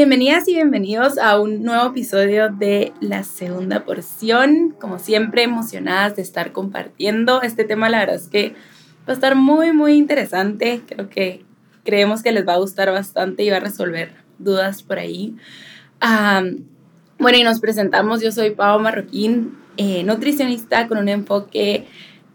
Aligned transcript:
Bienvenidas 0.00 0.48
y 0.48 0.54
bienvenidos 0.54 1.18
a 1.18 1.38
un 1.38 1.62
nuevo 1.62 1.88
episodio 1.90 2.48
de 2.48 2.94
la 3.02 3.22
segunda 3.22 3.84
porción. 3.84 4.74
Como 4.80 4.98
siempre, 4.98 5.42
emocionadas 5.42 6.16
de 6.16 6.22
estar 6.22 6.52
compartiendo 6.52 7.42
este 7.42 7.64
tema. 7.64 7.90
La 7.90 7.98
verdad 7.98 8.16
es 8.16 8.28
que 8.28 8.54
va 9.06 9.08
a 9.08 9.12
estar 9.12 9.34
muy, 9.34 9.72
muy 9.72 9.92
interesante. 9.98 10.80
Creo 10.88 11.10
que 11.10 11.44
creemos 11.84 12.22
que 12.22 12.32
les 12.32 12.48
va 12.48 12.54
a 12.54 12.58
gustar 12.60 12.90
bastante 12.90 13.42
y 13.42 13.50
va 13.50 13.58
a 13.58 13.60
resolver 13.60 14.14
dudas 14.38 14.82
por 14.82 14.98
ahí. 14.98 15.36
bueno, 17.18 17.36
y 17.36 17.42
nos 17.42 17.60
presentamos. 17.60 18.22
Yo 18.22 18.32
soy 18.32 18.52
Pau 18.52 18.80
Marroquín, 18.80 19.58
eh, 19.76 20.02
nutricionista 20.02 20.88
con 20.88 20.96
un 20.96 21.10
enfoque 21.10 21.86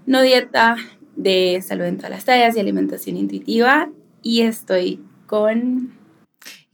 no 0.05 0.21
dieta 0.21 0.75
de 1.15 1.63
salud 1.65 1.85
en 1.85 1.97
todas 1.97 2.11
las 2.11 2.25
tallas 2.25 2.55
y 2.55 2.59
alimentación 2.59 3.17
intuitiva. 3.17 3.89
Y 4.21 4.41
estoy 4.41 5.01
con 5.25 6.04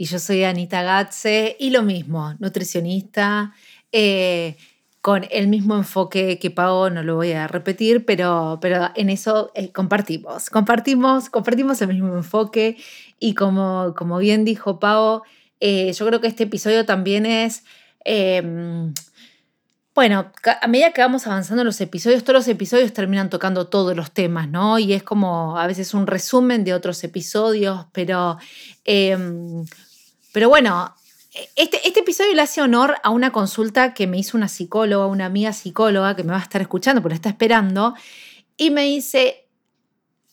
y 0.02 0.06
yo 0.06 0.18
soy 0.18 0.44
Anita 0.44 0.82
Gatze 0.82 1.56
y 1.60 1.70
lo 1.70 1.84
mismo, 1.84 2.34
nutricionista, 2.40 3.54
eh, 3.92 4.58
con 5.00 5.28
el 5.30 5.48
mismo 5.48 5.76
enfoque 5.76 6.40
que 6.40 6.50
Pau, 6.50 6.90
no 6.90 7.04
lo 7.04 7.18
voy 7.18 7.34
a 7.34 7.48
repetir, 7.48 8.04
pero, 8.04 8.58
pero 8.64 8.90
en 8.96 9.12
eso 9.12 9.52
eh, 9.54 9.72
compartimos, 9.72 10.50
compartimos, 10.50 11.30
compartimos 11.30 11.84
el 11.84 11.90
mismo 11.90 12.16
enfoque 12.16 12.78
y 13.20 13.36
como, 13.36 13.94
como 13.96 14.18
bien 14.18 14.44
dijo 14.44 14.80
Pau, 14.80 15.22
eh, 15.60 15.94
yo 15.94 16.08
creo 16.08 16.20
que 16.20 16.30
este 16.30 16.46
episodio 16.46 16.84
también 16.84 17.28
es... 17.28 17.64
Em, 18.04 18.96
bueno, 19.94 20.32
a 20.62 20.68
medida 20.68 20.94
que 20.94 21.02
vamos 21.02 21.28
avanzando 21.28 21.62
en 21.62 21.68
los 21.68 21.82
episodios, 21.82 22.24
todos 22.24 22.40
los 22.40 22.48
episodios 22.48 22.94
terminan 22.94 23.30
tocando 23.30 23.68
todos 23.68 23.96
los 23.96 24.12
temas, 24.12 24.50
¿no? 24.50 24.80
Y 24.80 24.94
es 24.94 25.04
como 25.04 25.60
a 25.60 25.68
veces 25.68 25.94
un 25.94 26.08
resumen 26.08 26.64
de 26.64 26.74
otros 26.74 27.04
episodios, 27.04 27.88
pero 27.92 28.38
em, 28.86 29.66
pero 30.32 30.50
bueno, 30.50 30.96
este, 31.56 31.88
este, 31.88 32.02
episodio 32.02 32.34
le 32.34 32.42
hace 32.42 32.62
honor 32.62 32.98
a 33.04 33.10
una 33.10 33.32
consulta 33.32 33.94
que 33.94 34.08
me 34.08 34.18
hizo 34.18 34.38
una 34.38 34.48
psicóloga, 34.48 35.06
una 35.06 35.26
amiga 35.26 35.54
psicóloga 35.54 36.16
que 36.16 36.24
me 36.24 36.32
va 36.32 36.40
a 36.40 36.44
estar 36.44 36.62
escuchando 36.62 37.02
porque 37.02 37.16
está 37.16 37.30
esperando, 37.30 37.96
y 38.58 38.70
me 38.70 38.84
dice, 38.84 39.48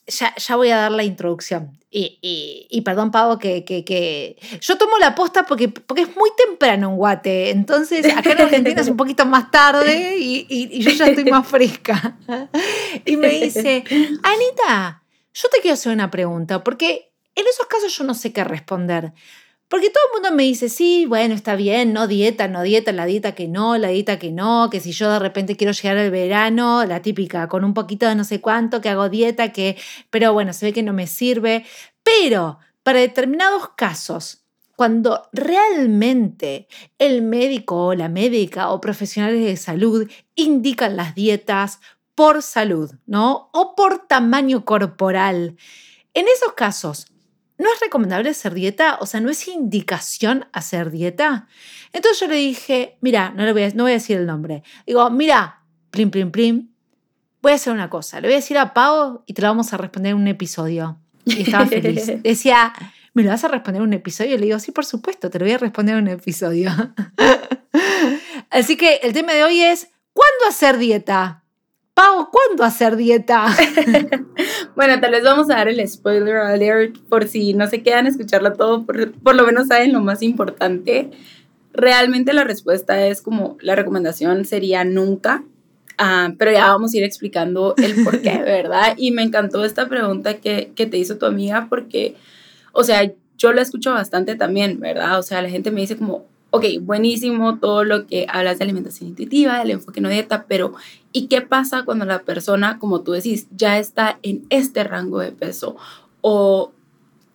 ya, 0.06 0.34
ya 0.34 0.56
voy 0.56 0.70
a 0.70 0.76
dar 0.76 0.92
la 0.92 1.04
introducción. 1.04 1.78
Y, 1.90 2.82
perdón, 2.84 3.10
Pavo, 3.10 3.38
que, 3.38 3.64
que, 3.64 4.36
yo 4.60 4.76
tomo 4.76 4.98
la 4.98 5.14
posta 5.14 5.46
porque, 5.46 5.68
porque 5.68 6.02
es 6.02 6.16
muy 6.16 6.30
temprano 6.36 6.90
en 6.90 6.96
Guate. 6.96 7.50
Entonces, 7.50 8.04
acá 8.14 8.32
en 8.32 8.42
Argentina 8.42 8.80
es 8.82 8.88
un 8.88 8.96
poquito 8.96 9.24
más 9.24 9.50
tarde 9.50 10.18
y, 10.18 10.46
y, 10.48 10.80
yo 10.80 10.90
ya 10.90 11.06
estoy 11.06 11.24
más 11.24 11.46
fresca. 11.46 12.18
Y 13.04 13.16
me 13.16 13.28
dice, 13.28 13.84
Anita, 14.22 15.02
yo 15.32 15.48
te 15.48 15.60
quiero 15.60 15.74
hacer 15.74 15.92
una 15.92 16.10
pregunta, 16.10 16.62
porque 16.62 17.10
en 17.34 17.46
esos 17.46 17.66
casos 17.66 17.96
yo 17.96 18.04
no 18.04 18.14
sé 18.14 18.32
qué 18.32 18.44
responder. 18.44 19.12
Porque 19.68 19.90
todo 19.90 20.02
el 20.06 20.22
mundo 20.22 20.34
me 20.34 20.44
dice, 20.44 20.70
sí, 20.70 21.04
bueno, 21.06 21.34
está 21.34 21.54
bien, 21.54 21.92
no 21.92 22.06
dieta, 22.06 22.48
no 22.48 22.62
dieta, 22.62 22.90
la 22.92 23.04
dieta 23.04 23.34
que 23.34 23.48
no, 23.48 23.76
la 23.76 23.88
dieta 23.88 24.18
que 24.18 24.32
no, 24.32 24.70
que 24.70 24.80
si 24.80 24.92
yo 24.92 25.12
de 25.12 25.18
repente 25.18 25.56
quiero 25.56 25.74
llegar 25.74 25.98
al 25.98 26.10
verano, 26.10 26.86
la 26.86 27.02
típica, 27.02 27.48
con 27.48 27.64
un 27.64 27.74
poquito 27.74 28.06
de 28.06 28.14
no 28.14 28.24
sé 28.24 28.40
cuánto, 28.40 28.80
que 28.80 28.88
hago 28.88 29.10
dieta, 29.10 29.52
que, 29.52 29.76
pero 30.08 30.32
bueno, 30.32 30.54
se 30.54 30.66
ve 30.66 30.72
que 30.72 30.82
no 30.82 30.94
me 30.94 31.06
sirve. 31.06 31.66
Pero 32.02 32.58
para 32.82 33.00
determinados 33.00 33.68
casos, 33.76 34.46
cuando 34.74 35.28
realmente 35.32 36.66
el 36.98 37.20
médico 37.20 37.88
o 37.88 37.94
la 37.94 38.08
médica 38.08 38.70
o 38.70 38.80
profesionales 38.80 39.44
de 39.44 39.56
salud 39.58 40.08
indican 40.34 40.96
las 40.96 41.14
dietas 41.14 41.80
por 42.14 42.42
salud, 42.42 42.92
¿no? 43.04 43.50
O 43.52 43.74
por 43.74 44.06
tamaño 44.06 44.64
corporal. 44.64 45.56
En 46.14 46.26
esos 46.26 46.54
casos, 46.54 47.07
¿no 47.58 47.72
es 47.72 47.80
recomendable 47.80 48.30
hacer 48.30 48.54
dieta? 48.54 48.98
O 49.00 49.06
sea, 49.06 49.20
¿no 49.20 49.30
es 49.30 49.46
indicación 49.48 50.46
hacer 50.52 50.90
dieta? 50.90 51.48
Entonces 51.92 52.20
yo 52.20 52.28
le 52.28 52.36
dije, 52.36 52.96
mira, 53.00 53.30
no, 53.30 53.44
le 53.44 53.52
voy 53.52 53.64
a, 53.64 53.70
no 53.70 53.84
voy 53.84 53.92
a 53.92 53.94
decir 53.94 54.16
el 54.16 54.26
nombre. 54.26 54.62
Digo, 54.86 55.10
mira, 55.10 55.62
plim, 55.90 56.10
plim, 56.10 56.30
plim, 56.30 56.68
voy 57.42 57.52
a 57.52 57.54
hacer 57.56 57.72
una 57.72 57.90
cosa. 57.90 58.20
Le 58.20 58.28
voy 58.28 58.34
a 58.34 58.36
decir 58.36 58.58
a 58.58 58.72
Pau 58.72 59.22
y 59.26 59.34
te 59.34 59.42
lo 59.42 59.48
vamos 59.48 59.72
a 59.72 59.76
responder 59.76 60.12
en 60.12 60.18
un 60.18 60.28
episodio. 60.28 60.98
Y 61.24 61.42
estaba 61.42 61.66
feliz. 61.66 62.06
Decía, 62.22 62.72
¿me 63.14 63.22
lo 63.22 63.30
vas 63.30 63.44
a 63.44 63.48
responder 63.48 63.82
en 63.82 63.88
un 63.88 63.94
episodio? 63.94 64.34
Y 64.34 64.38
le 64.38 64.46
digo, 64.46 64.58
sí, 64.58 64.72
por 64.72 64.84
supuesto, 64.84 65.28
te 65.28 65.38
lo 65.38 65.44
voy 65.44 65.54
a 65.54 65.58
responder 65.58 65.96
en 65.96 66.04
un 66.04 66.08
episodio. 66.08 66.70
Así 68.50 68.76
que 68.76 69.00
el 69.02 69.12
tema 69.12 69.32
de 69.32 69.44
hoy 69.44 69.60
es, 69.60 69.88
¿cuándo 70.12 70.46
hacer 70.48 70.78
dieta? 70.78 71.44
Pau, 71.98 72.30
¿cuándo 72.30 72.62
hacer 72.62 72.94
dieta? 72.94 73.48
bueno, 74.76 75.00
tal 75.00 75.10
vez 75.10 75.24
vamos 75.24 75.50
a 75.50 75.54
dar 75.54 75.66
el 75.66 75.88
spoiler 75.88 76.36
alert 76.36 76.96
por 77.08 77.26
si 77.26 77.54
no 77.54 77.66
se 77.66 77.82
quedan 77.82 78.06
a 78.06 78.10
escucharlo 78.10 78.52
todo, 78.52 78.86
por, 78.86 79.34
lo 79.34 79.44
menos 79.44 79.66
saben 79.66 79.92
lo 79.92 80.00
más 80.00 80.22
importante. 80.22 81.10
Realmente 81.72 82.32
la 82.32 82.44
respuesta 82.44 83.04
es 83.04 83.20
como 83.20 83.56
la 83.60 83.74
recomendación 83.74 84.44
sería 84.44 84.84
nunca, 84.84 85.42
ah, 85.98 86.34
pero 86.38 86.52
ya 86.52 86.68
vamos 86.68 86.94
a 86.94 86.98
ir 86.98 87.02
explicando 87.02 87.74
el 87.78 88.04
por 88.04 88.22
qué, 88.22 88.38
¿verdad? 88.44 88.94
Y 88.96 89.10
me 89.10 89.24
encantó 89.24 89.64
esta 89.64 89.88
pregunta 89.88 90.34
que, 90.34 90.70
que 90.76 90.86
te 90.86 90.98
hizo 90.98 91.18
tu 91.18 91.26
amiga 91.26 91.66
porque, 91.68 92.14
o 92.70 92.84
sea, 92.84 93.12
yo 93.38 93.52
la 93.52 93.62
escucho 93.62 93.92
bastante 93.92 94.36
también, 94.36 94.78
¿verdad? 94.78 95.18
O 95.18 95.24
sea, 95.24 95.42
la 95.42 95.50
gente 95.50 95.72
me 95.72 95.80
dice 95.80 95.96
como, 95.96 96.26
ok, 96.50 96.64
buenísimo 96.80 97.58
todo 97.58 97.84
lo 97.84 98.06
que 98.06 98.26
hablas 98.28 98.58
de 98.58 98.64
alimentación 98.64 99.10
intuitiva, 99.10 99.58
del 99.58 99.72
enfoque 99.72 100.00
no 100.00 100.08
dieta, 100.08 100.46
pero 100.48 100.72
¿y 101.12 101.26
qué 101.26 101.42
pasa 101.42 101.84
cuando 101.84 102.04
la 102.04 102.22
persona, 102.22 102.78
como 102.78 103.02
tú 103.02 103.12
decís, 103.12 103.46
ya 103.50 103.78
está 103.78 104.18
en 104.22 104.46
este 104.50 104.84
rango 104.84 105.20
de 105.20 105.32
peso? 105.32 105.76
O, 106.20 106.72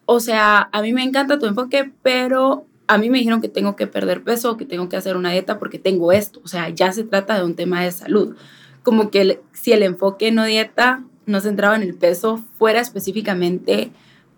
o 0.06 0.20
sea, 0.20 0.70
a 0.72 0.82
mí 0.82 0.94
me 0.94 1.04
encanta 1.04 1.40
tu 1.40 1.46
enfoque, 1.46 1.92
pero 2.02 2.66
a 2.88 2.98
mí 2.98 3.10
me 3.10 3.20
dijeron 3.20 3.42
que 3.42 3.50
tengo 3.50 3.76
que 3.76 3.88
perder 3.88 4.24
peso, 4.24 4.58
que 4.58 4.66
tengo 4.66 4.90
que 4.90 4.98
hacer 4.98 5.16
una 5.16 5.32
dieta 5.32 5.60
porque 5.60 5.80
tengo 5.80 6.12
esto. 6.12 6.42
O 6.44 6.48
sea, 6.48 6.70
ya 6.70 6.92
se 6.92 7.04
trata 7.04 7.38
de 7.38 7.46
un 7.46 7.56
tema 7.56 7.82
de 7.84 7.92
salud. 7.92 8.36
Como 8.82 9.10
que 9.10 9.42
si 9.54 9.72
el 9.72 9.84
enfoque 9.84 10.32
no 10.32 10.44
dieta 10.44 11.04
no 11.26 11.40
centraba 11.40 11.76
en 11.76 11.84
el 11.84 11.96
peso, 11.96 12.44
fuera 12.58 12.82
específicamente 12.82 13.92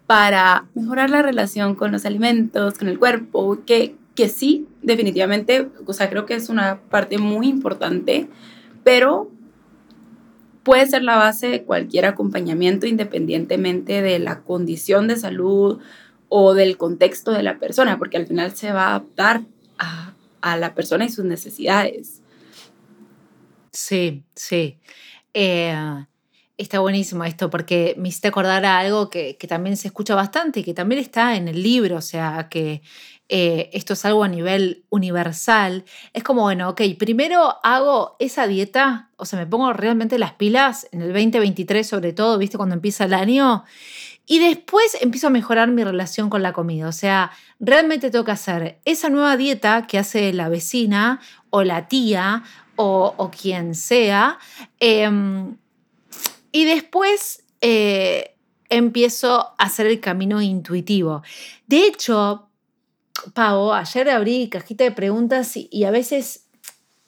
para 0.06 0.66
mejorar 0.76 1.10
la 1.10 1.24
relación 1.24 1.74
con 1.74 1.92
los 1.92 2.06
alimentos, 2.06 2.78
con 2.78 2.88
el 2.88 3.00
cuerpo, 3.00 3.58
que 3.66 3.96
que 4.16 4.30
sí, 4.30 4.68
definitivamente, 4.82 5.70
o 5.86 5.94
sea, 5.94 6.10
creo 6.10 6.26
que 6.26 6.36
es 6.36 6.50
una 6.50 6.82
parte 6.90 7.18
muy 7.18 7.48
importante, 7.48 8.30
pero 8.84 9.30
puede 10.64 10.88
ser 10.88 11.04
la 11.04 11.18
base 11.18 11.48
de 11.48 11.64
cualquier 11.64 12.06
acompañamiento 12.06 12.88
independientemente 12.88 14.02
de 14.02 14.18
la 14.20 14.42
condición 14.42 15.08
de 15.08 15.18
salud 15.18 15.80
o 16.30 16.54
del 16.54 16.78
contexto 16.78 17.32
de 17.32 17.44
la 17.44 17.60
persona, 17.60 18.00
porque 18.00 18.18
al 18.18 18.26
final 18.26 18.56
se 18.56 18.72
va 18.72 18.86
a 18.86 18.96
adaptar 18.96 19.44
a, 19.78 20.58
la 20.58 20.76
persona 20.76 21.06
y 21.06 21.10
sus 21.10 21.26
necesidades. 21.26 22.22
Sí, 23.72 24.24
sí. 24.36 24.78
Eh, 25.34 25.76
está 26.56 26.80
buenísimo 26.80 27.24
esto 27.24 27.50
porque 27.50 27.96
me 27.98 28.10
hiciste 28.10 28.28
acordar 28.28 28.64
a 28.64 28.78
algo 28.78 29.10
que, 29.10 29.38
que, 29.38 29.48
también 29.48 29.76
se 29.76 29.88
escucha 29.88 30.14
bastante 30.14 30.60
y 30.60 30.64
que 30.64 30.76
también 30.76 31.02
está 31.02 31.36
en 31.36 31.48
el 31.48 31.64
libro, 31.64 31.98
o 31.98 32.02
sea, 32.02 32.48
que 32.50 32.84
eh, 33.28 33.70
esto 33.74 33.94
es 33.94 34.06
algo 34.06 34.24
a 34.24 34.28
nivel 34.28 34.84
universal, 34.90 35.84
es 36.14 36.24
como, 36.24 36.44
bueno, 36.44 36.70
ok, 36.70 36.82
primero 37.00 37.56
hago 37.64 38.16
esa 38.20 38.46
dieta, 38.46 39.10
o 39.18 39.26
sea, 39.26 39.40
me 39.40 39.48
pongo 39.48 39.74
realmente 39.74 40.20
las 40.20 40.34
pilas 40.34 40.88
en 40.92 41.02
el 41.02 41.08
2023 41.08 41.88
sobre 41.88 42.14
todo, 42.14 42.38
viste, 42.38 42.58
cuando 42.58 42.76
empieza 42.76 43.06
el 43.06 43.16
año, 43.16 43.64
y 44.28 44.40
después 44.40 44.98
empiezo 45.02 45.28
a 45.28 45.32
mejorar 45.32 45.70
mi 45.70 45.84
relación 45.84 46.30
con 46.30 46.44
la 46.44 46.54
comida, 46.54 46.88
o 46.88 46.92
sea, 46.92 47.32
realmente 47.60 48.12
tengo 48.12 48.26
que 48.26 48.32
hacer 48.32 48.80
esa 48.86 49.10
nueva 49.10 49.38
dieta 49.38 49.88
que 49.88 49.98
hace 49.98 50.32
la 50.32 50.50
vecina 50.50 51.20
o 51.50 51.64
la 51.64 51.88
tía 51.88 52.44
o, 52.76 53.32
quien 53.40 53.74
sea, 53.74 54.38
em, 54.80 55.58
y 56.52 56.66
después... 56.66 57.44
Eh, 57.62 58.32
empiezo 58.70 59.40
a 59.40 59.54
hacer 59.58 59.86
el 59.86 60.00
camino 60.00 60.42
intuitivo. 60.42 61.22
De 61.68 61.86
hecho, 61.86 62.45
Pau, 63.34 63.74
ayer 63.74 64.10
abrí 64.10 64.50
cajita 64.50 64.84
de 64.84 64.92
preguntas 64.92 65.54
y, 65.56 65.84
a 65.84 65.92
veces, 65.92 66.48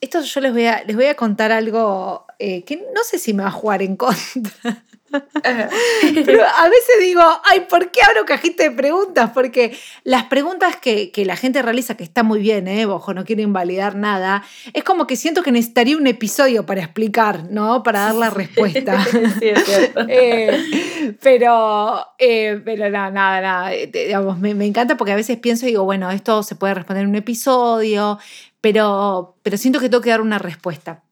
esto 0.01 0.21
yo 0.21 0.41
les 0.41 0.53
voy 0.53 0.65
a, 0.65 0.83
les 0.83 0.95
voy 0.95 1.05
a 1.05 1.15
contar 1.15 1.51
algo 1.51 2.25
eh, 2.39 2.63
que 2.63 2.77
no 2.77 3.03
sé 3.03 3.19
si 3.19 3.33
me 3.33 3.43
va 3.43 3.49
a 3.49 3.51
jugar 3.51 3.81
en 3.81 3.95
contra. 3.95 4.83
Pero 5.09 6.43
a 6.43 6.69
veces 6.69 6.95
digo, 6.99 7.21
ay, 7.45 7.61
¿por 7.69 7.91
qué 7.91 8.01
abro 8.01 8.25
cajita 8.25 8.63
de 8.63 8.71
preguntas? 8.71 9.31
Porque 9.33 9.77
las 10.03 10.25
preguntas 10.25 10.75
que, 10.77 11.11
la 11.25 11.35
gente 11.35 11.61
realiza, 11.61 11.95
que 11.95 12.03
está 12.03 12.23
muy 12.23 12.39
bien, 12.39 12.67
¿eh? 12.67 12.85
Ojo, 12.85 13.13
no 13.13 13.25
quiero 13.25 13.41
invalidar 13.41 13.95
nada, 13.95 14.43
es 14.73 14.83
como 14.83 15.07
que 15.07 15.15
siento 15.15 15.43
que 15.43 15.51
necesitaría 15.51 15.97
un 15.97 16.07
episodio 16.07 16.65
para 16.65 16.81
explicar, 16.81 17.45
¿no? 17.49 17.83
Para 17.83 17.99
dar 18.01 18.15
la 18.15 18.29
respuesta. 18.29 19.03
sí, 19.39 19.49
es 19.49 19.63
cierto. 19.65 20.05
Eh, 20.19 21.17
pero, 21.21 22.05
eh, 22.17 22.61
pero 22.63 22.89
nada, 22.89 23.11
nada, 23.11 23.41
nada. 23.41 23.69
Digamos, 23.69 24.39
me, 24.39 24.53
me, 24.55 24.65
encanta 24.65 24.97
porque 24.97 25.11
a 25.11 25.15
veces 25.15 25.37
pienso 25.37 25.65
y 25.65 25.69
digo, 25.69 25.83
bueno, 25.83 26.09
esto 26.11 26.43
se 26.43 26.55
puede 26.55 26.73
responder 26.73 27.03
en 27.03 27.09
un 27.09 27.15
episodio, 27.15 28.17
pero, 28.61 29.37
pero 29.43 29.57
siento 29.57 29.79
que 29.79 29.89
tengo 29.89 30.01
que 30.01 30.09
dar 30.09 30.21
una 30.21 30.39
respuesta. 30.39 31.03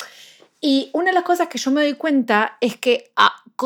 Y 0.62 0.90
una 0.94 1.08
de 1.08 1.14
las 1.14 1.24
cosas 1.24 1.48
que 1.48 1.58
yo 1.58 1.72
me 1.72 1.82
doy 1.82 1.94
cuenta 1.94 2.58
es 2.60 2.78
que 2.78 3.12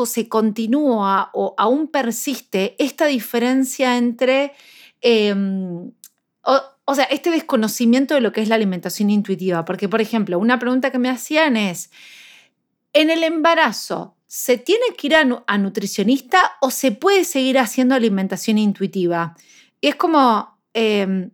se 0.04 0.28
continúa 0.28 1.30
o 1.32 1.54
aún 1.58 1.88
persiste 1.88 2.76
esta 2.78 3.06
diferencia 3.06 3.96
entre, 3.96 4.52
em, 5.00 5.92
o, 6.42 6.94
sea, 6.94 7.04
este 7.04 7.30
desconocimiento 7.30 8.14
de 8.14 8.20
lo 8.20 8.32
que 8.32 8.40
es 8.42 8.48
la 8.48 8.54
alimentación 8.54 9.10
intuitiva. 9.10 9.64
Porque, 9.64 9.88
por 9.88 10.00
ejemplo, 10.00 10.38
una 10.38 10.58
pregunta 10.58 10.90
que 10.90 10.98
me 10.98 11.10
hacían 11.10 11.56
es, 11.56 11.90
¿en 12.92 13.10
el 13.10 13.22
embarazo 13.24 14.16
se 14.26 14.58
tiene 14.58 14.86
que 14.96 15.08
ir 15.08 15.16
a, 15.16 15.58
nutricionista 15.58 16.52
o 16.60 16.70
se 16.70 16.92
puede 16.92 17.24
seguir 17.24 17.58
haciendo 17.58 17.94
alimentación 17.94 18.58
intuitiva? 18.58 19.36
Y 19.80 19.88
es 19.88 19.96
como, 19.96 20.58
em, 20.74 21.30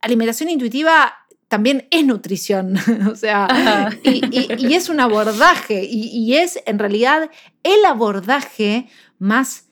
alimentación 0.00 0.48
intuitiva 0.48 1.19
también 1.50 1.88
es 1.90 2.06
nutrición, 2.06 2.76
o 3.10 3.16
sea, 3.16 3.90
y, 4.04 4.72
es 4.72 4.88
un 4.88 5.00
abordaje, 5.00 5.84
y, 5.84 6.34
es 6.34 6.62
en 6.64 6.78
realidad 6.78 7.28
el 7.64 7.84
abordaje 7.84 8.86
más 9.18 9.66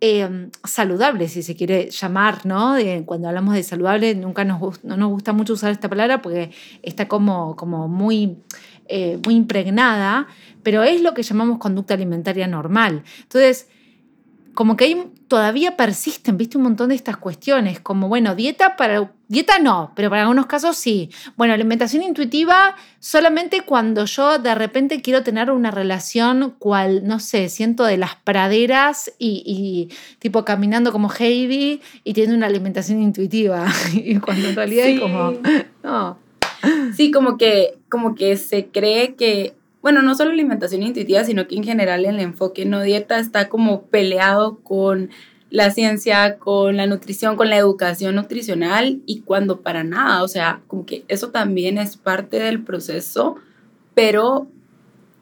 em, 0.00 0.50
saludable, 0.62 1.26
si 1.26 1.42
se 1.42 1.56
quiere 1.56 1.90
llamar, 1.90 2.46
¿no? 2.46 2.76
cuando 3.04 3.26
hablamos 3.26 3.54
de 3.54 3.64
saludable, 3.64 4.14
nunca 4.14 4.44
nos, 4.44 4.84
no 4.84 4.96
nos 4.96 5.10
gusta 5.10 5.32
mucho 5.32 5.54
usar 5.54 5.72
esta 5.72 5.90
palabra 5.90 6.22
porque 6.22 6.52
está 6.84 7.08
como, 7.08 7.56
como 7.56 7.88
muy, 7.88 8.36
eh, 8.86 9.18
muy 9.24 9.34
impregnada, 9.34 10.28
pero 10.62 10.84
es 10.84 11.02
lo 11.02 11.14
que 11.14 11.24
llamamos 11.24 11.58
conducta 11.58 11.94
alimentaria 11.94 12.46
normal. 12.46 13.02
Entonces, 13.22 13.66
como 14.54 14.76
que 14.76 14.84
ahí 14.84 15.12
todavía 15.28 15.76
persisten, 15.76 16.36
viste, 16.36 16.56
un 16.56 16.64
montón 16.64 16.90
de 16.90 16.94
estas 16.94 17.16
cuestiones, 17.16 17.80
como, 17.80 18.08
bueno, 18.08 18.34
dieta 18.34 18.76
para, 18.76 19.12
dieta 19.28 19.58
no, 19.58 19.92
pero 19.96 20.08
para 20.08 20.22
algunos 20.22 20.46
casos 20.46 20.76
sí. 20.76 21.10
Bueno, 21.36 21.54
alimentación 21.54 22.02
intuitiva 22.02 22.76
solamente 23.00 23.62
cuando 23.62 24.04
yo 24.04 24.38
de 24.38 24.54
repente 24.54 25.02
quiero 25.02 25.22
tener 25.22 25.50
una 25.50 25.70
relación 25.70 26.54
cual, 26.58 27.06
no 27.06 27.18
sé, 27.18 27.48
siento 27.48 27.84
de 27.84 27.96
las 27.96 28.16
praderas 28.16 29.12
y, 29.18 29.88
tipo 30.20 30.44
caminando 30.44 30.92
como 30.92 31.10
Heidi 31.10 31.80
y 32.04 32.14
tiene 32.14 32.34
una 32.34 32.46
alimentación 32.46 33.02
intuitiva. 33.02 33.66
y 33.92 34.16
cuando 34.18 34.48
en 34.48 34.56
realidad 34.56 34.86
es 34.86 35.00
como, 35.00 35.32
no. 35.82 36.18
Sí, 36.96 37.10
como 37.10 37.36
que, 37.36 37.76
como 37.90 38.14
que 38.14 38.36
se 38.36 38.68
cree 38.68 39.16
que 39.16 39.54
bueno, 39.84 40.00
no 40.00 40.14
solo 40.14 40.30
alimentación 40.30 40.82
intuitiva, 40.82 41.24
sino 41.24 41.46
que 41.46 41.56
en 41.56 41.62
general 41.62 42.06
el 42.06 42.18
enfoque 42.18 42.64
no 42.64 42.80
dieta 42.80 43.18
está 43.18 43.50
como 43.50 43.82
peleado 43.82 44.56
con 44.60 45.10
la 45.50 45.70
ciencia, 45.72 46.38
con 46.38 46.78
la 46.78 46.86
nutrición, 46.86 47.36
con 47.36 47.50
la 47.50 47.58
educación 47.58 48.14
nutricional 48.14 49.02
y 49.04 49.20
cuando 49.20 49.60
para 49.60 49.84
nada, 49.84 50.22
o 50.22 50.28
sea, 50.28 50.62
como 50.68 50.86
que 50.86 51.04
eso 51.08 51.32
también 51.32 51.76
es 51.76 51.98
parte 51.98 52.38
del 52.38 52.62
proceso, 52.64 53.36
pero, 53.94 54.46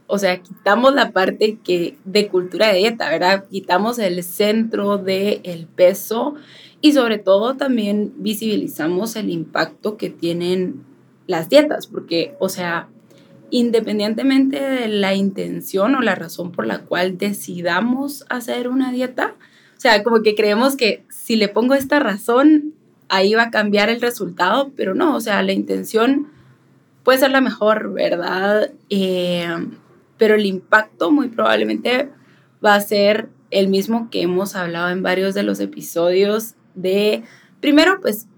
o 0.07 0.19
sea, 0.19 0.41
quitamos 0.41 0.95
la 0.95 1.11
parte 1.11 1.59
que 1.65 1.97
de 2.05 2.29
cultura 2.29 2.69
de 2.69 2.79
dieta, 2.79 3.11
¿verdad? 3.11 3.47
Quitamos 3.51 3.99
el 3.99 4.23
centro 4.23 4.97
del 4.97 5.41
el 5.43 5.67
peso 5.67 6.37
y 6.81 6.93
sobre 6.93 7.19
todo 7.19 7.57
también 7.57 8.13
visibilizamos 8.19 9.17
el 9.17 9.29
impacto 9.29 9.97
que 9.97 10.09
tienen 10.09 10.85
las 11.27 11.49
dietas, 11.49 11.89
porque, 11.89 12.37
o 12.39 12.49
sea, 12.49 12.87
independientemente 13.53 14.59
de 14.59 14.89
la 14.89 15.15
intención 15.15 15.95
o 15.95 16.01
la 16.01 16.15
razón 16.15 16.53
por 16.53 16.67
la 16.67 16.81
cual 16.81 17.19
decidamos 17.19 18.25
hacer 18.31 18.67
una 18.67 18.91
dieta. 18.91 19.35
O 19.77 19.81
sea, 19.81 20.03
como 20.03 20.23
que 20.23 20.35
creemos 20.35 20.75
que 20.75 21.05
si 21.11 21.37
le 21.37 21.49
pongo 21.49 21.75
esta 21.75 22.01
razón, 22.01 22.73
ahí 23.11 23.35
va 23.35 23.45
a 23.45 23.51
cambiar 23.51 23.91
el 23.91 24.01
resultado, 24.01 24.73
pero 24.75 24.95
no, 24.95 25.15
o 25.15 25.21
sea, 25.21 25.43
la 25.43 25.53
intención 25.53 26.29
puede 27.05 27.19
ser 27.19 27.31
la 27.31 27.43
mejor, 27.43 27.93
¿verdad? 27.93 28.73
Eh, 28.89 29.47
pero 30.17 30.35
el 30.35 30.47
impacto 30.47 31.11
muy 31.11 31.29
probablemente 31.29 32.09
va 32.65 32.75
a 32.75 32.81
ser 32.81 33.29
el 33.51 33.69
mismo 33.69 34.09
que 34.11 34.23
hemos 34.23 34.57
hablado 34.57 34.89
en 34.89 35.03
varios 35.03 35.35
de 35.35 35.43
los 35.43 35.61
episodios 35.61 36.55
de, 36.75 37.23
primero, 37.61 38.01
pues 38.01 38.29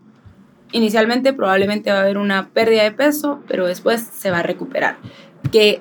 inicialmente 0.75 1.33
probablemente 1.33 1.93
va 1.93 1.99
a 1.99 2.03
haber 2.03 2.19
una 2.19 2.49
pérdida 2.49 2.83
de 2.83 2.91
peso, 2.91 3.41
pero 3.47 3.67
después 3.67 4.03
se 4.03 4.33
va 4.33 4.41
a 4.41 4.43
recuperar. 4.43 4.99
Que 5.53 5.81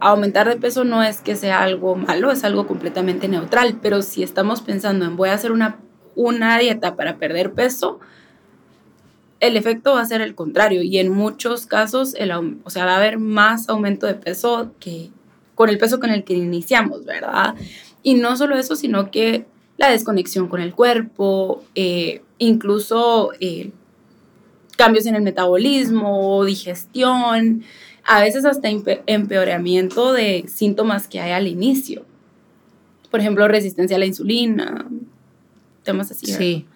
aumentar 0.00 0.46
de 0.48 0.56
peso 0.56 0.84
no 0.84 1.02
es 1.02 1.22
que 1.22 1.34
sea 1.34 1.62
algo 1.62 1.96
malo, 1.96 2.30
es 2.30 2.44
algo 2.44 2.66
completamente 2.66 3.26
neutral, 3.26 3.78
pero 3.80 4.02
si 4.02 4.22
estamos 4.22 4.60
pensando 4.60 5.06
en 5.06 5.16
voy 5.16 5.30
a 5.30 5.32
hacer 5.32 5.50
una, 5.50 5.78
una 6.14 6.58
dieta 6.58 6.94
para 6.94 7.16
perder 7.16 7.54
peso, 7.54 8.00
el 9.40 9.56
efecto 9.56 9.94
va 9.94 10.02
a 10.02 10.06
ser 10.06 10.20
el 10.20 10.34
contrario 10.34 10.82
y 10.82 10.98
en 10.98 11.10
muchos 11.10 11.64
casos, 11.64 12.14
el, 12.14 12.30
o 12.30 12.70
sea, 12.70 12.84
va 12.84 12.92
a 12.92 12.96
haber 12.98 13.18
más 13.18 13.70
aumento 13.70 14.06
de 14.06 14.14
peso 14.14 14.74
que 14.78 15.10
con 15.54 15.70
el 15.70 15.78
peso 15.78 16.00
con 16.00 16.10
el 16.10 16.22
que 16.24 16.34
iniciamos, 16.34 17.06
¿verdad? 17.06 17.54
Y 18.02 18.14
no 18.14 18.36
solo 18.36 18.58
eso, 18.58 18.76
sino 18.76 19.10
que 19.10 19.46
la 19.78 19.88
desconexión 19.88 20.48
con 20.48 20.60
el 20.60 20.74
cuerpo, 20.74 21.64
eh, 21.74 22.20
incluso 22.38 23.30
eh, 23.40 23.72
cambios 24.78 25.06
en 25.06 25.16
el 25.16 25.22
metabolismo, 25.22 26.44
digestión, 26.44 27.64
a 28.04 28.22
veces 28.22 28.44
hasta 28.44 28.68
empeoramiento 29.06 30.12
de 30.12 30.46
síntomas 30.48 31.08
que 31.08 31.20
hay 31.20 31.32
al 31.32 31.48
inicio. 31.48 32.06
Por 33.10 33.20
ejemplo, 33.20 33.48
resistencia 33.48 33.96
a 33.96 34.00
la 34.00 34.06
insulina, 34.06 34.88
temas 35.82 36.12
así. 36.12 36.26
Sí. 36.26 36.66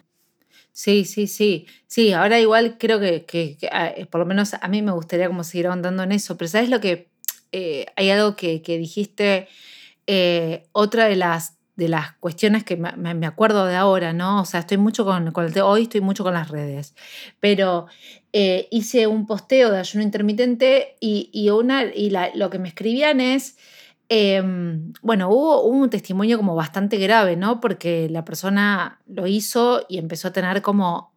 Sí, 0.72 1.04
sí, 1.04 1.26
sí. 1.26 1.66
Sí, 1.86 2.12
ahora 2.12 2.40
igual 2.40 2.76
creo 2.78 2.98
que, 2.98 3.56
ah, 3.70 3.92
por 4.10 4.20
lo 4.20 4.26
menos 4.26 4.54
a 4.54 4.68
mí 4.68 4.82
me 4.82 4.92
gustaría 4.92 5.28
como 5.28 5.44
seguir 5.44 5.68
ahondando 5.68 6.02
en 6.02 6.12
eso, 6.12 6.36
pero 6.36 6.48
¿sabes 6.48 6.70
lo 6.70 6.80
que? 6.80 7.08
Eh, 7.52 7.86
hay 7.96 8.10
algo 8.10 8.34
que, 8.34 8.60
dijiste, 8.64 9.46
eh, 10.06 10.64
otra 10.72 11.04
de 11.04 11.16
las 11.16 11.58
de 11.76 11.88
las 11.88 12.12
cuestiones 12.14 12.64
que 12.64 12.76
me, 12.76 13.26
acuerdo 13.26 13.64
de 13.66 13.76
ahora, 13.76 14.12
¿no? 14.12 14.42
O 14.42 14.44
sea, 14.44 14.60
estoy 14.60 14.76
mucho 14.76 15.04
con, 15.04 15.26
el 15.26 15.60
hoy 15.62 15.82
estoy 15.82 16.00
mucho 16.00 16.22
con 16.22 16.34
las 16.34 16.48
redes, 16.48 16.94
pero 17.40 17.86
eh, 18.32 18.68
hice 18.70 19.06
un 19.06 19.26
posteo 19.26 19.70
de 19.70 19.78
ayuno 19.78 20.04
intermitente 20.04 20.96
y, 21.00 21.48
una, 21.50 21.84
y 21.84 22.12
lo 22.34 22.50
que 22.50 22.58
me 22.58 22.68
escribían 22.68 23.20
es, 23.20 23.56
em, 24.10 24.92
bueno, 25.00 25.30
hubo, 25.30 25.62
un 25.62 25.88
testimonio 25.88 26.36
como 26.36 26.54
bastante 26.54 26.98
grave, 26.98 27.36
¿no? 27.36 27.60
Porque 27.60 28.08
la 28.10 28.24
persona 28.24 29.00
lo 29.06 29.26
hizo 29.26 29.86
y 29.88 29.98
empezó 29.98 30.28
a 30.28 30.32
tener 30.32 30.60
como, 30.60 31.12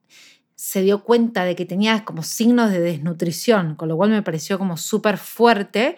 se 0.56 0.82
dio 0.82 1.04
cuenta 1.04 1.44
de 1.44 1.56
que 1.56 1.66
tenía 1.66 2.06
como 2.06 2.24
signos 2.24 2.72
de 2.72 2.80
desnutrición, 2.80 3.76
con 3.76 3.90
lo 3.90 3.98
cual 3.98 4.10
me 4.10 4.24
pareció 4.24 4.58
como 4.58 4.78
súper 4.78 5.18
fuerte, 5.18 5.98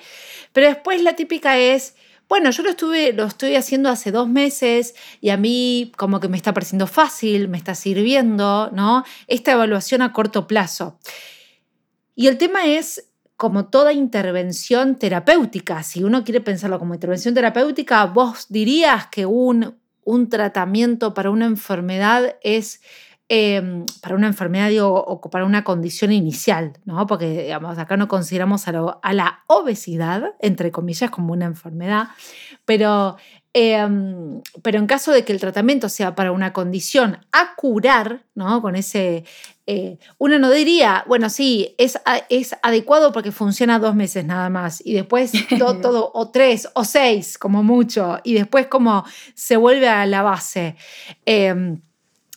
pero 0.51 0.67
después 0.67 1.01
la 1.03 1.15
típica 1.15 1.57
es, 1.59 1.95
bueno, 2.29 2.51
yo 2.51 2.63
lo, 2.63 2.69
estuve, 2.69 3.13
lo 3.13 3.25
estoy 3.25 3.55
haciendo 3.55 3.89
hace 3.89 4.11
dos 4.11 4.27
meses 4.27 4.95
y 5.21 5.29
a 5.29 5.37
mí 5.37 5.91
como 5.97 6.19
que 6.19 6.27
me 6.27 6.37
está 6.37 6.53
pareciendo 6.53 6.87
fácil, 6.87 7.47
me 7.47 7.57
está 7.57 7.73
sirviendo, 7.73 8.69
¿no? 8.73 9.03
Esta 9.27 9.53
evaluación 9.53 10.01
a 10.01 10.11
corto 10.11 10.47
plazo. 10.47 10.99
Y 12.15 12.27
el 12.27 12.37
tema 12.37 12.65
es, 12.65 13.11
como 13.37 13.67
toda 13.67 13.93
intervención 13.93 14.95
terapéutica, 14.95 15.83
si 15.83 16.03
uno 16.03 16.23
quiere 16.23 16.41
pensarlo 16.41 16.79
como 16.79 16.95
intervención 16.95 17.33
terapéutica, 17.33 18.05
vos 18.05 18.47
dirías 18.49 19.07
que 19.07 19.25
un, 19.25 19.77
un 20.03 20.27
tratamiento 20.27 21.13
para 21.13 21.29
una 21.29 21.45
enfermedad 21.45 22.35
es 22.41 22.81
Em, 23.29 23.85
para 24.01 24.15
una 24.15 24.27
enfermedad 24.27 24.71
o 24.79 25.19
para 25.19 25.43
una 25.43 25.65
condición 25.65 26.13
inicial, 26.13 26.71
¿no? 26.85 27.05
Porque 27.07 27.43
digamos, 27.43 27.77
acá 27.77 27.97
no 27.97 28.07
consideramos 28.07 28.69
a, 28.69 28.71
la 28.71 29.43
obesidad, 29.47 30.35
entre 30.39 30.71
comillas, 30.71 31.11
como 31.11 31.33
una 31.33 31.43
enfermedad, 31.43 32.07
pero, 32.63 33.17
em, 33.51 34.41
pero 34.63 34.79
en 34.79 34.87
caso 34.87 35.11
de 35.11 35.25
que 35.25 35.33
el 35.33 35.41
tratamiento 35.41 35.89
sea 35.89 36.15
para 36.15 36.31
una 36.31 36.53
condición 36.53 37.17
a 37.33 37.53
curar, 37.57 38.23
¿no? 38.33 38.61
Con 38.61 38.77
ese, 38.77 39.25
eh, 39.65 39.97
uno 40.19 40.39
no 40.39 40.49
diría, 40.49 41.03
bueno, 41.05 41.29
sí, 41.29 41.75
es, 41.77 41.99
es 42.29 42.55
adecuado 42.63 43.11
porque 43.11 43.33
funciona 43.33 43.77
dos 43.77 43.93
meses 43.93 44.23
nada 44.23 44.49
más 44.49 44.81
y 44.85 44.93
después 44.93 45.33
todo, 45.59 45.75
todo, 45.81 46.11
o 46.13 46.29
tres 46.31 46.69
o 46.75 46.85
seis 46.85 47.37
como 47.37 47.61
mucho, 47.61 48.19
y 48.23 48.35
después 48.35 48.67
como 48.67 49.03
se 49.33 49.57
vuelve 49.57 49.89
a 49.89 50.05
la 50.05 50.21
base. 50.21 50.77
Em, 51.25 51.81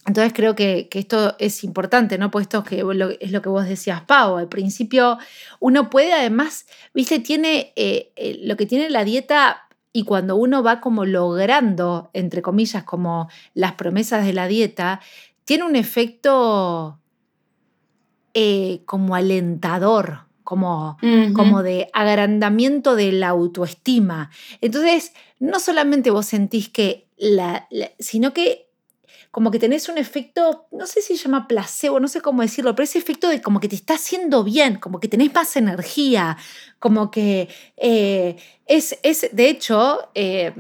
entonces 0.07 0.33
creo 0.33 0.55
que, 0.55 0.89
esto 0.93 1.37
es 1.39 1.63
importante, 1.63 2.17
¿no? 2.17 2.31
Pues 2.31 2.45
esto 2.45 2.65
es 2.69 3.33
lo 3.33 3.43
que 3.43 3.49
vos 3.49 3.67
decías, 3.67 4.03
Pau. 4.03 4.37
Al 4.37 4.49
principio 4.49 5.19
uno 5.59 5.91
puede 5.91 6.13
además, 6.13 6.67
viste, 6.95 7.19
tiene 7.19 7.73
eh, 7.77 8.13
eh, 8.17 8.41
lo 8.43 8.57
que 8.57 8.67
tiene 8.67 8.89
la 8.89 9.05
dieta 9.05 9.69
y 9.93 10.05
cuando 10.05 10.37
uno 10.37 10.63
va 10.63 10.81
como 10.81 11.05
logrando, 11.05 12.11
entre 12.15 12.43
comillas, 12.43 12.85
como 12.85 13.29
las 13.55 13.73
promesas 13.75 14.25
de 14.25 14.33
la 14.33 14.47
dieta, 14.47 15.01
tiene 15.45 15.65
un 15.65 15.77
efecto 15.77 16.99
eh, 18.33 18.83
como 18.87 19.15
alentador, 19.15 20.21
como, 20.45 20.97
como 21.35 21.63
de 21.63 21.91
agrandamiento 21.93 22.97
de 22.97 23.13
la 23.13 23.29
autoestima. 23.29 24.31
Entonces, 24.61 25.13
no 25.39 25.61
solamente 25.61 26.11
vos 26.11 26.27
sentís 26.27 26.69
que 26.69 27.07
la, 27.17 27.69
sino 27.99 28.33
que 28.33 28.70
como 29.31 29.51
que 29.51 29.59
tenés 29.59 29.89
un 29.89 29.99
efecto, 29.99 30.67
no 30.73 30.87
sé 30.87 31.03
si 31.03 31.17
se 31.17 31.25
llama 31.25 31.47
placebo, 31.47 32.01
no 32.01 32.09
sé 32.09 32.21
cómo 32.21 32.43
decirlo, 32.43 32.75
pero 32.75 32.85
ese 32.85 32.99
efecto 32.99 33.29
de 33.29 33.41
como 33.41 33.61
que 33.61 33.69
te 33.69 33.77
está 33.77 33.95
haciendo 33.95 34.43
bien, 34.43 34.77
como 34.77 34.99
que 34.99 35.09
tenés 35.09 35.33
más 35.33 35.57
energía, 35.57 36.37
como 36.79 37.11
que 37.11 37.49
eh, 37.77 38.37
es, 38.67 38.99
es, 39.03 39.29
de 39.33 39.49
hecho, 39.49 40.09
eh, 40.15 40.53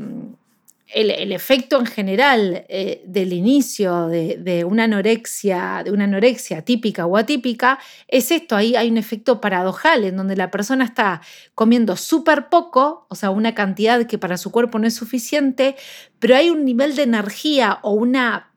el, 0.92 1.32
efecto 1.32 1.78
en 1.78 1.86
general 1.86 2.64
eh, 2.68 3.02
del 3.06 3.32
inicio 3.32 4.08
de, 4.08 4.64
una 4.64 4.84
anorexia, 4.84 5.82
de 5.84 5.90
una 5.90 6.04
anorexia 6.04 6.62
típica 6.62 7.06
o 7.06 7.16
atípica, 7.16 7.78
es 8.08 8.30
esto, 8.30 8.56
ahí 8.56 8.76
hay 8.76 8.90
un 8.90 8.96
efecto 8.96 9.40
paradojal 9.40 10.04
en 10.04 10.16
donde 10.16 10.36
la 10.36 10.50
persona 10.50 10.84
está 10.84 11.22
comiendo 11.54 11.96
súper 11.96 12.48
poco, 12.48 13.06
o 13.08 13.14
sea, 13.14 13.30
una 13.30 13.54
cantidad 13.54 14.06
que 14.06 14.18
para 14.18 14.36
su 14.36 14.50
cuerpo 14.50 14.78
no 14.78 14.86
es 14.86 14.94
suficiente, 14.94 15.76
pero 16.18 16.36
hay 16.36 16.50
un 16.50 16.64
nivel 16.64 16.96
de 16.96 17.02
energía 17.02 17.78
o 17.82 17.92
una 17.92 18.49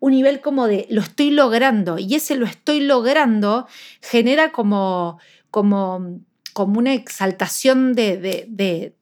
un 0.00 0.12
nivel 0.12 0.40
como 0.40 0.66
de 0.66 0.86
lo 0.90 1.00
estoy 1.00 1.30
logrando 1.30 1.98
y 1.98 2.14
ese 2.14 2.36
lo 2.36 2.46
estoy 2.46 2.80
logrando 2.80 3.66
genera 4.00 4.52
como, 4.52 5.18
como, 5.50 6.20
como 6.52 6.78
una 6.78 6.94
exaltación 6.94 7.94
de, 7.94 8.16
de, 8.48 8.96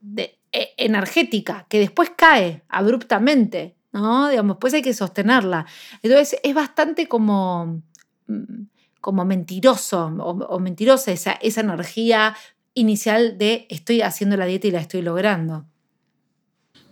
e, 0.53 0.75
energética 0.77 1.67
que 1.69 1.79
después 1.79 2.11
cae 2.17 2.63
abruptamente, 2.69 3.77
¿no? 3.93 4.29
Digamos, 4.29 4.57
después 4.57 4.75
hay 4.75 4.83
que 4.83 4.95
sostenerla. 4.95 5.67
Entonces 6.03 6.41
es 6.43 6.55
bastante 6.55 7.09
como, 7.09 7.83
mm, 8.27 8.63
como 9.01 9.25
mentiroso 9.25 10.07
o, 10.07 10.59
mentirosa 10.59 11.13
esa, 11.13 11.33
esa 11.33 11.61
energía 11.61 12.37
inicial 12.75 13.39
de 13.39 13.67
estoy 13.71 14.03
haciendo 14.03 14.37
la 14.37 14.47
dieta 14.47 14.67
y 14.67 14.71
la 14.71 14.81
estoy 14.81 15.03
logrando. 15.03 15.67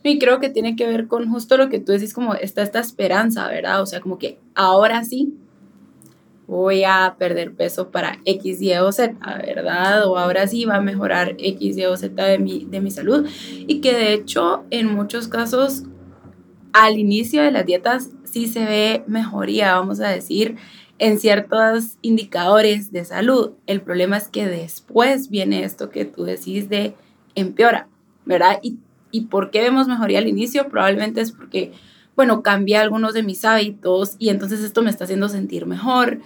Y 0.04 0.18
creo 0.18 0.38
que 0.38 0.50
tiene 0.50 0.76
que 0.76 0.86
ver 0.86 1.08
con 1.08 1.30
justo 1.30 1.56
lo 1.56 1.70
que 1.70 1.80
tú 1.80 1.92
decís, 1.92 2.12
como 2.12 2.34
está 2.34 2.62
esta 2.62 2.78
esperanza, 2.78 3.48
¿verdad? 3.48 3.80
O 3.80 3.86
sea, 3.86 4.00
como 4.00 4.18
que 4.18 4.38
ahora 4.54 5.02
sí 5.02 5.34
voy 6.46 6.84
a 6.84 7.16
perder 7.18 7.54
peso 7.54 7.90
para 7.90 8.18
X, 8.26 8.60
Y 8.60 8.74
o 8.74 8.92
Z, 8.92 9.16
¿verdad? 9.46 10.06
O 10.06 10.18
ahora 10.18 10.46
sí 10.46 10.66
va 10.66 10.76
a 10.76 10.80
mejorar 10.82 11.36
X, 11.38 11.78
Y 11.78 11.86
o 11.86 11.96
Z 11.96 12.22
de 12.22 12.38
mi, 12.38 12.66
de 12.66 12.82
mi 12.82 12.90
salud. 12.90 13.26
Y 13.66 13.80
que 13.80 13.94
de 13.94 14.12
hecho, 14.12 14.64
en 14.68 14.94
muchos 14.94 15.26
casos, 15.26 15.84
al 16.74 16.98
inicio 16.98 17.42
de 17.42 17.50
las 17.50 17.64
dietas 17.64 18.10
sí 18.24 18.46
se 18.46 18.66
ve 18.66 19.04
mejoría, 19.06 19.74
vamos 19.74 20.00
a 20.00 20.08
decir, 20.08 20.56
en 20.98 21.18
ciertos 21.18 21.96
indicadores 22.02 22.92
de 22.92 23.06
salud. 23.06 23.52
El 23.66 23.80
problema 23.80 24.18
es 24.18 24.28
que 24.28 24.46
después 24.46 25.30
viene 25.30 25.64
esto 25.64 25.88
que 25.88 26.04
tú 26.04 26.24
decís 26.24 26.68
de 26.68 26.94
empeora, 27.34 27.88
¿verdad? 28.26 28.58
Y 28.62 28.78
¿Y 29.14 29.26
por 29.26 29.52
qué 29.52 29.60
vemos 29.60 29.86
mejoría 29.86 30.18
al 30.18 30.26
inicio? 30.26 30.68
Probablemente 30.68 31.20
es 31.20 31.30
porque, 31.30 31.70
bueno, 32.16 32.42
cambié 32.42 32.78
algunos 32.78 33.14
de 33.14 33.22
mis 33.22 33.44
hábitos 33.44 34.16
y 34.18 34.30
entonces 34.30 34.58
esto 34.58 34.82
me 34.82 34.90
está 34.90 35.04
haciendo 35.04 35.28
sentir 35.28 35.66
mejor, 35.66 36.18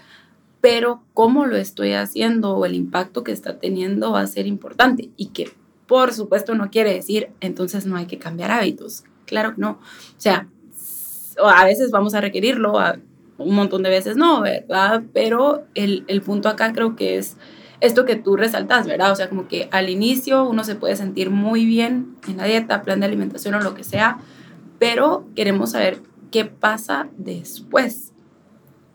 pero 0.63 1.03
cómo 1.13 1.45
lo 1.45 1.59
estoy 1.59 1.93
haciendo 1.93 2.57
o 2.57 2.65
el 2.65 2.75
impacto 2.75 3.25
que 3.25 3.33
está 3.33 3.59
teniendo 3.59 4.13
va 4.13 4.23
a 4.23 4.27
ser 4.27 4.47
importante 4.47 5.11
y 5.19 5.27
que 5.27 5.53
por 5.87 6.15
supuesto 6.15 6.55
no 6.55 6.71
quiere 6.71 6.95
decir 6.95 7.29
entonces 7.41 7.85
no 7.85 7.95
hay 7.95 8.07
que 8.07 8.17
cambiar 8.17 8.53
hábitos. 8.53 9.05
Claro 9.27 9.55
que 9.55 9.61
no. 9.61 9.73
O 9.73 10.17
sea, 10.17 10.49
a 11.45 11.65
veces 11.67 11.91
vamos 11.91 12.15
a 12.15 12.23
requerirlo, 12.23 12.79
a 12.79 12.99
un 13.37 13.55
montón 13.55 13.83
de 13.83 13.91
veces 13.91 14.17
no, 14.17 14.41
¿verdad? 14.41 15.03
Pero 15.13 15.67
el, 15.75 16.07
el 16.09 16.23
punto 16.23 16.49
acá 16.49 16.73
creo 16.73 16.97
que 16.97 17.19
es 17.19 17.37
esto 17.81 18.05
que 18.05 18.17
tú 18.17 18.37
resaltas, 18.37 18.87
¿verdad? 18.87 19.13
O 19.13 19.17
sea, 19.17 19.29
como 19.29 19.49
que 19.49 19.69
al 19.71 19.89
inicio 19.89 20.45
uno 20.45 20.65
se 20.65 20.75
puede 20.75 20.97
sentir 20.97 21.31
muy 21.31 21.65
bien 21.65 22.17
en 22.27 22.37
la 22.37 22.45
dieta, 22.45 22.83
plan 22.83 23.01
de 23.01 23.07
alimentación 23.07 23.55
o 23.55 23.61
lo 23.61 23.75
que 23.75 23.85
sea, 23.85 24.19
pero 24.79 25.27
queremos 25.37 25.73
saber 25.73 26.01
qué 26.31 26.45
pasa 26.45 27.09
después. 27.17 28.13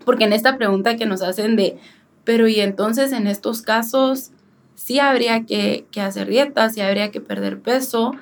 Porque 0.06 0.26
en 0.26 0.34
esta 0.34 0.58
pregunta 0.58 0.98
que 0.98 1.06
nos 1.06 1.22
hacen 1.22 1.56
de, 1.56 1.78
pero 2.24 2.48
y 2.48 2.60
entonces 2.60 3.12
en 3.12 3.28
estos 3.28 3.62
casos 3.62 4.32
sí 4.76 5.00
habría 5.00 5.46
que, 5.46 5.86
hacer 6.02 6.28
dieta, 6.28 6.70
sí 6.70 6.82
habría 6.82 7.12
que 7.12 7.22
perder 7.22 7.60
peso. 7.62 8.14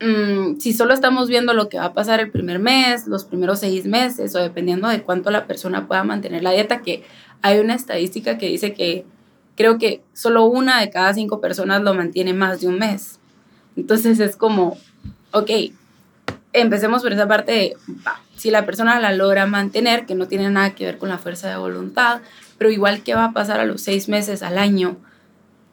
Mm, 0.00 0.58
si 0.58 0.72
solo 0.72 0.94
estamos 0.94 1.28
viendo 1.28 1.54
lo 1.54 1.68
que 1.68 1.78
va 1.78 1.86
a 1.86 1.92
pasar 1.92 2.20
el 2.20 2.30
primer 2.30 2.58
mes, 2.58 3.06
los 3.06 3.24
primeros 3.24 3.60
seis 3.60 3.84
meses, 3.84 4.34
o 4.34 4.38
dependiendo 4.38 4.88
de 4.88 5.02
cuánto 5.02 5.30
la 5.30 5.46
persona 5.46 5.86
pueda 5.86 6.02
mantener 6.02 6.42
la 6.42 6.50
dieta, 6.50 6.80
que 6.80 7.04
hay 7.42 7.58
una 7.58 7.74
estadística 7.74 8.38
que 8.38 8.46
dice 8.46 8.72
que 8.72 9.04
creo 9.56 9.78
que 9.78 10.02
solo 10.12 10.44
una 10.44 10.80
de 10.80 10.90
cada 10.90 11.12
cinco 11.12 11.40
personas 11.40 11.82
lo 11.82 11.94
mantiene 11.94 12.32
más 12.32 12.60
de 12.60 12.68
un 12.68 12.78
mes. 12.78 13.18
Entonces 13.76 14.20
es 14.20 14.36
como, 14.36 14.78
ok, 15.32 15.50
empecemos 16.52 17.02
por 17.02 17.12
esa 17.12 17.28
parte 17.28 17.52
de, 17.52 17.76
si 18.36 18.50
la 18.50 18.64
persona 18.64 19.00
la 19.00 19.12
logra 19.12 19.46
mantener, 19.46 20.06
que 20.06 20.14
no 20.14 20.28
tiene 20.28 20.50
nada 20.50 20.74
que 20.74 20.84
ver 20.84 20.98
con 20.98 21.08
la 21.08 21.18
fuerza 21.18 21.48
de 21.48 21.56
voluntad, 21.56 22.20
pero 22.58 22.70
igual 22.70 23.02
qué 23.02 23.14
va 23.14 23.26
a 23.26 23.32
pasar 23.32 23.60
a 23.60 23.66
los 23.66 23.82
seis 23.82 24.08
meses, 24.08 24.42
al 24.42 24.58
año, 24.58 24.96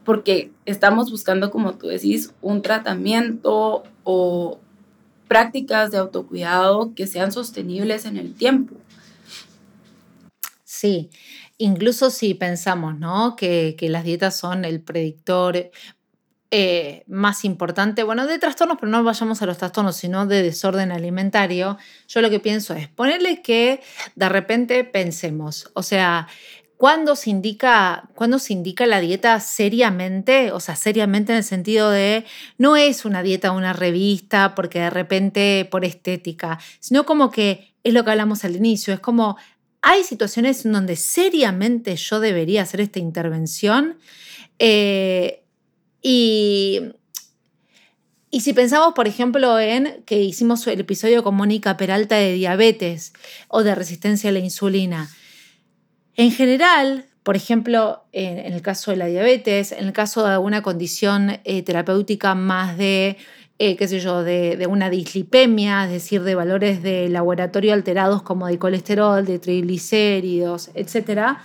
porque 0.05 0.51
estamos 0.65 1.11
buscando, 1.11 1.51
como 1.51 1.73
tú 1.75 1.87
decís, 1.87 2.33
un 2.41 2.61
tratamiento 2.61 3.83
o 4.03 4.59
prácticas 5.27 5.91
de 5.91 5.97
autocuidado 5.97 6.93
que 6.95 7.05
sean 7.05 7.31
sostenibles 7.31 8.05
en 8.05 8.17
el 8.17 8.33
tiempo. 8.33 8.75
Sí, 10.63 11.09
incluso 11.59 12.09
si 12.09 12.33
pensamos 12.33 12.97
¿no? 12.97 13.35
que, 13.35 13.75
las 13.81 14.03
dietas 14.03 14.35
son 14.35 14.65
el 14.65 14.81
predictor 14.81 15.69
eh, 16.51 17.03
más 17.05 17.45
importante, 17.45 18.01
bueno, 18.01 18.25
de 18.25 18.39
trastornos, 18.39 18.77
pero 18.79 18.91
no 18.91 19.03
vayamos 19.03 19.39
a 19.43 19.45
los 19.45 19.59
trastornos, 19.59 19.95
sino 19.95 20.25
de 20.25 20.41
desorden 20.41 20.91
alimentario, 20.91 21.77
yo 22.07 22.21
lo 22.21 22.31
que 22.31 22.39
pienso 22.39 22.73
es 22.73 22.87
ponerle 22.87 23.43
que 23.43 23.81
de 24.15 24.29
repente 24.29 24.83
pensemos, 24.83 25.69
o 25.75 25.83
sea, 25.83 26.27
¿cuándo 26.77 27.15
se 27.15 27.29
indica, 27.29 28.09
cuando 28.15 28.39
se 28.39 28.53
indica 28.53 28.87
la 28.87 29.01
dieta 29.01 29.39
seriamente? 29.41 30.51
O 30.53 30.59
sea, 30.59 30.75
seriamente 30.75 31.33
en 31.33 31.39
el 31.39 31.43
sentido 31.43 31.91
de 31.91 32.25
no 32.57 32.77
es 32.77 33.05
una 33.05 33.21
dieta 33.21 33.51
una 33.51 33.73
revista 33.73 34.55
porque 34.55 34.79
de 34.79 34.89
repente 34.89 35.67
por 35.69 35.85
estética, 35.85 36.57
sino 36.79 37.05
como 37.05 37.29
que 37.29 37.75
es 37.83 37.93
lo 37.93 38.03
que 38.03 38.11
hablamos 38.11 38.43
al 38.45 38.55
inicio, 38.55 38.93
es 38.93 38.99
como 38.99 39.37
hay 39.89 40.03
situaciones 40.03 40.65
en 40.65 40.71
donde 40.71 40.95
seriamente 40.95 41.95
yo 41.95 42.19
debería 42.19 42.61
hacer 42.61 42.79
esta 42.79 42.99
intervención. 42.99 43.97
Eh, 44.59 45.41
y, 46.03 46.79
y 48.29 48.41
si 48.41 48.53
pensamos, 48.53 48.93
por 48.93 49.07
ejemplo, 49.07 49.59
en 49.59 50.03
que 50.05 50.21
hicimos 50.21 50.67
el 50.67 50.81
episodio 50.81 51.23
con 51.23 51.33
Mónica 51.33 51.75
Peralta 51.75 52.17
de 52.17 52.33
diabetes 52.33 53.13
o 53.47 53.63
de 53.63 53.73
resistencia 53.73 54.29
a 54.29 54.33
la 54.33 54.37
insulina, 54.37 55.09
en 56.15 56.31
general, 56.33 57.07
por 57.23 57.35
ejemplo, 57.35 58.05
en, 58.11 58.37
el 58.37 58.61
caso 58.61 58.91
de 58.91 58.97
la 58.97 59.07
diabetes, 59.07 59.71
en 59.71 59.87
el 59.87 59.93
caso 59.93 60.23
de 60.23 60.33
alguna 60.33 60.61
condición 60.61 61.39
eh, 61.45 61.63
terapéutica 61.63 62.35
más 62.35 62.77
de 62.77 63.17
eh, 63.61 63.75
qué 63.75 63.89
sé 63.89 63.99
yo, 63.99 64.23
de, 64.23 64.65
una 64.69 64.89
dislipemia, 64.89 65.83
es 65.83 65.91
decir, 65.91 66.23
de 66.23 66.33
valores 66.33 66.81
de 66.81 67.09
laboratorio 67.09 67.73
alterados 67.73 68.21
como 68.21 68.47
de 68.47 68.57
colesterol, 68.57 69.25
de 69.25 69.37
triglicéridos, 69.37 70.71
etc. 70.75 71.39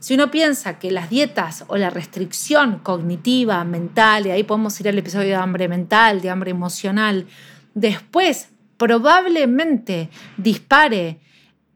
Si 0.00 0.14
uno 0.14 0.32
piensa 0.32 0.80
que 0.80 0.90
las 0.90 1.10
dietas 1.10 1.64
o 1.68 1.76
la 1.76 1.88
restricción 1.88 2.80
cognitiva, 2.80 3.62
mental, 3.62 4.26
y 4.26 4.30
ahí 4.32 4.42
podemos 4.42 4.80
ir 4.80 4.88
al 4.88 4.98
episodio 4.98 5.28
de 5.28 5.34
hambre 5.36 5.68
mental, 5.68 6.20
de 6.20 6.30
hambre 6.30 6.50
emocional, 6.50 7.28
después 7.74 8.48
probablemente 8.76 10.10
dispare 10.38 11.20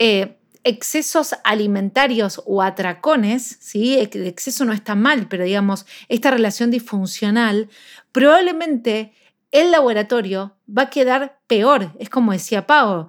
eh, 0.00 0.38
excesos 0.64 1.36
alimentarios 1.44 2.42
o 2.46 2.62
atracones, 2.62 3.58
¿sí? 3.60 3.96
el 3.96 4.26
exceso 4.26 4.64
no 4.64 4.72
está 4.72 4.96
mal, 4.96 5.28
pero 5.28 5.44
digamos, 5.44 5.86
esta 6.08 6.32
relación 6.32 6.72
disfuncional, 6.72 7.68
probablemente 8.10 9.12
el 9.54 9.70
laboratorio 9.70 10.56
va 10.66 10.82
a 10.82 10.90
quedar 10.90 11.38
peor. 11.46 11.92
Es 12.00 12.10
como 12.10 12.32
decía 12.32 12.66
Pau, 12.66 13.06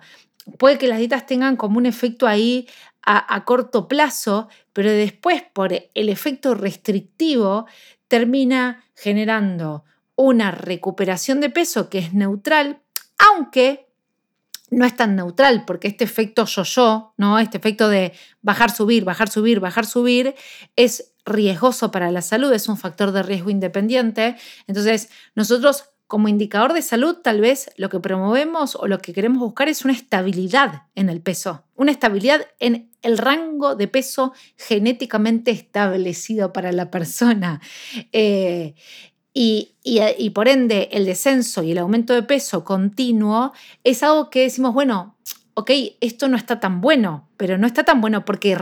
puede 0.59 0.77
que 0.77 0.87
las 0.87 0.99
dietas 0.99 1.25
tengan 1.25 1.57
como 1.57 1.79
un 1.79 1.87
efecto 1.87 2.27
ahí 2.27 2.69
a, 3.01 3.43
corto 3.45 3.87
plazo, 3.87 4.47
pero 4.71 4.91
después 4.91 5.43
por 5.53 5.73
el 5.73 6.09
efecto 6.09 6.53
restrictivo 6.53 7.65
termina 8.07 8.83
generando 8.95 9.85
una 10.15 10.51
recuperación 10.51 11.39
de 11.39 11.49
peso 11.49 11.89
que 11.89 11.99
es 11.99 12.13
neutral, 12.13 12.81
aunque 13.17 13.87
no 14.69 14.85
es 14.85 14.95
tan 14.95 15.15
neutral, 15.15 15.65
porque 15.65 15.87
este 15.87 16.03
efecto 16.03 16.45
yo-yo, 16.45 17.13
¿no? 17.17 17.39
este 17.39 17.57
efecto 17.57 17.89
de 17.89 18.13
bajar, 18.41 18.71
subir, 18.71 19.03
bajar, 19.03 19.29
subir, 19.29 19.59
bajar, 19.59 19.85
subir, 19.85 20.35
es 20.75 21.13
riesgoso 21.25 21.91
para 21.91 22.11
la 22.11 22.21
salud, 22.21 22.53
es 22.53 22.67
un 22.67 22.77
factor 22.77 23.11
de 23.11 23.23
riesgo 23.23 23.49
independiente. 23.49 24.35
Entonces, 24.67 25.09
nosotros 25.35 25.85
como 26.07 26.27
indicador 26.27 26.73
de 26.73 26.81
salud, 26.81 27.15
tal 27.23 27.41
vez 27.41 27.71
lo 27.77 27.89
que 27.89 27.99
promovemos 27.99 28.75
o 28.75 28.87
lo 28.87 28.99
que 28.99 29.13
queremos 29.13 29.39
buscar 29.39 29.69
es 29.69 29.83
una 29.83 29.93
estabilidad 29.93 30.83
en 30.93 31.09
el 31.09 31.21
peso, 31.21 31.63
una 31.75 31.91
estabilidad 31.91 32.45
en 32.59 32.91
el 33.01 33.17
rango 33.17 33.75
de 33.75 33.87
peso 33.87 34.33
genéticamente 34.57 35.51
establecido 35.51 36.53
para 36.53 36.71
la 36.71 36.91
persona. 36.91 37.61
Eh, 38.11 38.75
y, 39.37 40.29
por 40.33 40.47
ende, 40.47 40.87
el 40.93 41.05
descenso 41.05 41.61
y 41.61 41.71
el 41.71 41.77
aumento 41.79 42.13
de 42.13 42.23
peso 42.23 42.63
continuo 42.63 43.51
es 43.83 44.01
algo 44.01 44.29
que 44.29 44.43
decimos, 44.43 44.73
bueno, 44.73 45.17
ok, 45.55 45.71
esto 45.99 46.29
no 46.29 46.37
está 46.37 46.61
tan 46.61 46.79
bueno, 46.79 47.27
pero 47.35 47.57
no 47.57 47.67
está 47.67 47.83
tan 47.83 47.99
bueno 47.99 48.23
porque, 48.23 48.57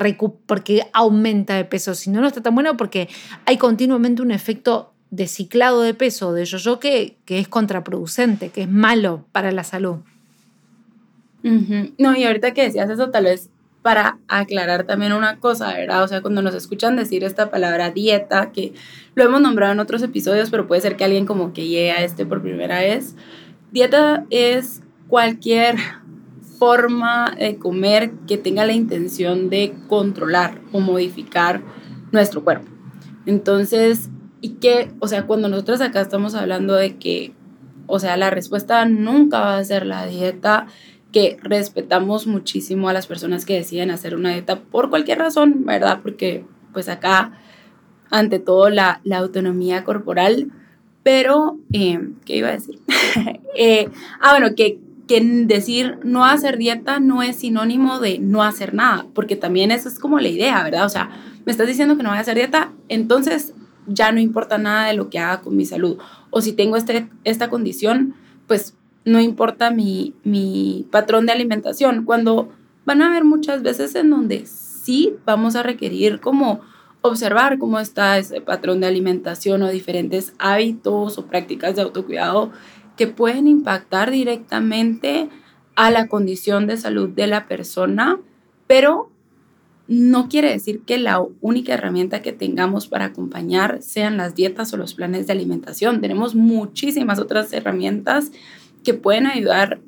porque 0.47 0.87
aumenta 0.93 1.55
de 1.55 1.65
peso, 1.65 1.93
sino 1.93 2.21
no 2.21 2.27
está 2.27 2.41
tan 2.41 2.55
bueno 2.55 2.75
porque 2.75 3.07
hay 3.45 3.57
continuamente 3.57 4.23
un 4.23 4.31
efecto 4.31 4.92
de 5.13 5.27
ciclado 5.27 5.83
de 5.83 5.93
peso 5.93 6.33
de 6.33 6.43
yo-yo 6.43 6.79
que, 6.79 7.17
que 7.25 7.37
es 7.37 7.47
contraproducente, 7.47 8.49
que 8.49 8.63
es 8.63 8.69
malo 8.69 9.23
para 9.31 9.51
la 9.51 9.63
salud. 9.63 9.97
No, 11.43 12.15
y 12.15 12.23
ahorita 12.23 12.55
que 12.55 12.63
decías 12.63 12.89
eso, 12.89 13.11
tal 13.11 13.25
vez 13.25 13.51
para 13.83 14.17
aclarar 14.27 14.85
también 14.85 15.13
una 15.13 15.39
cosa, 15.39 15.71
¿verdad? 15.73 16.01
O 16.03 16.07
sea, 16.07 16.21
cuando 16.21 16.41
nos 16.41 16.55
escuchan 16.55 16.95
decir 16.95 17.23
esta 17.23 17.51
palabra 17.51 17.91
dieta, 17.91 18.51
que 18.51 18.73
lo 19.13 19.23
hemos 19.23 19.39
nombrado 19.39 19.73
en 19.73 19.81
otros 19.81 20.01
episodios, 20.01 20.49
pero 20.49 20.65
puede 20.65 20.81
ser 20.81 20.95
que 20.95 21.03
alguien 21.03 21.27
como 21.27 21.53
que 21.53 21.67
llegue 21.67 21.91
a 21.91 22.03
este 22.03 22.25
por 22.25 22.41
primera 22.41 22.79
vez, 22.79 23.15
dieta 23.71 24.25
es 24.31 24.81
cualquier 25.09 25.75
forma 26.57 27.35
de 27.37 27.57
comer 27.57 28.13
que 28.25 28.37
tenga 28.39 28.65
la 28.65 28.73
intención 28.73 29.51
de 29.51 29.75
controlar 29.87 30.59
o 30.71 30.79
modificar 30.79 31.61
nuestro 32.11 32.43
cuerpo. 32.43 32.71
Entonces, 33.27 34.09
y 34.43 34.55
que, 34.55 34.91
o 34.99 35.07
sea, 35.07 35.25
cuando 35.25 35.47
nosotros 35.47 35.79
acá 35.79 36.01
estamos 36.01 36.35
hablando 36.35 36.73
de 36.73 36.97
que, 36.97 37.33
o 37.87 37.97
sea, 37.97 38.17
la 38.17 38.29
respuesta 38.29 38.85
nunca 38.85 39.39
va 39.39 39.57
a 39.57 39.63
ser 39.63 39.85
la 39.85 40.05
dieta, 40.05 40.67
que 41.13 41.37
respetamos 41.41 42.27
muchísimo 42.27 42.89
a 42.89 42.93
las 42.93 43.07
personas 43.07 43.45
que 43.45 43.53
deciden 43.53 43.89
hacer 43.89 44.15
una 44.15 44.31
dieta 44.31 44.59
por 44.59 44.89
cualquier 44.89 45.19
razón, 45.19 45.63
¿verdad? 45.63 46.01
Porque 46.03 46.45
pues 46.73 46.89
acá, 46.89 47.39
ante 48.09 48.37
todo, 48.39 48.69
la, 48.69 48.99
la 49.05 49.19
autonomía 49.19 49.85
corporal, 49.85 50.51
pero, 51.03 51.57
eh, 51.71 52.09
¿qué 52.25 52.35
iba 52.35 52.49
a 52.49 52.53
decir? 52.53 52.81
eh, 53.55 53.87
ah, 54.19 54.37
bueno, 54.37 54.55
que, 54.57 54.77
que 55.07 55.21
decir 55.21 55.99
no 56.03 56.25
hacer 56.25 56.57
dieta 56.57 56.99
no 56.99 57.23
es 57.23 57.37
sinónimo 57.37 58.01
de 58.01 58.19
no 58.19 58.43
hacer 58.43 58.73
nada, 58.73 59.05
porque 59.13 59.37
también 59.37 59.71
eso 59.71 59.87
es 59.87 59.99
como 59.99 60.19
la 60.19 60.27
idea, 60.27 60.61
¿verdad? 60.65 60.85
O 60.85 60.89
sea, 60.89 61.11
me 61.45 61.53
estás 61.53 61.67
diciendo 61.67 61.95
que 61.95 62.03
no 62.03 62.09
voy 62.09 62.17
a 62.17 62.21
hacer 62.21 62.35
dieta, 62.35 62.73
entonces 62.89 63.53
ya 63.87 64.11
no 64.11 64.19
importa 64.19 64.57
nada 64.57 64.87
de 64.87 64.93
lo 64.93 65.09
que 65.09 65.19
haga 65.19 65.41
con 65.41 65.55
mi 65.55 65.65
salud. 65.65 65.97
O 66.29 66.41
si 66.41 66.53
tengo 66.53 66.77
este, 66.77 67.09
esta 67.23 67.49
condición, 67.49 68.15
pues 68.47 68.75
no 69.05 69.19
importa 69.19 69.71
mi, 69.71 70.13
mi 70.23 70.87
patrón 70.91 71.25
de 71.25 71.33
alimentación. 71.33 72.05
Cuando 72.05 72.49
van 72.85 73.01
a 73.01 73.09
haber 73.09 73.23
muchas 73.23 73.61
veces 73.61 73.95
en 73.95 74.09
donde 74.09 74.45
sí 74.45 75.15
vamos 75.25 75.55
a 75.55 75.63
requerir 75.63 76.19
como 76.19 76.61
observar 77.01 77.59
cómo 77.59 77.79
está 77.79 78.17
ese 78.17 78.39
patrón 78.41 78.79
de 78.79 78.87
alimentación 78.87 79.61
o 79.61 79.69
diferentes 79.69 80.33
hábitos 80.39 81.17
o 81.17 81.25
prácticas 81.25 81.75
de 81.75 81.81
autocuidado 81.81 82.51
que 82.95 83.07
pueden 83.07 83.47
impactar 83.47 84.09
directamente 84.09 85.29
a 85.75 85.91
la 85.91 86.07
condición 86.07 86.67
de 86.67 86.77
salud 86.77 87.09
de 87.09 87.27
la 87.27 87.47
persona, 87.47 88.19
pero 88.67 89.09
no 89.87 90.29
quiere 90.29 90.49
decir 90.49 90.81
que 90.85 90.97
la 90.97 91.23
única 91.41 91.73
herramienta 91.73 92.21
que 92.21 92.31
tengamos 92.31 92.87
para 92.87 93.05
acompañar 93.05 93.81
sean 93.81 94.15
las 94.17 94.33
dietas 94.33 94.73
o 94.73 94.77
los 94.77 94.93
planes 94.93 95.27
de 95.27 95.33
alimentación. 95.33 95.99
Tenemos 95.99 96.35
muchísimas 96.35 97.19
otras 97.19 97.51
herramientas 97.51 98.31
que 98.83 98.93
pueden 98.93 99.27
ayudar 99.27 99.81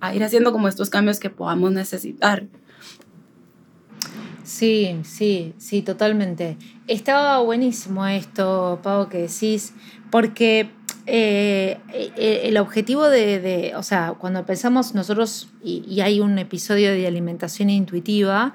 a 0.00 0.14
ir 0.14 0.24
haciendo 0.24 0.52
como 0.52 0.68
estos 0.68 0.90
cambios 0.90 1.20
que 1.20 1.30
podamos 1.30 1.72
necesitar. 1.72 2.46
Sí, 4.42 4.96
sí, 5.04 5.54
sí, 5.58 5.82
totalmente. 5.82 6.56
Estaba 6.86 7.38
buenísimo 7.40 8.06
esto, 8.06 8.80
Pau, 8.82 9.08
que 9.08 9.18
decís, 9.18 9.74
porque 10.10 10.70
eh, 11.06 11.78
eh, 11.92 12.42
el 12.44 12.56
objetivo 12.58 13.08
de, 13.08 13.72
o 13.76 13.82
sea, 13.82 14.14
cuando 14.18 14.44
pensamos 14.46 14.94
nosotros, 14.94 15.48
y 15.64 16.00
hay 16.00 16.20
un 16.20 16.38
episodio 16.38 16.92
de 16.92 17.06
alimentación 17.08 17.70
intuitiva, 17.70 18.54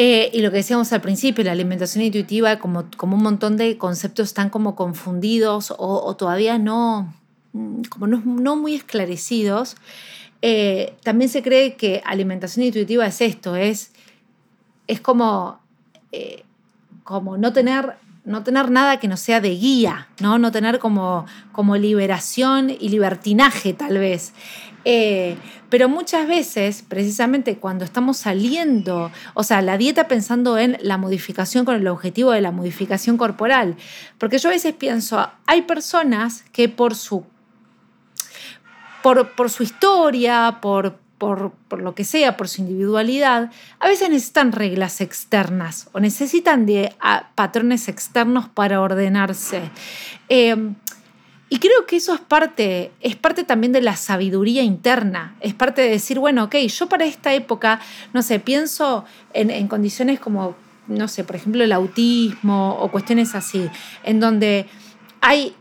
eh, 0.00 0.30
y 0.32 0.42
lo 0.42 0.52
que 0.52 0.58
decíamos 0.58 0.92
al 0.92 1.00
principio, 1.00 1.42
la 1.42 1.50
alimentación 1.50 2.04
intuitiva, 2.04 2.60
como, 2.60 2.84
como 2.96 3.16
un 3.16 3.22
montón 3.24 3.56
de 3.56 3.76
conceptos 3.78 4.28
están 4.28 4.48
como 4.48 4.76
confundidos 4.76 5.74
o, 5.76 6.14
todavía 6.14 6.56
no, 6.56 7.12
mm, 7.52 7.82
como 7.90 8.06
no, 8.06 8.54
muy 8.54 8.76
esclarecidos, 8.76 9.74
eh, 10.40 10.94
también 11.02 11.28
se 11.28 11.42
cree 11.42 11.74
que 11.74 12.00
alimentación 12.04 12.64
intuitiva 12.64 13.08
es 13.08 13.20
esto, 13.20 13.56
es, 13.56 13.90
es 14.86 15.00
como, 15.00 15.58
eh, 16.12 16.44
como 17.02 17.36
no 17.36 17.52
tener 17.52 17.96
no 18.28 18.42
tener 18.44 18.70
nada 18.70 19.00
que 19.00 19.08
no 19.08 19.16
sea 19.16 19.40
de 19.40 19.50
guía, 19.50 20.08
no, 20.20 20.38
no 20.38 20.52
tener 20.52 20.78
como, 20.78 21.26
como 21.50 21.76
liberación 21.76 22.70
y 22.70 22.90
libertinaje 22.90 23.72
tal 23.72 23.98
vez. 23.98 24.32
Eh, 24.84 25.36
pero 25.70 25.88
muchas 25.88 26.28
veces, 26.28 26.84
precisamente 26.86 27.56
cuando 27.56 27.84
estamos 27.84 28.18
saliendo, 28.18 29.10
o 29.34 29.42
sea, 29.42 29.60
la 29.62 29.76
dieta 29.76 30.08
pensando 30.08 30.56
en 30.58 30.78
la 30.80 30.98
modificación 30.98 31.64
con 31.64 31.74
el 31.74 31.88
objetivo 31.88 32.30
de 32.30 32.40
la 32.40 32.52
modificación 32.52 33.16
corporal, 33.16 33.76
porque 34.18 34.38
yo 34.38 34.48
a 34.48 34.52
veces 34.52 34.74
pienso, 34.74 35.28
hay 35.46 35.62
personas 35.62 36.44
que 36.52 36.68
por 36.68 36.94
su, 36.94 37.24
por, 39.02 39.34
por 39.34 39.50
su 39.50 39.62
historia, 39.62 40.58
por, 40.62 40.98
por, 41.18 41.52
lo 41.78 41.94
que 41.94 42.04
sea, 42.04 42.36
por 42.36 42.48
su 42.48 42.62
individualidad, 42.62 43.50
a 43.80 43.88
veces 43.88 44.08
necesitan 44.08 44.52
reglas 44.52 45.00
externas 45.00 45.88
o 45.92 46.00
necesitan 46.00 46.64
de 46.64 46.94
patrones 47.34 47.88
externos 47.88 48.48
para 48.48 48.80
ordenarse. 48.80 49.62
Em, 50.28 50.76
y 51.50 51.58
creo 51.58 51.86
que 51.86 51.96
eso 51.96 52.14
es 52.14 52.20
parte, 52.20 52.92
es 53.00 53.16
parte 53.16 53.42
también 53.42 53.72
de 53.72 53.80
la 53.80 53.96
sabiduría 53.96 54.62
interna, 54.62 55.36
es 55.40 55.54
parte 55.54 55.82
de 55.82 55.88
decir, 55.88 56.18
bueno, 56.18 56.44
ok, 56.44 56.56
yo 56.56 56.88
para 56.88 57.04
esta 57.04 57.34
época, 57.34 57.80
no 58.12 58.22
sé, 58.22 58.38
pienso 58.38 59.04
en, 59.32 59.66
condiciones 59.66 60.20
como, 60.20 60.54
no 60.86 61.08
sé, 61.08 61.24
por 61.24 61.36
ejemplo, 61.36 61.64
el 61.64 61.72
autismo 61.72 62.76
o 62.78 62.90
cuestiones 62.90 63.34
así, 63.34 63.68
en 64.04 64.20
donde 64.20 64.66
hay, 65.22 65.56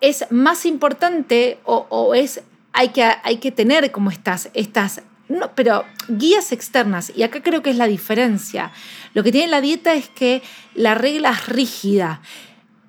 es 0.00 0.26
más 0.30 0.66
importante 0.66 1.58
o, 1.64 1.86
o 1.88 2.14
es 2.14 2.42
hay 2.72 2.88
que, 2.88 3.02
hay 3.02 3.36
que 3.36 3.52
tener 3.52 3.90
como 3.90 4.10
estas, 4.10 4.50
estas 4.54 5.02
no, 5.28 5.52
pero 5.54 5.84
guías 6.08 6.52
externas, 6.52 7.12
y 7.14 7.22
acá 7.22 7.42
creo 7.42 7.62
que 7.62 7.70
es 7.70 7.76
la 7.76 7.86
diferencia. 7.86 8.72
Lo 9.14 9.22
que 9.22 9.32
tiene 9.32 9.48
la 9.48 9.60
dieta 9.60 9.94
es 9.94 10.08
que 10.08 10.42
la 10.74 10.94
regla 10.94 11.30
es 11.30 11.48
rígida. 11.48 12.20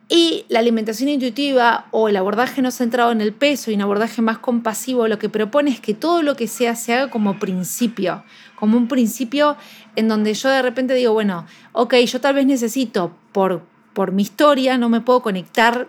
Y 0.10 0.46
la 0.50 0.60
alimentación 0.60 1.10
intuitiva 1.10 1.88
o 1.92 2.10
el 2.10 2.18
abordaje 2.18 2.62
no 2.62 2.72
centrado 2.72 3.12
en 3.12 3.22
el 3.22 3.34
peso 3.34 3.72
y 3.72 3.76
un 3.76 3.82
abordaje 3.82 4.22
más 4.22 4.38
compasivo 4.38 5.08
lo 5.08 5.18
que 5.18 5.30
propone 5.30 5.72
es 5.72 5.80
que 5.80 5.94
todo 5.94 6.22
lo 6.22 6.36
que 6.36 6.48
sea 6.48 6.76
se 6.76 6.94
haga 6.94 7.10
como 7.10 7.40
principio, 7.40 8.24
como 8.56 8.78
un 8.78 8.88
principio 8.88 9.56
en 9.96 10.08
donde 10.10 10.34
yo 10.34 10.50
de 10.50 10.62
repente 10.62 10.94
digo, 10.94 11.14
bueno, 11.14 11.48
ok, 11.72 11.96
yo 11.96 12.20
tal 12.20 12.36
vez 12.36 12.46
necesito 12.46 13.16
por, 13.32 13.64
por 13.94 14.12
mi 14.12 14.22
historia, 14.22 14.78
no 14.78 14.90
me 14.90 15.02
puedo 15.02 15.22
conectar 15.22 15.88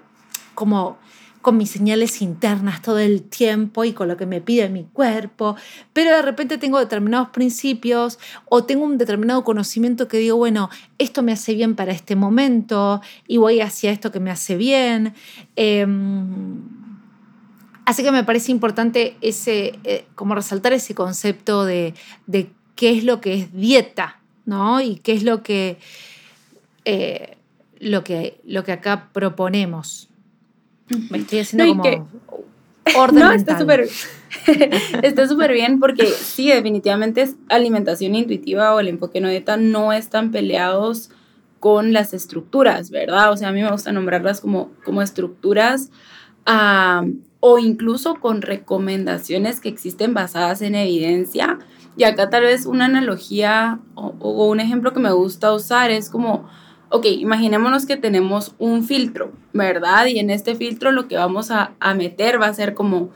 como 0.55 0.97
con 1.45 1.59
mis 1.59 1.71
señales 1.71 2.23
internas 2.23 2.81
todo 2.81 2.99
el 2.99 3.23
tiempo 3.23 3.85
y 3.85 3.93
con 3.93 4.09
lo 4.09 4.17
que 4.17 4.25
me 4.25 4.41
pide 4.41 4.71
mi 4.71 4.85
cuerpo, 4.85 5.57
pero 5.93 6.11
de 6.11 6.23
repente 6.23 6.57
tengo 6.57 6.79
determinados 6.79 7.29
principios 7.29 8.19
o 8.47 8.65
tengo 8.65 8.83
un 8.83 8.97
determinado 8.97 9.45
conocimiento 9.45 10.09
que 10.09 10.17
digo, 10.17 10.39
bueno, 10.39 10.71
esto 10.97 11.23
me 11.23 11.33
hace 11.33 11.55
bien 11.55 11.77
para 11.77 11.93
este 11.93 12.17
momento 12.17 13.03
y 13.29 13.37
voy 13.37 13.61
hacia 13.61 13.93
esto 13.93 14.11
que 14.11 14.21
me 14.21 14.31
hace 14.31 14.57
bien. 14.57 15.13
Em, 15.55 16.63
así 17.85 18.03
que 18.03 18.11
me 18.11 18.25
parece 18.25 18.51
importante 18.51 19.19
ese, 19.21 19.79
eh, 19.85 20.07
como 20.15 20.35
resaltar 20.35 20.73
ese 20.73 20.95
concepto 20.95 21.67
de, 21.67 21.93
qué 22.75 22.97
es 22.97 23.05
lo 23.05 23.21
que 23.21 23.35
es 23.35 23.53
dieta, 23.53 24.19
¿no? 24.47 24.81
Y 24.81 24.97
qué 24.97 25.13
es 25.13 25.23
lo 25.23 25.43
que, 25.43 25.77
eh, 26.87 27.37
lo 27.81 28.03
que, 28.03 28.41
lo 28.45 28.65
que 28.65 28.73
acá 28.73 29.11
proponemos. 29.13 30.09
Me 31.11 31.19
estoy 31.19 31.41
haciendo 31.41 31.83
como 31.83 32.09
orden 32.97 33.21
no, 33.21 33.33
está 33.33 33.59
súper 33.59 33.89
está 35.03 35.27
súper 35.27 35.53
bien 35.53 35.81
porque 35.81 36.07
sí, 36.07 36.49
definitivamente 36.49 37.23
es 37.23 37.37
alimentación 37.49 38.15
intuitiva 38.15 38.75
o 38.75 38.81
el 38.81 38.89
enfoque 38.89 39.21
no 39.21 39.29
dieta 39.29 39.57
no 39.57 39.93
están 39.93 40.31
peleados 40.31 41.11
con 41.61 41.93
las 41.93 42.13
estructuras, 42.13 42.91
¿verdad? 42.91 43.33
O 43.33 43.37
sea, 43.37 43.49
a 43.49 43.53
mí 43.53 43.63
me 43.63 43.71
gusta 43.71 43.93
nombrarlas 43.93 44.41
como, 44.41 44.71
como 44.85 45.01
estructuras 45.01 45.91
o 47.41 47.59
incluso 47.59 48.17
con 48.17 48.43
recomendaciones 48.43 49.61
que 49.61 49.71
existen 49.71 50.13
basadas 50.13 50.61
en 50.61 50.75
evidencia. 50.75 51.59
Y 51.97 52.05
acá 52.05 52.29
tal 52.29 52.43
vez 52.43 52.67
una 52.67 52.85
analogía 52.85 53.81
o 53.95 54.47
un 54.47 54.61
ejemplo 54.61 54.93
que 54.93 55.01
me 55.01 55.13
gusta 55.13 55.55
usar 55.55 55.91
es 55.91 56.11
como 56.11 56.47
ok, 56.95 57.07
imaginémonos 57.07 57.87
que 57.87 57.97
tenemos 57.97 58.55
un 58.61 58.85
filtro, 58.85 59.33
¿verdad? 59.53 60.07
Y 60.07 60.21
en 60.21 60.31
este 60.31 60.55
filtro 60.55 60.93
lo 60.93 61.09
que 61.09 61.17
vamos 61.17 61.51
a, 61.51 61.73
a 61.81 61.93
meter 61.93 62.41
va 62.41 62.47
a 62.47 62.55
ser 62.55 62.75
como 62.75 63.11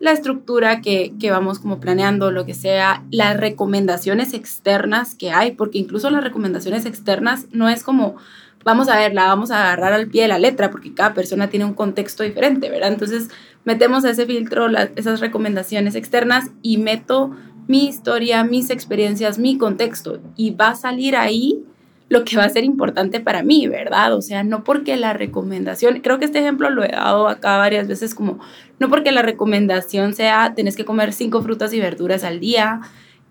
la 0.00 0.10
estructura 0.10 0.80
que, 0.80 1.12
que, 1.20 1.30
vamos 1.30 1.60
como 1.60 1.78
planeando, 1.78 2.32
lo 2.32 2.44
que 2.44 2.54
sea, 2.54 3.04
las 3.12 3.36
recomendaciones 3.36 4.34
externas 4.34 5.14
que 5.14 5.30
hay, 5.30 5.52
porque 5.52 5.78
incluso 5.78 6.10
las 6.10 6.24
recomendaciones 6.24 6.86
externas 6.86 7.46
no 7.52 7.68
es 7.68 7.84
como, 7.84 8.16
vamos 8.64 8.88
a 8.88 8.96
ver, 8.96 9.14
la 9.14 9.26
vamos 9.26 9.52
a 9.52 9.62
agarrar 9.62 9.92
al 9.92 10.08
pie 10.08 10.22
de 10.22 10.28
la 10.28 10.40
letra, 10.40 10.72
porque 10.72 10.92
cada 10.92 11.14
persona 11.14 11.48
tiene 11.48 11.66
un 11.66 11.74
contexto 11.74 12.24
diferente, 12.24 12.68
¿verdad? 12.68 12.92
Entonces 12.92 13.28
metemos 13.64 14.04
a 14.04 14.10
ese 14.10 14.26
filtro 14.26 14.66
esas 14.96 15.20
recomendaciones 15.20 15.94
externas 15.94 16.50
y 16.62 16.78
meto 16.78 17.30
mi 17.68 17.86
historia, 17.86 18.42
mis 18.42 18.70
experiencias, 18.70 19.38
mi 19.38 19.56
contexto, 19.56 20.18
y 20.34 20.50
va 20.50 20.70
a 20.70 20.74
salir 20.74 21.14
ahí 21.14 21.62
lo 22.10 22.24
que 22.24 22.36
va 22.36 22.44
a 22.44 22.50
ser 22.50 22.64
importante 22.64 23.20
para 23.20 23.44
mí, 23.44 23.68
¿verdad? 23.68 24.12
O 24.14 24.20
sea, 24.20 24.42
no 24.42 24.64
porque 24.64 24.96
la 24.96 25.12
recomendación, 25.12 26.00
creo 26.00 26.18
que 26.18 26.24
este 26.24 26.40
ejemplo 26.40 26.68
lo 26.68 26.82
he 26.82 26.88
dado 26.88 27.28
acá 27.28 27.56
varias 27.56 27.86
veces 27.86 28.16
como, 28.16 28.40
no 28.80 28.90
porque 28.90 29.12
la 29.12 29.22
recomendación 29.22 30.12
sea, 30.12 30.52
tenés 30.54 30.74
que 30.74 30.84
comer 30.84 31.12
cinco 31.12 31.40
frutas 31.40 31.72
y 31.72 31.78
verduras 31.78 32.24
al 32.24 32.40
día, 32.40 32.80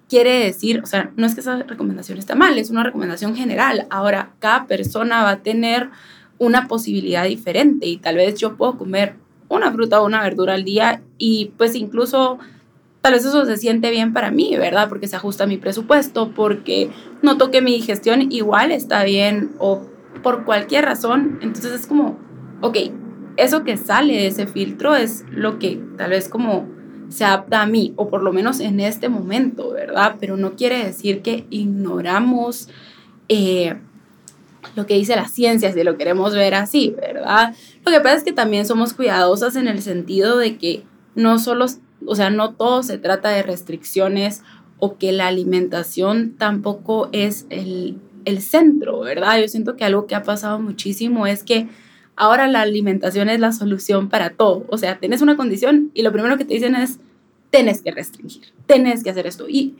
quiere 0.07 0.39
decir, 0.39 0.79
o 0.81 0.85
sea, 0.85 1.11
no 1.17 1.27
es 1.27 1.35
que 1.35 1.41
esa 1.41 1.57
recomendación 1.57 2.17
esté 2.17 2.35
mal, 2.35 2.57
es 2.57 2.69
una 2.69 2.83
recomendación 2.83 3.35
general. 3.35 3.85
Ahora, 3.89 4.31
cada 4.39 4.65
persona 4.65 5.23
va 5.23 5.31
a 5.31 5.43
tener 5.43 5.89
una 6.37 6.69
posibilidad 6.69 7.25
diferente 7.25 7.85
y 7.85 7.97
tal 7.97 8.15
vez 8.15 8.39
yo 8.39 8.55
puedo 8.55 8.77
comer 8.77 9.15
una 9.49 9.73
fruta 9.73 9.99
o 9.99 10.05
una 10.05 10.23
verdura 10.23 10.53
al 10.53 10.63
día 10.63 11.01
y 11.17 11.51
pues 11.57 11.75
incluso 11.75 12.39
tal 13.01 13.13
vez 13.13 13.25
eso 13.25 13.45
se 13.45 13.57
siente 13.57 13.91
bien 13.91 14.13
para 14.13 14.31
mí, 14.31 14.55
¿verdad? 14.57 14.89
Porque 14.89 15.07
se 15.07 15.15
ajusta 15.15 15.45
a 15.45 15.47
mi 15.47 15.57
presupuesto, 15.57 16.31
porque 16.31 16.89
noto 17.21 17.51
que 17.51 17.61
mi 17.61 17.73
digestión 17.73 18.31
igual 18.31 18.71
está 18.71 19.03
bien 19.03 19.51
o 19.57 19.81
por 20.21 20.45
cualquier 20.45 20.85
razón. 20.85 21.39
Entonces 21.41 21.71
es 21.73 21.87
como, 21.87 22.17
ok, 22.61 22.77
eso 23.37 23.63
que 23.63 23.77
sale 23.77 24.13
de 24.13 24.27
ese 24.27 24.47
filtro 24.47 24.95
es 24.95 25.23
lo 25.31 25.59
que 25.59 25.81
tal 25.97 26.11
vez 26.11 26.27
como 26.27 26.67
se 27.09 27.25
adapta 27.25 27.61
a 27.61 27.65
mí, 27.65 27.93
o 27.95 28.09
por 28.09 28.21
lo 28.21 28.31
menos 28.31 28.59
en 28.59 28.79
este 28.79 29.09
momento, 29.09 29.71
¿verdad? 29.71 30.17
Pero 30.19 30.37
no 30.37 30.55
quiere 30.55 30.83
decir 30.83 31.21
que 31.21 31.47
ignoramos 31.49 32.69
eh, 33.29 33.75
lo 34.75 34.85
que 34.85 34.93
dice 34.93 35.15
la 35.15 35.27
ciencia, 35.27 35.71
si 35.71 35.83
lo 35.83 35.97
queremos 35.97 36.35
ver 36.35 36.53
así, 36.53 36.93
¿verdad? 36.95 37.55
Lo 37.83 37.91
que 37.91 37.99
pasa 38.01 38.15
es 38.15 38.23
que 38.23 38.33
también 38.33 38.65
somos 38.65 38.93
cuidadosas 38.93 39.55
en 39.55 39.67
el 39.67 39.81
sentido 39.81 40.37
de 40.37 40.57
que 40.57 40.83
no 41.15 41.39
solo 41.39 41.65
o 42.05 42.15
sea, 42.15 42.29
no 42.29 42.53
todo 42.53 42.83
se 42.83 42.97
trata 42.97 43.29
de 43.29 43.43
restricciones 43.43 44.43
o 44.79 44.97
que 44.97 45.11
la 45.11 45.27
alimentación 45.27 46.35
tampoco 46.37 47.09
es 47.11 47.45
el, 47.49 47.97
el 48.25 48.41
centro, 48.41 49.01
¿verdad? 49.01 49.39
Yo 49.39 49.47
siento 49.47 49.75
que 49.75 49.85
algo 49.85 50.07
que 50.07 50.15
ha 50.15 50.23
pasado 50.23 50.59
muchísimo 50.59 51.27
es 51.27 51.43
que 51.43 51.67
ahora 52.15 52.47
la 52.47 52.61
alimentación 52.61 53.29
es 53.29 53.39
la 53.39 53.51
solución 53.51 54.09
para 54.09 54.31
todo. 54.31 54.65
O 54.69 54.77
sea, 54.77 54.99
tenés 54.99 55.21
una 55.21 55.37
condición 55.37 55.91
y 55.93 56.01
lo 56.01 56.11
primero 56.11 56.37
que 56.37 56.45
te 56.45 56.53
dicen 56.53 56.75
es, 56.75 56.99
tenés 57.49 57.81
que 57.81 57.91
restringir, 57.91 58.53
tenés 58.65 59.03
que 59.03 59.09
hacer 59.09 59.27
esto. 59.27 59.49
Y 59.49 59.75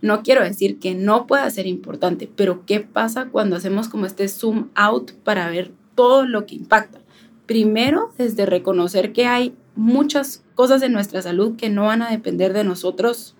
no 0.00 0.22
quiero 0.22 0.42
decir 0.42 0.78
que 0.78 0.94
no 0.94 1.26
pueda 1.26 1.48
ser 1.50 1.66
importante, 1.66 2.30
pero 2.34 2.64
¿qué 2.66 2.80
pasa 2.80 3.26
cuando 3.26 3.56
hacemos 3.56 3.88
como 3.88 4.06
este 4.06 4.28
zoom 4.28 4.68
out 4.74 5.12
para 5.24 5.50
ver 5.50 5.72
todo 5.94 6.24
lo 6.24 6.46
que 6.46 6.54
impacta? 6.54 7.00
Primero, 7.46 8.12
desde 8.18 8.46
reconocer 8.46 9.12
que 9.12 9.26
hay 9.26 9.54
muchas 9.78 10.42
cosas 10.56 10.82
en 10.82 10.92
nuestra 10.92 11.22
salud 11.22 11.56
que 11.56 11.70
no 11.70 11.84
van 11.84 12.02
a 12.02 12.10
depender 12.10 12.52
de 12.52 12.64
nosotros 12.64 13.36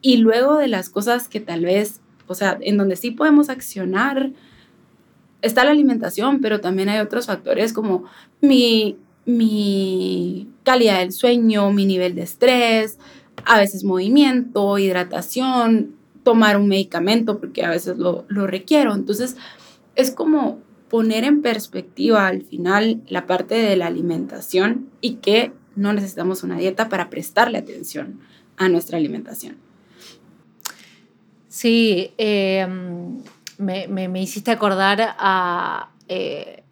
y 0.00 0.18
luego 0.18 0.56
de 0.56 0.68
las 0.68 0.88
cosas 0.88 1.28
que 1.28 1.40
tal 1.40 1.64
vez, 1.64 2.00
o 2.28 2.34
sea, 2.34 2.56
en 2.60 2.78
donde 2.78 2.94
sí 2.94 3.10
podemos 3.10 3.50
accionar, 3.50 4.30
está 5.42 5.64
la 5.64 5.72
alimentación, 5.72 6.40
pero 6.40 6.60
también 6.60 6.88
hay 6.88 7.00
otros 7.00 7.26
factores 7.26 7.72
como 7.72 8.04
mi, 8.40 8.98
mi 9.26 10.48
calidad 10.62 11.00
del 11.00 11.10
sueño, 11.10 11.72
mi 11.72 11.86
nivel 11.86 12.14
de 12.14 12.22
estrés, 12.22 12.98
a 13.44 13.58
veces 13.58 13.82
movimiento, 13.82 14.78
hidratación, 14.78 15.96
tomar 16.22 16.56
un 16.56 16.68
medicamento 16.68 17.40
porque 17.40 17.64
a 17.64 17.70
veces 17.70 17.98
lo, 17.98 18.26
lo 18.28 18.46
requiero. 18.46 18.94
Entonces, 18.94 19.36
es 19.96 20.12
como 20.12 20.60
poner 20.88 21.24
en 21.24 21.42
perspectiva 21.42 22.28
al 22.28 22.42
final 22.42 23.02
la 23.08 23.26
parte 23.26 23.56
de 23.56 23.76
la 23.76 23.88
alimentación 23.88 24.88
y 25.00 25.14
que 25.14 25.52
no 25.76 25.92
necesitamos 25.92 26.42
una 26.42 26.56
dieta 26.56 26.88
para 26.88 27.10
prestarle 27.10 27.58
atención 27.58 28.20
a 28.56 28.68
nuestra 28.68 28.98
alimentación. 28.98 29.56
Sí, 31.48 32.12
em, 32.16 33.22
me, 33.58 34.22
hiciste 34.22 34.50
acordar 34.50 35.16
a... 35.18 35.90
Eh, 36.08 36.62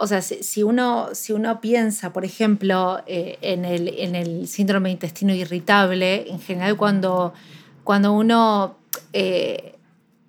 o 0.00 0.06
sea, 0.06 0.22
si, 0.22 0.62
uno, 0.62 1.08
si 1.12 1.32
uno 1.32 1.60
piensa, 1.60 2.12
por 2.12 2.24
ejemplo, 2.24 3.00
eh, 3.06 3.36
en, 3.40 3.64
el, 3.64 3.88
en, 3.88 4.14
el, 4.14 4.46
síndrome 4.46 4.90
de 4.90 4.92
intestino 4.92 5.34
irritable, 5.34 6.30
en 6.30 6.38
general 6.38 6.76
cuando, 6.76 7.34
cuando 7.82 8.12
uno 8.12 8.76
eh, 9.12 9.77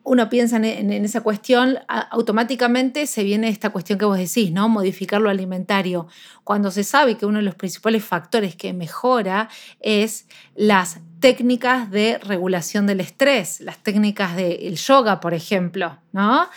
uno 0.04 0.30
piensa 0.30 0.58
en, 0.58 0.92
esa 0.92 1.22
cuestión, 1.22 1.78
automáticamente 1.88 3.06
se 3.06 3.24
viene 3.24 3.50
esta 3.50 3.70
cuestión 3.70 4.00
que 4.00 4.06
vos 4.06 4.18
decís, 4.18 4.52
¿no? 4.52 4.70
Modificar 4.70 5.22
lo 5.22 5.30
alimentario. 5.30 6.08
Cuando 6.44 6.72
se 6.72 6.84
sabe 6.84 7.18
que 7.18 7.26
uno 7.26 7.38
de 7.38 7.44
los 7.44 7.56
principales 7.56 8.04
factores 8.04 8.56
que 8.56 8.74
mejora 8.74 9.50
es 9.80 10.28
las 10.56 11.00
técnicas 11.20 11.92
de 11.92 12.18
regulación 12.18 12.88
del 12.88 13.02
estrés, 13.02 13.62
las 13.62 13.78
técnicas 13.84 14.36
del 14.36 14.76
yoga, 14.76 15.20
por 15.20 15.34
ejemplo, 15.34 15.98
¿no? 16.12 16.48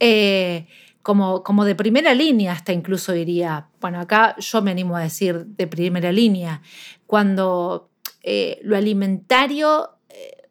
Eh, 0.00 0.66
como, 1.02 1.44
como, 1.44 1.64
de 1.64 1.76
primera 1.76 2.14
línea, 2.14 2.52
hasta 2.52 2.72
incluso 2.72 3.12
diría, 3.12 3.68
bueno, 3.80 4.00
acá 4.00 4.34
yo 4.38 4.60
me 4.62 4.72
animo 4.72 4.96
a 4.96 5.02
decir 5.02 5.46
de 5.46 5.68
primera 5.68 6.10
línea, 6.10 6.62
cuando 7.06 7.90
eh, 8.24 8.58
lo 8.64 8.76
alimentario 8.76 9.90
eh, 10.08 10.48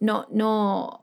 no, 0.00 0.26
no, 0.32 0.99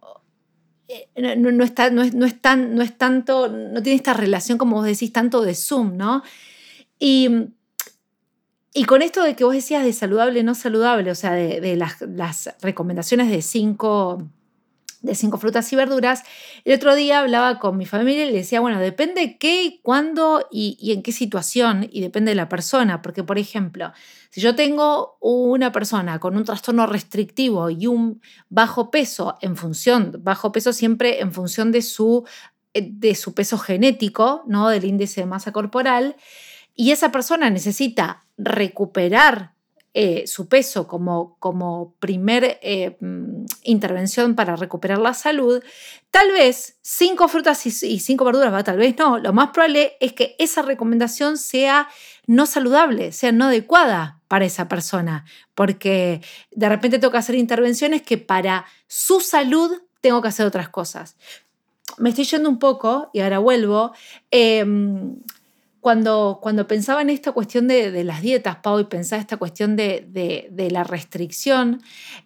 eh, 0.87 1.09
no, 1.15 1.63
está, 1.63 1.89
no, 1.89 2.01
es, 2.01 2.13
no, 2.13 2.25
es 2.25 2.41
tan, 2.41 2.75
no 2.75 2.81
es 2.81 2.97
tanto, 2.97 3.49
no 3.49 3.81
tiene 3.83 3.97
esta 3.97 4.13
relación, 4.13 4.57
como 4.57 4.77
vos 4.77 4.85
decís, 4.85 5.11
tanto 5.11 5.41
de 5.41 5.53
Zoom, 5.53 5.97
¿no? 5.97 6.23
Y, 6.99 7.29
y 8.73 8.85
con 8.85 9.01
esto 9.01 9.23
de 9.23 9.35
que 9.35 9.43
vos 9.43 9.53
decías 9.53 9.83
de 9.83 9.91
saludable, 9.91 10.43
no 10.43 10.55
saludable, 10.55 11.11
o 11.11 11.15
sea, 11.15 11.33
de, 11.33 11.75
las, 11.75 12.01
las, 12.01 12.55
recomendaciones 12.61 13.29
de 13.29 13.41
cinco 13.41 14.29
de 15.07 15.15
cinco 15.15 15.37
frutas 15.37 15.71
y 15.73 15.75
verduras. 15.75 16.23
El 16.63 16.75
otro 16.75 16.93
día 16.93 17.19
hablaba 17.19 17.59
con 17.59 17.77
mi 17.77 17.85
familia 17.85 18.25
y 18.25 18.31
le 18.31 18.37
decía, 18.37 18.59
bueno, 18.59 18.79
depende 18.79 19.37
qué, 19.37 19.79
cuándo 19.81 20.47
y, 20.51 20.77
y, 20.79 20.91
en 20.91 21.01
qué 21.01 21.11
situación 21.11 21.87
y 21.91 22.01
depende 22.01 22.31
de 22.31 22.35
la 22.35 22.49
persona, 22.49 23.01
porque 23.01 23.23
por 23.23 23.39
ejemplo, 23.39 23.91
si 24.29 24.41
yo 24.41 24.55
tengo 24.55 25.17
una 25.19 25.71
persona 25.71 26.19
con 26.19 26.37
un 26.37 26.43
trastorno 26.43 26.85
restrictivo 26.85 27.69
y 27.69 27.87
un 27.87 28.21
bajo 28.49 28.91
peso 28.91 29.37
en 29.41 29.55
función, 29.55 30.19
bajo 30.19 30.51
peso 30.51 30.73
siempre 30.73 31.21
en 31.21 31.33
función 31.33 31.71
de 31.71 31.81
su, 31.81 32.25
eh, 32.73 32.87
de 32.91 33.15
su 33.15 33.33
peso 33.33 33.57
genético, 33.57 34.43
¿no? 34.47 34.69
del 34.69 34.85
índice 34.85 35.21
de 35.21 35.27
masa 35.27 35.51
corporal, 35.51 36.15
y 36.75 36.91
esa 36.91 37.11
persona 37.11 37.49
necesita 37.49 38.25
recuperar 38.37 39.56
eh, 39.99 40.27
su 40.27 40.47
peso 40.47 40.87
como, 40.87 41.37
como 41.39 41.95
primer 41.99 42.59
eh, 42.61 42.97
mm, 42.99 43.45
intervención 43.63 44.35
para 44.35 44.55
recuperar 44.55 44.99
la 44.99 45.15
salud, 45.15 45.63
tal 46.11 46.31
vez 46.33 46.77
cinco 46.83 47.27
frutas 47.27 47.65
y, 47.65 47.99
cinco 47.99 48.23
verduras, 48.23 48.53
va, 48.53 48.63
tal 48.63 48.77
vez 48.77 48.95
no, 48.99 49.17
lo 49.17 49.33
más 49.33 49.49
probable 49.49 49.97
es 49.99 50.13
que 50.13 50.35
esa 50.37 50.61
recomendación 50.61 51.39
sea 51.39 51.89
no 52.27 52.45
saludable, 52.45 53.11
sea 53.11 53.31
no 53.31 53.45
adecuada 53.45 54.21
para 54.27 54.45
esa 54.45 54.67
persona, 54.67 55.25
porque 55.55 56.21
de 56.51 56.69
repente 56.69 56.99
que 56.99 57.17
hacer 57.17 57.33
intervenciones 57.33 58.03
que 58.03 58.19
para 58.19 58.67
su 58.85 59.19
salud 59.19 59.81
tengo 60.01 60.21
que 60.21 60.27
hacer 60.27 60.45
otras 60.45 60.69
cosas. 60.69 61.15
Me 61.97 62.09
estoy 62.09 62.25
yendo 62.25 62.49
un 62.49 62.59
poco 62.59 63.09
y 63.13 63.21
ahora 63.21 63.39
vuelvo. 63.39 63.93
Em, 64.29 65.15
cuando, 65.79 66.39
cuando 66.41 66.67
pensaba 66.67 67.01
en 67.01 67.09
esta 67.09 67.31
cuestión 67.31 67.67
de, 67.67 68.03
las 68.03 68.21
dietas, 68.21 68.57
Pau, 68.57 68.79
y 68.79 68.85
pensaba 68.85 69.21
esta 69.21 69.37
cuestión 69.37 69.75
de, 69.75 70.69
la 70.71 70.83
restricción, 70.83 71.81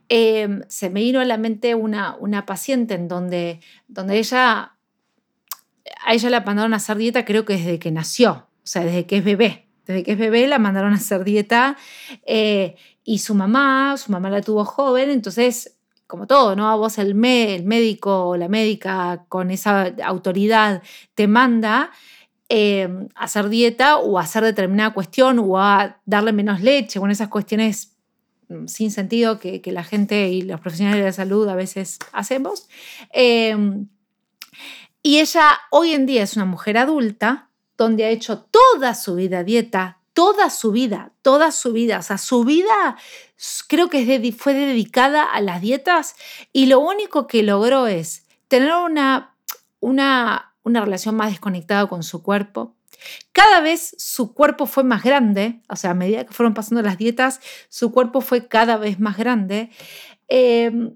em, 0.10 0.62
se 0.68 0.90
me 0.90 1.02
vino 1.02 1.20
a 1.20 1.26
la 1.26 1.38
mente 1.38 1.76
una, 1.76 2.16
una 2.20 2.46
paciente 2.46 2.96
en 2.96 3.08
donde, 3.08 3.60
donde 3.88 4.18
ella, 4.18 4.76
a 6.06 6.14
ella 6.14 6.30
la 6.30 6.42
mandaron 6.42 6.74
a 6.74 6.78
hacer 6.78 6.98
dieta 6.98 7.26
creo 7.26 7.46
que 7.46 7.54
desde 7.54 7.80
que 7.80 7.92
nació, 7.92 8.48
o 8.64 8.68
sea, 8.68 8.84
desde 8.84 9.06
que 9.06 9.18
es 9.18 9.24
bebé. 9.24 9.68
Desde 9.86 10.04
que 10.04 10.14
es 10.14 10.18
bebé 10.18 10.48
la 10.48 10.60
mandaron 10.60 10.94
a 10.94 10.98
hacer 10.98 11.24
dieta 11.24 11.76
eh, 12.26 12.76
y 13.04 13.20
su 13.20 13.36
mamá, 13.36 13.96
su 13.98 14.12
mamá 14.12 14.30
la 14.30 14.42
tuvo 14.42 14.64
joven, 14.64 15.10
entonces 15.10 15.78
como 16.12 16.28
todo, 16.28 16.58
¿no? 16.58 16.70
A 16.70 16.76
vos 16.76 16.98
el, 16.98 17.12
el 17.26 17.64
médico 17.64 18.28
o 18.28 18.38
la 18.38 18.50
médica 18.50 19.26
con 19.30 19.50
esa 19.50 19.94
autoridad 20.04 20.84
te 21.16 21.28
manda 21.28 21.92
Em, 22.54 23.08
hacer 23.16 23.48
dieta 23.48 23.96
o 23.96 24.20
hacer 24.20 24.44
determinada 24.44 24.94
cuestión 24.94 25.40
o 25.40 25.58
a 25.58 26.02
darle 26.06 26.34
menos 26.34 26.60
leche, 26.60 27.00
con 27.00 27.10
esas 27.10 27.30
cuestiones 27.30 27.94
mm, 28.50 28.68
sin 28.68 28.92
sentido 28.92 29.40
que, 29.40 29.62
la 29.68 29.86
gente 29.86 30.28
y 30.28 30.42
los 30.42 30.60
profesionales 30.60 31.00
de 31.00 31.06
la 31.06 31.14
salud 31.14 31.48
a 31.48 31.56
veces 31.56 31.98
hacemos. 32.12 32.68
Em, 33.14 33.88
Y 35.02 35.20
ella 35.20 35.62
hoy 35.70 35.94
en 35.94 36.06
día 36.06 36.24
es 36.24 36.36
una 36.36 36.44
mujer 36.44 36.78
adulta 36.78 37.50
donde 37.78 38.04
ha 38.04 38.10
hecho 38.10 38.40
toda 38.42 38.96
su 38.96 39.16
vida 39.16 39.46
dieta, 39.46 40.00
toda 40.12 40.50
su 40.50 40.74
vida, 40.74 41.14
toda 41.22 41.54
su 41.54 41.72
vida. 41.72 42.00
O 42.00 42.02
sea, 42.02 42.18
su 42.18 42.44
vida 42.44 42.98
creo 43.70 43.90
que 43.90 44.34
fue 44.38 44.54
dedicada 44.54 45.24
a 45.24 45.40
las 45.40 45.62
dietas 45.62 46.16
y 46.52 46.66
lo 46.66 46.82
único 46.82 47.28
que 47.28 47.44
logró 47.44 47.88
es 47.88 48.26
tener 48.50 48.74
una, 48.74 49.38
una, 49.80 50.51
una 50.63 50.82
relación 50.82 51.15
más 51.15 51.32
desconectada 51.32 51.88
con 51.88 52.04
su 52.04 52.21
cuerpo. 52.24 52.76
Cada 53.32 53.62
vez 53.62 53.95
su 53.97 54.34
cuerpo 54.34 54.65
fue 54.65 54.84
más 54.84 55.04
grande, 55.04 55.62
o 55.69 55.76
sea, 55.76 55.91
a 55.91 55.95
medida 55.95 56.26
que 56.26 56.34
fueron 56.34 56.54
pasando 56.54 56.82
las 56.82 56.97
dietas, 56.97 57.39
su 57.69 57.91
cuerpo 57.91 58.21
fue 58.21 58.47
cada 58.47 58.78
vez 58.78 59.00
más 59.00 59.17
grande. 59.17 59.71
Em, 60.28 60.95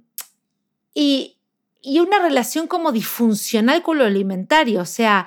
y, 0.94 1.38
y 1.82 2.00
una 2.00 2.20
relación 2.20 2.68
como 2.68 2.92
disfuncional 2.92 3.82
con 3.82 3.98
lo 3.98 4.06
alimentario, 4.06 4.82
o 4.82 4.86
sea, 4.86 5.26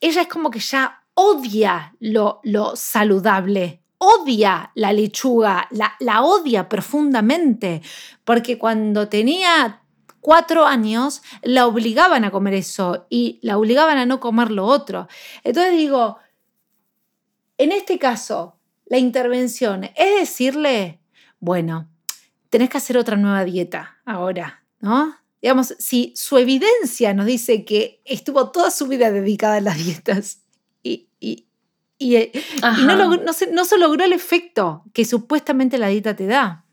ella 0.00 0.22
es 0.22 0.28
como 0.28 0.50
que 0.50 0.60
ya 0.60 1.04
odia 1.14 1.94
lo, 1.98 2.40
lo 2.42 2.76
saludable, 2.76 3.80
odia 3.98 4.70
la 4.74 4.92
lechuga, 4.92 5.66
la, 5.70 5.94
la, 6.00 6.22
odia 6.22 6.68
profundamente, 6.68 7.82
porque 8.24 8.58
cuando 8.58 9.08
tenía 9.08 9.82
cuatro 10.26 10.66
años 10.66 11.22
la 11.42 11.68
obligaban 11.68 12.24
a 12.24 12.32
comer 12.32 12.54
eso 12.54 13.06
y 13.08 13.38
la 13.42 13.58
obligaban 13.58 13.96
a 13.96 14.06
no 14.06 14.18
comer 14.18 14.50
lo 14.50 14.66
otro. 14.66 15.06
Entonces 15.44 15.76
digo, 15.76 16.18
en 17.58 17.70
este 17.70 18.00
caso, 18.00 18.56
la 18.86 18.98
intervención 18.98 19.84
es 19.84 20.18
decirle, 20.18 20.98
bueno, 21.38 21.88
tenés 22.50 22.70
que 22.70 22.78
hacer 22.78 22.98
otra 22.98 23.16
nueva 23.16 23.44
dieta 23.44 23.98
ahora, 24.04 24.64
¿no? 24.80 25.14
Digamos, 25.40 25.76
si 25.78 26.12
su 26.16 26.38
evidencia 26.38 27.14
nos 27.14 27.26
dice 27.26 27.64
que 27.64 28.02
estuvo 28.04 28.50
toda 28.50 28.72
su 28.72 28.88
vida 28.88 29.12
dedicada 29.12 29.58
a 29.58 29.60
las 29.60 29.76
dietas 29.76 30.40
y, 30.82 31.08
eh, 32.00 32.32
no, 32.84 33.64
se, 33.64 33.78
logró 33.78 34.04
el 34.04 34.12
efecto 34.12 34.82
que 34.92 35.04
supuestamente 35.04 35.78
la 35.78 35.86
dieta 35.86 36.16
te 36.16 36.26
da. 36.26 36.64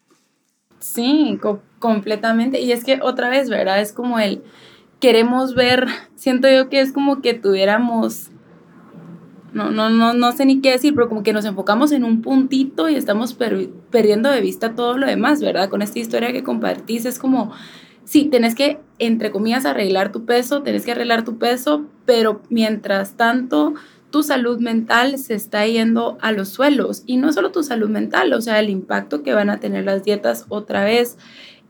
Sí, 0.80 1.40
completamente. 1.84 2.62
Y 2.62 2.72
es 2.72 2.86
que 2.86 3.00
otra 3.02 3.28
vez, 3.28 3.50
¿verdad? 3.50 3.82
Es 3.82 3.92
como 3.92 4.18
el, 4.18 4.42
queremos 5.02 5.54
ver, 5.54 5.86
siento 6.16 6.50
yo 6.50 6.70
que 6.70 6.80
es 6.80 6.94
como 6.94 7.22
que 7.22 7.34
tuviéramos, 7.34 8.30
no, 9.52 9.70
no, 9.70 9.90
no, 9.90 10.14
no 10.14 10.32
sé 10.32 10.46
ni 10.46 10.62
qué 10.62 10.72
decir, 10.72 10.96
pero 10.96 11.10
como 11.10 11.24
que 11.24 11.34
nos 11.34 11.44
enfocamos 11.44 11.92
en 11.92 12.06
un 12.06 12.22
puntito 12.22 12.88
y 12.88 12.96
estamos 12.96 13.34
perdiendo 13.34 14.32
de 14.32 14.40
vista 14.40 14.76
todo 14.76 14.98
lo 14.98 15.06
demás, 15.06 15.42
¿verdad? 15.42 15.68
Con 15.68 15.82
esta 15.82 16.00
historia 16.00 16.32
que 16.32 16.42
compartís 16.42 17.06
es 17.06 17.20
como, 17.20 17.52
sí, 18.06 18.30
tenés 18.32 18.56
que, 18.56 18.80
entre 18.98 19.32
comillas, 19.32 19.66
arreglar 19.66 20.14
tu 20.14 20.24
peso, 20.24 20.64
tenés 20.64 20.86
que 20.86 20.94
arreglar 20.94 21.26
tu 21.26 21.38
peso, 21.38 21.84
pero 22.06 22.42
mientras 22.50 23.18
tanto 23.18 23.74
tu 24.10 24.22
salud 24.22 24.60
mental 24.60 25.18
se 25.18 25.34
está 25.34 25.66
yendo 25.66 26.20
a 26.22 26.32
los 26.32 26.50
suelos. 26.50 27.02
Y 27.08 27.18
no 27.18 27.34
solo 27.34 27.52
tu 27.52 27.64
salud 27.64 27.90
mental, 27.90 28.32
o 28.34 28.42
sea, 28.42 28.60
el 28.60 28.70
impacto 28.70 29.24
que 29.24 29.34
van 29.34 29.50
a 29.50 29.60
tener 29.60 29.86
las 29.86 30.04
dietas 30.04 30.46
otra 30.50 30.84
vez. 30.84 31.18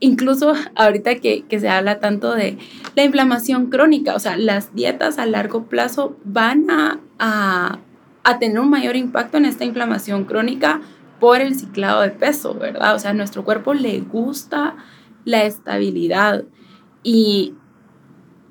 Incluso 0.03 0.53
ahorita 0.75 1.15
que, 1.15 1.45
se 1.49 1.69
habla 1.69 2.01
tanto 2.01 2.35
de 2.35 2.57
la 2.93 3.05
inflamación 3.05 3.67
crónica, 3.67 4.15
o 4.15 4.19
sea, 4.19 4.35
las 4.35 4.75
dietas 4.75 5.17
a 5.17 5.25
largo 5.25 5.63
plazo 5.67 6.17
van 6.25 6.69
a, 6.69 6.99
a 7.19 8.37
tener 8.37 8.59
un 8.59 8.69
mayor 8.69 8.97
impacto 8.97 9.37
en 9.37 9.45
esta 9.45 9.63
inflamación 9.63 10.25
crónica 10.25 10.81
por 11.21 11.39
el 11.39 11.55
ciclado 11.55 12.01
de 12.01 12.09
peso, 12.09 12.53
¿verdad? 12.53 12.95
O 12.95 12.99
sea, 12.99 13.11
a 13.11 13.13
nuestro 13.13 13.45
cuerpo 13.45 13.73
le 13.73 14.01
gusta 14.01 14.75
la 15.23 15.45
estabilidad 15.45 16.43
y 17.01 17.53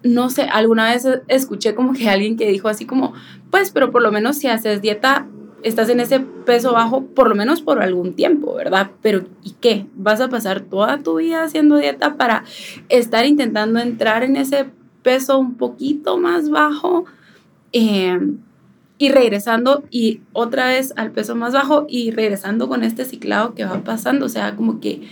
no 0.02 0.30
sé, 0.30 0.44
alguna 0.44 0.86
vez 0.86 1.06
escuché 1.28 1.74
como 1.74 1.92
que 1.92 2.08
alguien 2.08 2.38
que 2.38 2.48
dijo 2.48 2.68
así 2.68 2.86
como, 2.86 3.12
pues, 3.50 3.72
pero 3.72 3.90
por 3.90 4.00
lo 4.00 4.10
menos 4.10 4.38
si 4.38 4.48
haces 4.48 4.80
dieta, 4.80 5.28
estás 5.62 5.88
en 5.88 6.00
ese 6.00 6.20
peso 6.20 6.72
bajo 6.72 7.04
por 7.06 7.28
lo 7.28 7.34
menos 7.34 7.62
por 7.62 7.82
algún 7.82 8.14
tiempo, 8.14 8.54
¿verdad? 8.54 8.90
Pero 9.00 9.24
¿y 9.42 9.52
qué? 9.60 9.86
¿Vas 9.94 10.20
a 10.20 10.28
pasar 10.28 10.60
toda 10.60 10.98
tu 10.98 11.16
vida 11.16 11.42
haciendo 11.42 11.76
dieta 11.76 12.16
para 12.16 12.44
estar 12.88 13.26
intentando 13.26 13.80
entrar 13.80 14.22
en 14.22 14.36
ese 14.36 14.66
peso 15.02 15.38
un 15.38 15.56
poquito 15.56 16.18
más 16.18 16.50
bajo 16.50 17.04
em, 17.72 18.38
y 18.98 19.08
regresando 19.10 19.84
y 19.90 20.20
otra 20.32 20.68
vez 20.68 20.92
al 20.96 21.10
peso 21.10 21.34
más 21.34 21.52
bajo 21.52 21.86
y 21.88 22.10
regresando 22.10 22.68
con 22.68 22.84
este 22.84 23.04
ciclado 23.04 23.54
que 23.54 23.64
va 23.64 23.82
pasando? 23.82 24.26
O 24.26 24.28
sea, 24.28 24.56
como 24.56 24.80
que 24.80 25.02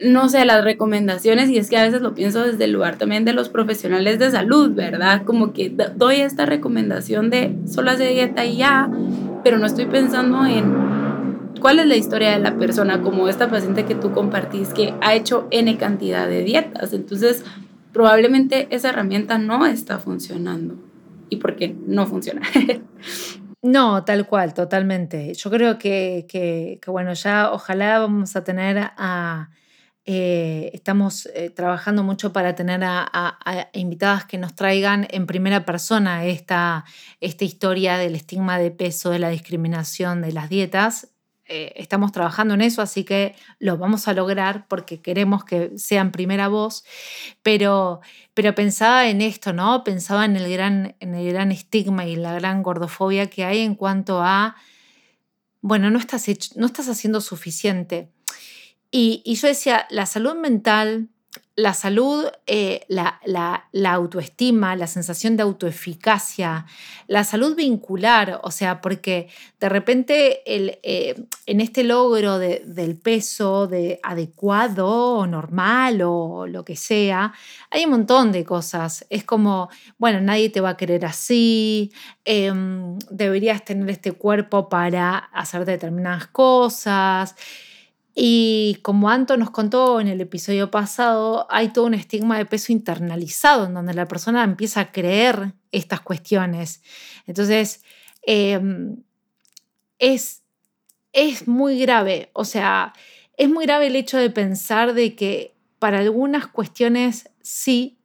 no 0.00 0.28
sé, 0.28 0.44
las 0.44 0.62
recomendaciones, 0.62 1.48
y 1.48 1.58
es 1.58 1.70
que 1.70 1.78
a 1.78 1.84
veces 1.84 2.02
lo 2.02 2.14
pienso 2.14 2.44
desde 2.44 2.64
el 2.64 2.72
lugar 2.72 2.96
también 2.96 3.24
de 3.24 3.32
los 3.32 3.48
profesionales 3.48 4.18
de 4.18 4.30
salud, 4.30 4.72
¿verdad? 4.74 5.22
Como 5.24 5.52
que 5.52 5.74
doy 5.96 6.16
esta 6.16 6.46
recomendación 6.46 7.30
de 7.30 7.56
solo 7.66 7.90
hacer 7.90 8.12
dieta 8.12 8.44
y 8.44 8.58
ya, 8.58 8.90
pero 9.42 9.58
no 9.58 9.66
estoy 9.66 9.86
pensando 9.86 10.44
en 10.44 10.74
cuál 11.60 11.78
es 11.78 11.86
la 11.86 11.96
historia 11.96 12.32
de 12.32 12.38
la 12.38 12.56
persona, 12.56 13.00
como 13.00 13.28
esta 13.28 13.48
paciente 13.48 13.84
que 13.84 13.94
tú 13.94 14.12
compartís 14.12 14.74
que 14.74 14.94
ha 15.00 15.14
hecho 15.14 15.48
N 15.50 15.76
cantidad 15.78 16.28
de 16.28 16.44
dietas. 16.44 16.92
Entonces, 16.92 17.44
probablemente 17.92 18.68
esa 18.70 18.90
herramienta 18.90 19.38
no 19.38 19.64
está 19.64 19.98
funcionando. 19.98 20.76
¿Y 21.30 21.36
por 21.36 21.56
qué 21.56 21.74
no 21.86 22.06
funciona? 22.06 22.42
No, 23.62 24.04
tal 24.04 24.28
cual, 24.28 24.54
totalmente. 24.54 25.34
Yo 25.34 25.50
creo 25.50 25.76
que, 25.76 26.24
que, 26.28 26.78
que, 26.80 26.90
bueno, 26.90 27.14
ya 27.14 27.50
ojalá 27.50 27.98
vamos 27.98 28.36
a 28.36 28.44
tener 28.44 28.78
a 28.78 29.48
eh, 30.08 30.70
estamos 30.72 31.26
eh, 31.34 31.50
trabajando 31.50 32.04
mucho 32.04 32.32
para 32.32 32.54
tener 32.54 32.82
a, 32.84 33.68
invitadas 33.72 34.24
que 34.24 34.38
nos 34.38 34.54
traigan 34.54 35.08
en 35.10 35.26
primera 35.26 35.64
persona 35.66 36.24
esta, 36.26 36.84
historia 37.20 37.98
del 37.98 38.14
estigma 38.14 38.56
de 38.60 38.70
peso, 38.70 39.10
de 39.10 39.18
la 39.18 39.30
discriminación, 39.30 40.22
de 40.22 40.30
las 40.32 40.48
dietas. 40.48 41.08
Eh, 41.48 41.72
estamos 41.74 42.12
trabajando 42.12 42.54
en 42.54 42.60
eso, 42.60 42.82
así 42.82 43.02
que 43.02 43.34
lo 43.58 43.78
vamos 43.78 44.06
a 44.06 44.12
lograr 44.12 44.68
porque 44.68 45.02
queremos 45.02 45.44
que 45.44 45.76
sean 45.76 46.12
primera 46.12 46.46
voz, 46.46 46.84
pero, 47.42 48.00
pensaba 48.54 49.08
en 49.08 49.20
esto, 49.20 49.52
¿no? 49.52 49.82
Pensaba 49.82 50.24
en 50.24 50.36
el, 50.36 50.48
gran, 50.52 50.94
estigma 51.50 52.06
y 52.06 52.14
la 52.14 52.32
gran 52.34 52.62
gordofobia 52.62 53.26
que 53.28 53.44
hay 53.44 53.60
en 53.60 53.74
cuanto 53.74 54.22
a, 54.22 54.54
bueno, 55.62 55.90
no 55.90 55.98
estás 55.98 56.88
haciendo 56.88 57.20
suficiente 57.20 58.12
y, 58.98 59.34
yo 59.34 59.48
decía, 59.48 59.86
la 59.90 60.06
salud 60.06 60.36
mental, 60.36 61.10
la 61.54 61.74
salud, 61.74 62.24
eh, 62.46 62.86
la, 62.88 63.20
autoestima, 63.92 64.74
la 64.74 64.86
sensación 64.86 65.36
de 65.36 65.42
autoeficacia, 65.42 66.64
la 67.06 67.22
salud 67.22 67.54
vincular, 67.54 68.40
o 68.42 68.50
sea, 68.50 68.80
porque 68.80 69.28
de 69.60 69.68
repente 69.68 70.40
el, 70.46 70.78
eh, 70.82 71.26
en 71.44 71.60
este 71.60 71.84
logro 71.84 72.38
del 72.38 72.96
peso 72.96 73.66
de 73.66 74.00
adecuado 74.02 74.88
o 74.88 75.26
normal 75.26 76.00
o 76.02 76.46
lo 76.46 76.64
que 76.64 76.76
sea, 76.76 77.34
hay 77.70 77.84
un 77.84 77.90
montón 77.90 78.32
de 78.32 78.44
cosas. 78.44 79.04
Es 79.10 79.24
como, 79.24 79.68
bueno, 79.98 80.22
nadie 80.22 80.48
te 80.48 80.62
va 80.62 80.70
a 80.70 80.76
querer 80.78 81.04
así, 81.04 81.92
em, 82.24 82.98
deberías 83.10 83.62
tener 83.62 83.90
este 83.90 84.12
cuerpo 84.12 84.70
para 84.70 85.16
hacer 85.18 85.66
determinadas 85.66 86.28
cosas. 86.28 87.34
Y 88.18 88.78
como 88.80 89.10
Anto 89.10 89.36
nos 89.36 89.50
contó 89.50 90.00
en 90.00 90.08
el 90.08 90.22
episodio 90.22 90.70
pasado, 90.70 91.46
hay 91.50 91.68
todo 91.68 91.84
un 91.84 91.92
estigma 91.92 92.38
de 92.38 92.46
peso 92.46 92.72
internalizado 92.72 93.66
en 93.66 93.74
donde 93.74 93.92
la 93.92 94.08
persona 94.08 94.42
empieza 94.42 94.80
a 94.80 94.90
creer 94.90 95.52
estas 95.70 96.00
cuestiones. 96.00 96.82
Entonces, 97.26 97.84
em, 98.22 99.02
es, 99.98 100.44
es 101.12 101.46
muy 101.46 101.78
grave, 101.78 102.30
o 102.32 102.46
sea, 102.46 102.94
es 103.36 103.50
muy 103.50 103.66
grave 103.66 103.88
el 103.88 103.96
hecho 103.96 104.16
de 104.16 104.30
pensar 104.30 104.94
de 104.94 105.14
que 105.14 105.54
para 105.78 105.98
algunas 105.98 106.46
cuestiones 106.46 107.28
sí 107.42 107.98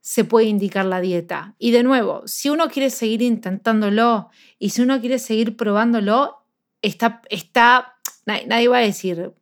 se 0.00 0.22
puede 0.22 0.46
indicar 0.46 0.86
la 0.86 1.00
dieta. 1.00 1.56
Y 1.58 1.72
de 1.72 1.82
nuevo, 1.82 2.22
si 2.24 2.50
uno 2.50 2.68
quiere 2.68 2.88
seguir 2.88 3.20
intentándolo 3.20 4.30
y 4.60 4.70
si 4.70 4.82
uno 4.82 5.00
quiere 5.00 5.18
seguir 5.18 5.56
probándolo, 5.56 6.46
está, 6.82 7.20
está 7.30 7.99
nadie, 8.26 8.68
va 8.68 8.78
a 8.78 8.82
decir, 8.82 9.32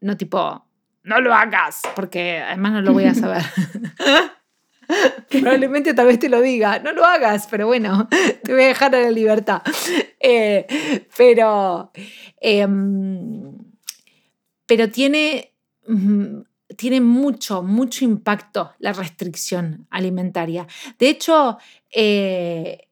no 0.00 0.16
tipo, 0.16 0.64
no 1.02 1.20
lo 1.20 1.34
hagas, 1.34 1.82
porque 1.96 2.38
además 2.38 2.72
no 2.72 2.82
lo 2.82 2.92
voy 2.92 3.04
a 3.04 3.14
saber. 3.14 3.42
Probablemente 5.30 5.94
tal 5.94 6.06
vez 6.06 6.18
te 6.18 6.28
lo 6.28 6.40
diga, 6.40 6.80
no 6.80 6.92
lo 6.92 7.04
hagas, 7.04 7.46
pero 7.48 7.66
bueno, 7.66 8.08
te 8.42 8.52
voy 8.52 8.62
a 8.62 8.68
dejar 8.68 8.94
a 8.94 9.00
la 9.00 9.10
libertad. 9.10 9.62
Eh, 10.18 10.66
pero, 11.16 11.92
em, 12.40 13.56
pero 14.66 14.90
tiene, 14.90 15.54
tiene 16.76 17.00
mucho, 17.00 17.62
mucho 17.62 18.04
impacto 18.04 18.72
la 18.78 18.92
restricción 18.92 19.86
alimentaria. 19.90 20.66
De 20.98 21.08
hecho, 21.08 21.58
eh, 21.90 22.88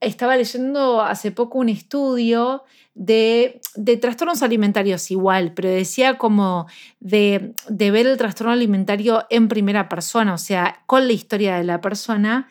estaba 0.00 0.36
leyendo 0.36 1.00
hace 1.02 1.32
poco 1.32 1.58
un 1.58 1.68
estudio 1.68 2.64
de, 2.94 3.60
de, 3.74 3.96
trastornos 3.96 4.42
alimentarios 4.42 5.10
igual, 5.10 5.52
pero 5.54 5.68
decía 5.68 6.16
como 6.16 6.66
de, 7.00 7.54
de, 7.68 7.90
ver 7.90 8.06
el 8.06 8.16
trastorno 8.16 8.52
alimentario 8.52 9.24
en 9.30 9.48
primera 9.48 9.88
persona, 9.88 10.34
o 10.34 10.38
sea, 10.38 10.82
con 10.86 11.06
la 11.06 11.12
historia 11.12 11.56
de 11.56 11.64
la 11.64 11.80
persona. 11.80 12.48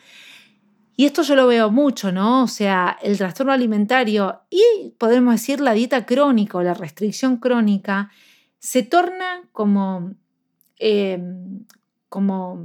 Y 0.95 1.05
esto 1.05 1.23
yo 1.23 1.35
lo 1.35 1.47
veo 1.47 1.71
mucho, 1.71 2.11
¿no? 2.11 2.43
O 2.43 2.47
sea, 2.47 2.97
el 3.01 3.17
trastorno 3.17 3.51
alimentario 3.51 4.41
y 4.49 4.93
podemos 4.97 5.33
decir 5.33 5.59
la 5.59 5.73
dieta 5.73 6.05
crónica 6.05 6.57
o 6.57 6.63
la 6.63 6.73
restricción 6.73 7.37
crónica 7.37 8.11
se 8.59 8.83
torna 8.83 9.43
como, 9.51 10.13
eh, 10.77 11.19
como 12.09 12.63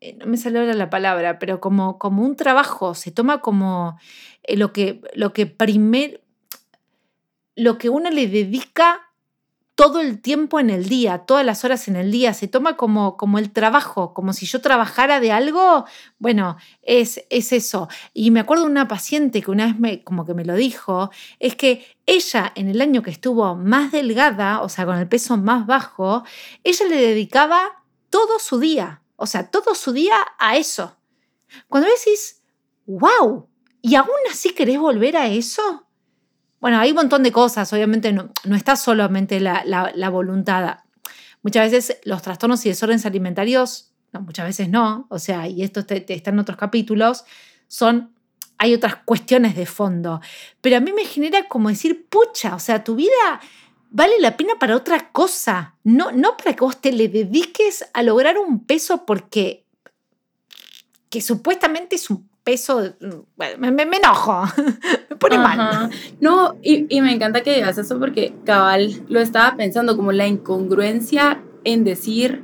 eh, 0.00 0.16
no 0.18 0.26
me 0.26 0.36
sale 0.36 0.58
ahora 0.58 0.74
la 0.74 0.88
palabra, 0.88 1.38
pero 1.38 1.60
como, 1.60 1.98
como 1.98 2.24
un 2.24 2.34
trabajo, 2.34 2.94
se 2.94 3.10
toma 3.10 3.40
como 3.40 3.98
eh, 4.42 4.56
lo 4.56 4.72
que, 4.72 5.02
lo 5.14 5.32
que 5.32 5.46
lo 7.60 7.76
que 7.76 7.90
uno 7.90 8.10
le 8.10 8.26
dedica 8.26 9.10
todo 9.74 10.00
el 10.00 10.20
tiempo 10.20 10.60
en 10.60 10.70
el 10.70 10.88
día, 10.88 11.18
todas 11.18 11.44
las 11.44 11.62
horas 11.64 11.88
en 11.88 11.96
el 11.96 12.10
día, 12.10 12.32
se 12.32 12.48
toma 12.48 12.76
como, 12.76 13.18
como 13.18 13.38
el 13.38 13.50
trabajo, 13.50 14.14
como 14.14 14.32
si 14.32 14.46
yo 14.46 14.60
trabajara 14.62 15.20
de 15.20 15.32
algo, 15.32 15.84
bueno, 16.18 16.56
es, 16.82 17.24
es 17.28 17.52
eso. 17.52 17.88
Y 18.14 18.30
me 18.30 18.40
acuerdo 18.40 18.64
de 18.64 18.70
una 18.70 18.88
paciente 18.88 19.42
que 19.42 19.50
una 19.50 19.66
vez 19.66 19.78
me, 19.78 20.04
como 20.04 20.24
que 20.24 20.32
me 20.32 20.44
lo 20.44 20.54
dijo, 20.54 21.10
es 21.38 21.54
que 21.54 21.86
ella 22.06 22.52
en 22.56 22.68
el 22.68 22.80
año 22.80 23.02
que 23.02 23.10
estuvo 23.10 23.54
más 23.56 23.92
delgada, 23.92 24.62
o 24.62 24.68
sea, 24.70 24.86
con 24.86 24.96
el 24.96 25.08
peso 25.08 25.36
más 25.36 25.66
bajo, 25.66 26.24
ella 26.64 26.86
le 26.86 26.96
dedicaba 26.96 27.84
todo 28.08 28.38
su 28.38 28.58
día, 28.58 29.02
o 29.16 29.26
sea, 29.26 29.50
todo 29.50 29.74
su 29.74 29.92
día 29.92 30.16
a 30.38 30.56
eso. 30.56 30.96
Cuando 31.68 31.88
decís, 31.88 32.42
wow, 32.86 33.48
¿y 33.82 33.96
aún 33.96 34.08
así 34.30 34.50
querés 34.54 34.78
volver 34.78 35.16
a 35.16 35.28
eso? 35.28 35.86
Bueno, 36.60 36.78
hay 36.78 36.90
un 36.90 36.96
montón 36.96 37.22
de 37.22 37.32
cosas, 37.32 37.72
obviamente 37.72 38.12
no, 38.12 38.30
no 38.44 38.54
está 38.54 38.76
solamente 38.76 39.40
la, 39.40 39.62
la, 39.64 40.08
voluntad. 40.10 40.78
Muchas 41.42 41.70
veces 41.70 41.98
los 42.04 42.20
trastornos 42.20 42.64
y 42.66 42.68
desórdenes 42.68 43.06
alimentarios, 43.06 43.92
muchas 44.12 44.46
veces 44.46 44.68
no, 44.68 45.06
o 45.08 45.18
sea, 45.18 45.48
y 45.48 45.62
esto 45.62 45.80
está 45.80 46.30
en 46.30 46.38
otros 46.38 46.58
capítulos, 46.58 47.24
son, 47.66 48.12
hay 48.58 48.74
otras 48.74 48.96
cuestiones 49.06 49.56
de 49.56 49.64
fondo. 49.64 50.20
Pero 50.60 50.76
a 50.76 50.80
mí 50.80 50.92
me 50.92 51.06
genera 51.06 51.48
como 51.48 51.70
decir, 51.70 52.06
pucha, 52.10 52.54
o 52.54 52.58
sea, 52.58 52.84
tu 52.84 52.94
vida 52.94 53.40
vale 53.90 54.20
la 54.20 54.36
pena 54.36 54.54
para 54.58 54.76
otra 54.76 55.10
cosa, 55.12 55.76
no, 55.82 56.12
no 56.12 56.36
para 56.36 56.54
que 56.54 56.64
vos 56.64 56.80
te 56.80 56.92
le 56.92 57.08
dediques 57.08 57.88
a 57.94 58.02
lograr 58.02 58.38
un 58.38 58.64
peso 58.64 59.06
porque 59.06 59.66
que 61.08 61.20
supuestamente 61.20 61.96
es 61.96 62.08
un 62.08 62.29
peso, 62.44 62.94
me, 63.36 63.70
me, 63.70 63.96
enojo, 63.96 64.44
me 65.10 65.16
pone 65.16 65.38
mal. 65.38 65.90
No, 66.20 66.56
y, 66.62 66.86
y, 66.94 67.00
me 67.00 67.12
encanta 67.12 67.42
que 67.42 67.54
digas 67.54 67.78
eso 67.78 67.98
porque 67.98 68.34
cabal 68.44 69.02
lo 69.08 69.20
estaba 69.20 69.56
pensando, 69.56 69.96
como 69.96 70.12
la 70.12 70.26
incongruencia 70.26 71.40
en 71.64 71.84
decir, 71.84 72.42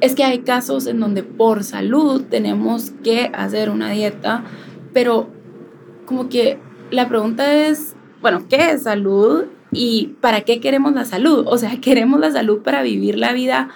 es 0.00 0.14
que 0.14 0.24
hay 0.24 0.40
casos 0.40 0.86
en 0.86 1.00
donde 1.00 1.22
por 1.22 1.64
salud 1.64 2.24
tenemos 2.28 2.90
que 3.02 3.30
hacer 3.34 3.70
una 3.70 3.90
dieta, 3.90 4.44
pero 4.92 5.28
como 6.04 6.28
que 6.28 6.58
la 6.90 7.08
pregunta 7.08 7.52
es, 7.54 7.96
bueno, 8.20 8.46
¿qué 8.48 8.70
es 8.70 8.84
salud? 8.84 9.44
¿Y 9.72 10.16
para 10.20 10.42
qué 10.42 10.60
queremos 10.60 10.94
la 10.94 11.04
salud? 11.04 11.44
O 11.48 11.58
sea, 11.58 11.76
¿queremos 11.80 12.20
la 12.20 12.30
salud 12.30 12.62
para 12.62 12.82
vivir 12.82 13.18
la 13.18 13.32
vida 13.32 13.70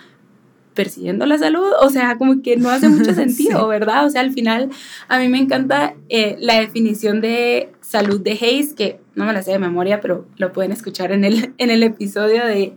persiguiendo 0.80 1.26
la 1.26 1.36
salud, 1.36 1.72
o 1.82 1.90
sea, 1.90 2.16
como 2.16 2.40
que 2.40 2.56
no 2.56 2.70
hace 2.70 2.88
mucho 2.88 3.12
sentido, 3.14 3.68
¿verdad? 3.68 4.06
O 4.06 4.08
sea, 4.08 4.22
al 4.22 4.32
final 4.32 4.70
a 5.08 5.18
mí 5.18 5.28
me 5.28 5.36
encanta 5.36 5.92
eh, 6.08 6.36
la 6.40 6.58
definición 6.58 7.20
de 7.20 7.70
salud 7.82 8.18
de 8.18 8.30
Hayes, 8.30 8.72
que 8.72 8.98
no 9.14 9.26
me 9.26 9.34
la 9.34 9.42
sé 9.42 9.50
de 9.50 9.58
memoria, 9.58 10.00
pero 10.00 10.26
lo 10.38 10.54
pueden 10.54 10.72
escuchar 10.72 11.12
en 11.12 11.24
el, 11.24 11.52
en 11.58 11.68
el 11.68 11.82
episodio 11.82 12.46
de 12.46 12.72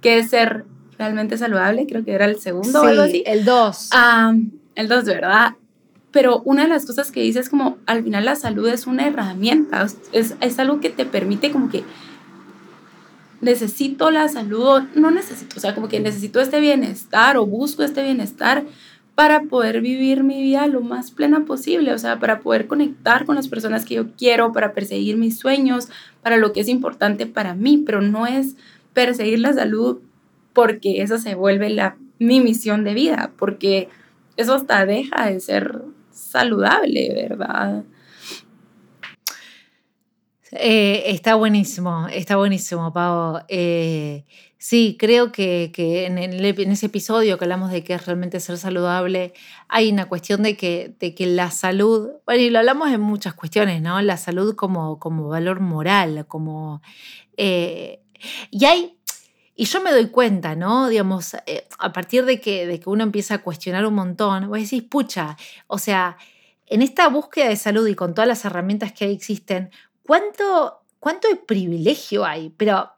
qué 0.00 0.18
es 0.18 0.30
ser 0.30 0.66
realmente 0.98 1.36
saludable, 1.36 1.84
creo 1.88 2.04
que 2.04 2.12
era 2.12 2.26
el 2.26 2.38
segundo 2.38 2.82
o 2.82 2.84
algo 2.84 3.02
así. 3.02 3.24
El 3.26 3.44
2. 3.44 3.90
el 4.76 4.88
2, 4.88 5.04
¿verdad? 5.04 5.56
Pero 6.12 6.42
una 6.44 6.62
de 6.62 6.68
las 6.68 6.86
cosas 6.86 7.10
que 7.10 7.22
dice 7.22 7.40
es 7.40 7.48
como, 7.48 7.78
al 7.86 8.04
final 8.04 8.24
la 8.24 8.36
salud 8.36 8.68
es 8.68 8.86
una 8.86 9.08
herramienta, 9.08 9.84
es, 10.12 10.36
es 10.40 10.58
algo 10.60 10.78
que 10.78 10.90
te 10.90 11.06
permite 11.06 11.50
como 11.50 11.70
que 11.70 11.82
necesito 13.42 14.10
la 14.10 14.28
salud, 14.28 14.82
no 14.94 15.10
necesito, 15.10 15.56
o 15.56 15.60
sea, 15.60 15.74
como 15.74 15.88
que 15.88 16.00
necesito 16.00 16.40
este 16.40 16.60
bienestar 16.60 17.36
o 17.36 17.44
busco 17.44 17.82
este 17.82 18.02
bienestar 18.02 18.64
para 19.16 19.42
poder 19.42 19.82
vivir 19.82 20.22
mi 20.22 20.40
vida 20.40 20.66
lo 20.68 20.80
más 20.80 21.10
plena 21.10 21.44
posible, 21.44 21.92
o 21.92 21.98
sea, 21.98 22.18
para 22.18 22.40
poder 22.40 22.66
conectar 22.66 23.26
con 23.26 23.34
las 23.34 23.48
personas 23.48 23.84
que 23.84 23.96
yo 23.96 24.12
quiero, 24.16 24.52
para 24.52 24.72
perseguir 24.72 25.16
mis 25.16 25.38
sueños, 25.38 25.88
para 26.22 26.38
lo 26.38 26.52
que 26.52 26.60
es 26.60 26.68
importante 26.68 27.26
para 27.26 27.54
mí, 27.54 27.82
pero 27.84 28.00
no 28.00 28.26
es 28.26 28.56
perseguir 28.94 29.40
la 29.40 29.52
salud 29.52 29.98
porque 30.52 31.02
eso 31.02 31.18
se 31.18 31.34
vuelve 31.34 31.68
la, 31.68 31.96
mi 32.18 32.40
misión 32.40 32.84
de 32.84 32.94
vida, 32.94 33.32
porque 33.36 33.88
eso 34.36 34.54
hasta 34.54 34.86
deja 34.86 35.26
de 35.26 35.40
ser 35.40 35.82
saludable, 36.12 37.12
¿verdad? 37.12 37.84
Eh, 40.54 41.04
está 41.06 41.34
buenísimo, 41.34 42.08
está 42.08 42.36
buenísimo, 42.36 42.92
Pau. 42.92 43.40
Eh, 43.48 44.26
sí, 44.58 44.96
creo 44.98 45.32
que, 45.32 45.72
en, 46.06 46.18
ese 46.18 46.86
episodio 46.86 47.38
que 47.38 47.44
hablamos 47.46 47.72
de 47.72 47.82
qué 47.82 47.94
es 47.94 48.04
realmente 48.04 48.38
ser 48.38 48.58
saludable, 48.58 49.32
hay 49.68 49.90
una 49.90 50.08
cuestión 50.08 50.42
de 50.42 50.56
que, 50.56 50.94
de 51.00 51.14
que 51.14 51.26
la 51.26 51.50
salud, 51.50 52.10
bueno, 52.26 52.42
y 52.42 52.50
lo 52.50 52.58
hablamos 52.58 52.90
en 52.90 53.00
muchas 53.00 53.32
cuestiones, 53.32 53.80
¿no? 53.80 54.00
La 54.02 54.18
salud 54.18 54.54
como, 54.54 54.98
como 54.98 55.28
valor 55.28 55.60
moral, 55.60 56.26
como... 56.28 56.82
Eh, 57.38 58.00
y 58.50 58.66
hay 58.66 58.98
y 59.54 59.64
yo 59.66 59.82
me 59.82 59.92
doy 59.92 60.08
cuenta, 60.08 60.56
¿no? 60.56 60.88
Digamos, 60.88 61.36
a 61.78 61.92
partir 61.92 62.24
de 62.24 62.40
que, 62.40 62.66
de 62.66 62.80
que 62.80 62.88
uno 62.88 63.04
empieza 63.04 63.34
a 63.34 63.38
cuestionar 63.38 63.84
un 63.86 63.94
montón, 63.94 64.48
vos 64.48 64.58
decís, 64.58 64.82
pucha, 64.82 65.36
o 65.66 65.78
sea, 65.78 66.16
en 66.66 66.80
esta 66.80 67.08
búsqueda 67.08 67.48
de 67.48 67.56
salud 67.56 67.86
y 67.86 67.94
con 67.94 68.14
todas 68.14 68.26
las 68.26 68.44
herramientas 68.46 68.92
que 68.92 69.10
existen, 69.10 69.70
¿cuánto, 70.06 70.82
cuánto 70.98 71.28
de 71.28 71.36
privilegio 71.36 72.24
hay? 72.24 72.50
Pero, 72.56 72.90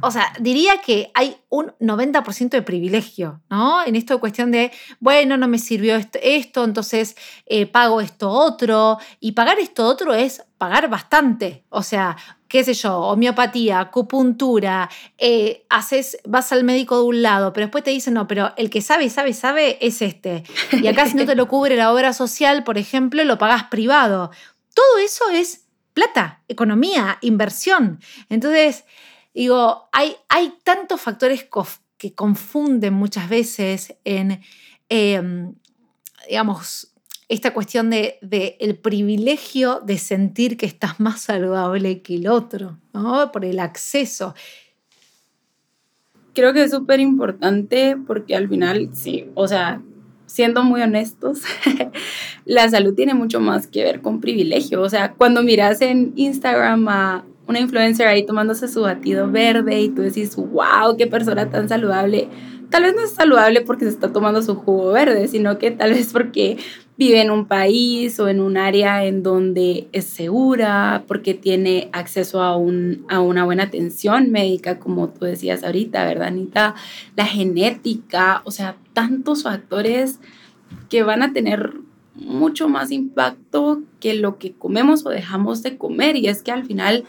o 0.00 0.10
sea, 0.10 0.32
diría 0.40 0.80
que 0.80 1.10
hay 1.14 1.36
un 1.48 1.72
90% 1.80 2.50
de 2.50 2.62
privilegio, 2.62 3.40
¿no? 3.50 3.84
En 3.84 3.96
esto 3.96 4.14
de 4.14 4.20
cuestión 4.20 4.50
de, 4.50 4.72
bueno, 4.98 5.36
no 5.36 5.48
me 5.48 5.58
sirvió 5.58 5.96
esto, 5.96 6.64
entonces 6.64 7.16
eh, 7.46 7.66
pago 7.66 8.00
esto 8.00 8.30
otro. 8.30 8.98
Y 9.18 9.32
pagar 9.32 9.58
esto 9.58 9.84
otro 9.84 10.14
es 10.14 10.42
pagar 10.58 10.88
bastante. 10.88 11.64
O 11.68 11.82
sea, 11.82 12.16
qué 12.48 12.64
sé 12.64 12.74
yo, 12.74 12.98
homeopatía, 12.98 13.80
acupuntura, 13.80 14.88
eh, 15.18 15.66
haces, 15.68 16.18
vas 16.24 16.52
al 16.52 16.64
médico 16.64 16.96
de 16.96 17.04
un 17.04 17.22
lado, 17.22 17.52
pero 17.52 17.66
después 17.66 17.84
te 17.84 17.90
dicen, 17.90 18.14
no, 18.14 18.26
pero 18.26 18.52
el 18.56 18.70
que 18.70 18.80
sabe, 18.80 19.10
sabe, 19.10 19.34
sabe 19.34 19.78
es 19.80 20.02
este. 20.02 20.44
Y 20.72 20.86
acá 20.86 21.06
si 21.06 21.16
no 21.16 21.26
te 21.26 21.34
lo 21.34 21.46
cubre 21.46 21.76
la 21.76 21.92
obra 21.92 22.12
social, 22.12 22.64
por 22.64 22.78
ejemplo, 22.78 23.22
lo 23.24 23.38
pagas 23.38 23.64
privado. 23.64 24.30
Todo 24.74 24.98
eso 24.98 25.28
es 25.30 25.66
plata, 26.00 26.42
economía, 26.48 27.18
inversión. 27.20 28.00
Entonces, 28.30 28.84
digo, 29.34 29.88
hay, 29.92 30.16
hay 30.28 30.54
tantos 30.64 31.00
factores 31.00 31.46
que 31.98 32.14
confunden 32.14 32.94
muchas 32.94 33.28
veces 33.28 33.94
en, 34.04 34.40
em, 34.88 35.54
digamos, 36.26 36.94
esta 37.28 37.52
cuestión 37.52 37.90
de, 37.90 38.18
privilegio 38.82 39.80
de 39.84 39.98
sentir 39.98 40.56
que 40.56 40.66
estás 40.66 40.98
más 41.00 41.20
saludable 41.20 42.00
que 42.00 42.16
el 42.16 42.28
otro, 42.28 42.78
¿no? 42.94 43.30
Por 43.30 43.44
el 43.44 43.58
acceso. 43.58 44.34
Creo 46.32 46.54
que 46.54 46.64
es 46.64 46.70
súper 46.70 46.98
importante 46.98 47.96
porque 48.06 48.34
al 48.34 48.48
final, 48.48 48.90
sí, 48.94 49.30
o 49.34 49.46
sea, 49.46 49.82
siendo 50.30 50.62
muy 50.62 50.80
honestos, 50.80 51.40
la 52.44 52.68
salud 52.68 52.94
tiene 52.94 53.14
mucho 53.14 53.40
más 53.40 53.66
que 53.66 53.82
ver 53.82 54.00
con 54.00 54.20
privilegio. 54.20 54.80
O 54.80 54.88
sea, 54.88 55.12
cuando 55.14 55.42
miras 55.42 55.80
en 55.80 56.12
Instagram 56.14 56.88
a 56.88 57.24
una 57.48 57.58
influencer 57.58 58.06
ahí 58.06 58.24
tomándose 58.24 58.68
su 58.68 58.82
batido 58.82 59.28
verde 59.28 59.80
y 59.80 59.88
tú 59.88 60.02
decís, 60.02 60.36
wow, 60.36 60.96
qué 60.96 61.08
persona 61.08 61.50
tan 61.50 61.68
saludable. 61.68 62.28
Tal 62.70 62.84
vez 62.84 62.94
no 62.94 63.02
es 63.02 63.10
saludable 63.10 63.62
porque 63.62 63.86
se 63.86 63.90
está 63.90 64.12
tomando 64.12 64.40
su 64.42 64.54
jugo 64.54 64.92
verde, 64.92 65.26
sino 65.26 65.58
que 65.58 65.72
tal 65.72 65.90
vez 65.90 66.12
porque 66.12 66.58
vive 66.96 67.20
en 67.20 67.32
un 67.32 67.46
país 67.46 68.20
o 68.20 68.28
en 68.28 68.40
un 68.40 68.56
área 68.56 69.04
en 69.04 69.24
donde 69.24 69.88
es 69.90 70.04
segura, 70.04 71.02
porque 71.08 71.34
tiene 71.34 71.88
acceso 71.92 72.40
a, 72.40 72.56
un, 72.56 73.04
a 73.08 73.20
una 73.20 73.44
buena 73.44 73.64
atención 73.64 74.30
médica, 74.30 74.78
como 74.78 75.08
tú 75.08 75.24
decías 75.24 75.64
ahorita, 75.64 76.04
¿verdad, 76.04 76.28
Anita? 76.28 76.76
La 77.16 77.26
genética, 77.26 78.42
o 78.44 78.52
sea, 78.52 78.76
tantos 79.00 79.44
factores 79.44 80.20
que 80.88 81.02
van 81.02 81.22
a 81.22 81.32
tener 81.32 81.74
mucho 82.14 82.68
más 82.68 82.90
impacto 82.90 83.82
que 83.98 84.14
lo 84.14 84.38
que 84.38 84.52
comemos 84.52 85.06
o 85.06 85.10
dejamos 85.10 85.62
de 85.62 85.78
comer. 85.78 86.16
Y 86.16 86.28
es 86.28 86.42
que 86.42 86.52
al 86.52 86.64
final, 86.64 87.04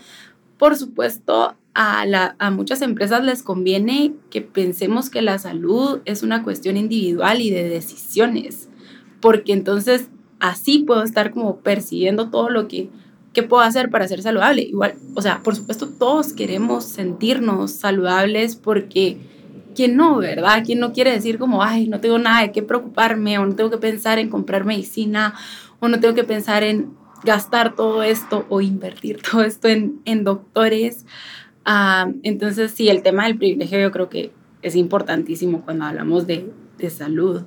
por 0.58 0.76
supuesto, 0.78 1.56
a, 1.74 2.06
la, 2.06 2.36
a 2.40 2.52
muchas 2.52 2.82
empresas 2.82 3.24
les 3.24 3.44
conviene 3.44 4.14
que 4.30 4.42
pensemos 4.42 5.10
que 5.10 5.22
la 5.22 5.38
salud 5.38 6.00
es 6.06 6.24
una 6.24 6.44
cuestión 6.44 6.78
individual 6.78 7.42
y 7.42 7.50
de 7.50 7.68
decisiones 7.68 8.70
porque 9.22 9.54
entonces 9.54 10.10
así 10.40 10.80
puedo 10.80 11.04
estar 11.04 11.32
como 11.32 11.58
percibiendo 11.58 12.30
todo 12.30 12.50
lo 12.50 12.68
que, 12.68 12.90
que 13.32 13.44
puedo 13.44 13.64
hacer 13.64 13.90
para 13.90 14.08
ser 14.08 14.22
saludable. 14.22 14.64
Igual, 14.64 14.96
o 15.16 15.22
sea, 15.22 15.42
por 15.44 15.56
supuesto 15.56 15.88
todos 15.88 16.34
queremos 16.34 16.84
sentirnos 16.86 17.72
saludables 17.72 18.56
porque 18.56 19.20
¿quién 19.76 19.96
no, 19.96 20.18
verdad? 20.18 20.64
¿Quién 20.66 20.80
no 20.80 20.94
quiere 20.94 21.12
decir 21.12 21.38
como, 21.38 21.64
ay, 21.64 21.88
no 21.88 22.00
tengo 22.00 22.18
nada 22.18 22.42
de 22.42 22.52
qué 22.52 22.62
preocuparme 22.62 23.38
o 23.38 23.46
no 23.46 23.56
tengo 23.56 23.70
que 23.70 23.78
pensar 23.78 24.20
en 24.20 24.30
comprar 24.30 24.66
medicina 24.66 25.34
o 25.80 25.88
no 25.88 26.00
tengo 26.00 26.14
que 26.14 26.24
pensar 26.24 26.64
en 26.64 26.94
gastar 27.24 27.76
todo 27.76 28.04
esto 28.04 28.46
o 28.50 28.62
invertir 28.62 29.22
todo 29.32 29.44
esto 29.44 29.68
en, 29.68 30.02
en 30.06 30.24
doctores? 30.24 31.06
Ah, 31.66 32.12
entonces, 32.24 32.72
sí, 32.72 32.90
el 32.90 33.04
tema 33.04 33.26
del 33.26 33.38
privilegio 33.38 33.80
yo 33.80 33.92
creo 33.92 34.10
que 34.10 34.32
es 34.62 34.76
importantísimo 34.76 35.64
cuando 35.64 35.86
hablamos 35.86 36.28
de, 36.28 36.52
de 36.78 36.90
salud. 36.90 37.44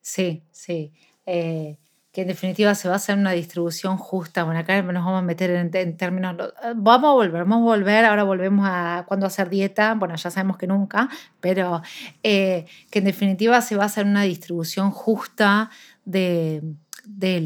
Sí, 0.00 0.42
sí. 0.50 0.92
Eh, 1.26 1.78
que 2.14 2.22
en 2.22 2.28
definitiva 2.28 2.76
se 2.76 2.86
basa 2.86 3.12
en 3.12 3.18
una 3.18 3.32
distribución 3.32 3.96
justa. 3.96 4.44
Bueno, 4.44 4.60
acá 4.60 4.80
nos 4.80 5.04
vamos 5.04 5.18
a 5.18 5.22
meter 5.22 5.50
en, 5.50 5.96
términos, 5.96 6.36
eh, 6.62 6.72
vamos 6.76 7.10
a 7.10 7.12
volver, 7.12 7.44
vamos 7.44 7.62
a 7.62 7.76
volver, 7.76 8.04
ahora 8.04 8.22
volvemos 8.22 8.64
a 8.70 9.04
cuando 9.08 9.26
hacer 9.26 9.50
dieta, 9.50 9.94
bueno, 9.94 10.14
ya 10.14 10.30
sabemos 10.30 10.56
que 10.56 10.68
nunca, 10.68 11.08
pero 11.40 11.82
eh, 12.22 12.66
que 12.92 13.00
en 13.00 13.06
definitiva 13.06 13.60
se 13.62 13.74
basa 13.74 14.00
en 14.00 14.10
una 14.10 14.22
distribución 14.22 14.92
justa 14.92 15.70
de, 16.04 16.62
de, 17.04 17.40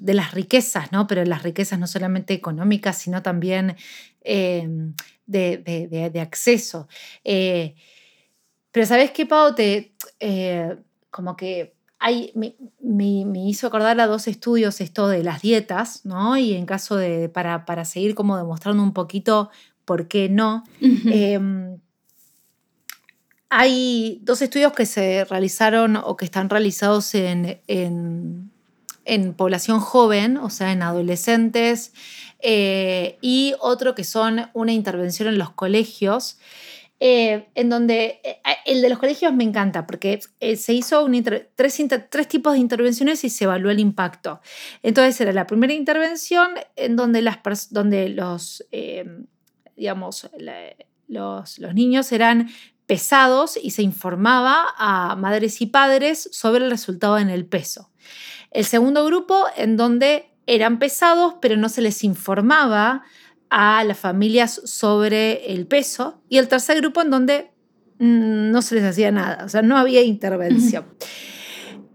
de, 0.00 0.14
las 0.14 0.32
riquezas, 0.32 0.90
¿no? 0.90 1.06
Pero 1.06 1.22
las 1.26 1.42
riquezas 1.42 1.78
no 1.78 1.86
solamente 1.86 2.32
económicas, 2.32 2.96
sino 2.96 3.20
también 3.20 3.76
de, 4.24 4.94
de, 5.26 6.10
de, 6.10 6.20
acceso. 6.22 6.88
pero 7.22 8.86
¿sabes 8.86 9.10
qué, 9.10 9.26
Pau? 9.26 9.54
Te, 9.54 9.92
como 11.10 11.36
que 11.36 11.74
me, 12.34 13.48
hizo 13.48 13.66
acordar 13.66 14.00
a 14.00 14.06
dos 14.06 14.28
estudios 14.28 14.80
esto 14.80 15.08
de 15.08 15.22
las 15.22 15.42
dietas, 15.42 16.04
¿no? 16.04 16.36
Y 16.36 16.54
en 16.54 16.66
caso 16.66 16.96
de, 16.96 17.28
para, 17.28 17.84
seguir 17.84 18.14
como 18.14 18.36
demostrando 18.36 18.82
un 18.82 18.92
poquito 18.92 19.50
por 19.84 20.08
qué 20.08 20.28
no, 20.28 20.64
em, 20.80 21.78
hay 23.56 24.20
dos 24.24 24.42
estudios 24.42 24.72
que 24.72 24.84
se 24.84 25.24
realizaron 25.24 25.96
o 25.96 26.16
que 26.16 26.24
están 26.24 26.50
realizados 26.50 27.14
en, 27.14 27.60
en, 27.68 29.34
población 29.34 29.78
joven, 29.78 30.38
o 30.38 30.50
sea, 30.50 30.72
en 30.72 30.82
adolescentes, 30.82 31.92
eh, 32.40 33.16
y 33.20 33.54
otro 33.60 33.94
que 33.94 34.02
son 34.02 34.50
una 34.54 34.72
intervención 34.72 35.28
en 35.28 35.38
los 35.38 35.50
colegios. 35.50 36.38
Eh, 37.00 37.48
en 37.56 37.68
donde 37.68 38.20
eh, 38.22 38.40
el 38.66 38.80
de 38.80 38.88
los 38.88 39.00
colegios 39.00 39.34
me 39.34 39.42
encanta 39.42 39.84
porque 39.84 40.20
eh, 40.38 40.56
se 40.56 40.72
hizo 40.72 41.06
tres, 41.56 42.28
tipos 42.28 42.52
de 42.52 42.60
intervenciones 42.60 43.24
y 43.24 43.30
se 43.30 43.44
evaluó 43.44 43.70
el 43.70 43.80
impacto. 43.80 44.40
Entonces 44.82 45.20
era 45.20 45.32
la 45.32 45.46
primera 45.46 45.74
intervención 45.74 46.50
en 46.76 46.94
donde, 46.94 47.20
las, 47.20 47.40
donde 47.70 48.08
los, 48.10 48.64
digamos, 49.76 50.30
los, 51.08 51.58
los 51.58 51.74
niños 51.74 52.12
eran 52.12 52.48
pesados 52.86 53.58
y 53.60 53.72
se 53.72 53.82
informaba 53.82 54.66
a 54.78 55.16
madres 55.16 55.60
y 55.60 55.66
padres 55.66 56.28
sobre 56.32 56.64
el 56.64 56.70
resultado 56.70 57.18
en 57.18 57.28
el 57.28 57.44
peso. 57.44 57.90
El 58.52 58.64
segundo 58.64 59.04
grupo 59.04 59.46
en 59.56 59.76
donde 59.76 60.30
eran 60.46 60.78
pesados 60.78 61.34
pero 61.40 61.56
no 61.56 61.68
se 61.68 61.82
les 61.82 62.04
informaba 62.04 63.02
a 63.56 63.84
las 63.84 63.96
familias 63.96 64.60
sobre 64.64 65.52
el 65.52 65.68
peso 65.68 66.20
y 66.28 66.38
el 66.38 66.48
tercer 66.48 66.80
grupo 66.80 67.02
en 67.02 67.10
donde 67.10 67.52
mm, 68.00 68.50
no 68.50 68.62
se 68.62 68.74
les 68.74 68.82
hacía 68.84 69.12
nada, 69.12 69.44
o 69.44 69.48
sea, 69.48 69.62
no 69.62 69.78
había 69.78 70.02
intervención. 70.02 70.84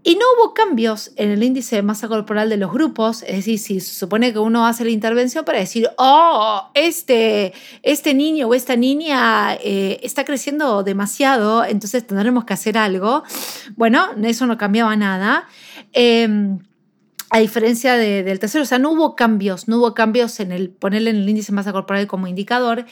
Y 0.02 0.14
no 0.14 0.24
hubo 0.34 0.54
cambios 0.54 1.12
en 1.16 1.30
el 1.30 1.42
índice 1.42 1.76
de 1.76 1.82
masa 1.82 2.08
corporal 2.08 2.48
de 2.48 2.56
los 2.56 2.72
grupos, 2.72 3.22
es 3.24 3.36
decir, 3.36 3.58
si 3.58 3.80
se 3.80 3.94
supone 3.94 4.32
que 4.32 4.38
uno 4.38 4.66
hace 4.66 4.86
la 4.86 4.90
intervención 4.90 5.44
para 5.44 5.58
decir, 5.58 5.90
oh, 5.98 6.70
este, 6.72 7.52
este 7.82 8.14
niño 8.14 8.48
o 8.48 8.54
esta 8.54 8.76
niña 8.76 9.54
eh, 9.56 10.00
está 10.02 10.24
creciendo 10.24 10.82
demasiado, 10.82 11.66
entonces 11.66 12.06
tendremos 12.06 12.46
que 12.46 12.54
hacer 12.54 12.78
algo. 12.78 13.22
Bueno, 13.76 14.06
eso 14.24 14.46
no 14.46 14.56
cambiaba 14.56 14.96
nada. 14.96 15.46
Eh, 15.92 16.56
a 17.30 17.38
diferencia 17.38 17.94
del 17.96 18.40
tercero, 18.40 18.64
o 18.64 18.66
sea, 18.66 18.80
no 18.80 18.90
hubo 18.90 19.14
cambios, 19.14 19.68
no 19.68 19.78
hubo 19.78 19.94
cambios 19.94 20.40
en 20.40 20.50
el 20.50 20.70
ponerle 20.70 21.10
en 21.10 21.16
el 21.16 21.28
índice 21.28 21.52
de 21.52 21.56
masa 21.56 21.72
corporal 21.72 22.08
como 22.08 22.26
indicador, 22.26 22.86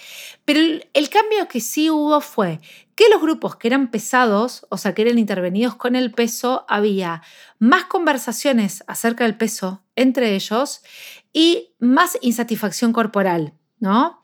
pero 0.44 0.60
el, 0.60 1.08
cambio 1.10 1.48
que 1.48 1.60
sí 1.60 1.90
hubo 1.90 2.20
fue 2.20 2.60
que 2.94 3.08
los 3.10 3.20
grupos 3.20 3.56
que 3.56 3.66
eran 3.66 3.90
pesados, 3.90 4.64
o 4.68 4.78
sea, 4.78 4.94
que 4.94 5.02
eran 5.02 5.18
intervenidos 5.18 5.74
con 5.74 5.96
el 5.96 6.12
peso, 6.12 6.64
había 6.68 7.22
más 7.58 7.86
conversaciones 7.86 8.84
acerca 8.86 9.24
del 9.24 9.36
peso 9.36 9.82
entre 9.96 10.36
ellos 10.36 10.82
y 11.32 11.74
más 11.80 12.16
insatisfacción 12.20 12.92
corporal, 12.92 13.54
¿no? 13.80 14.22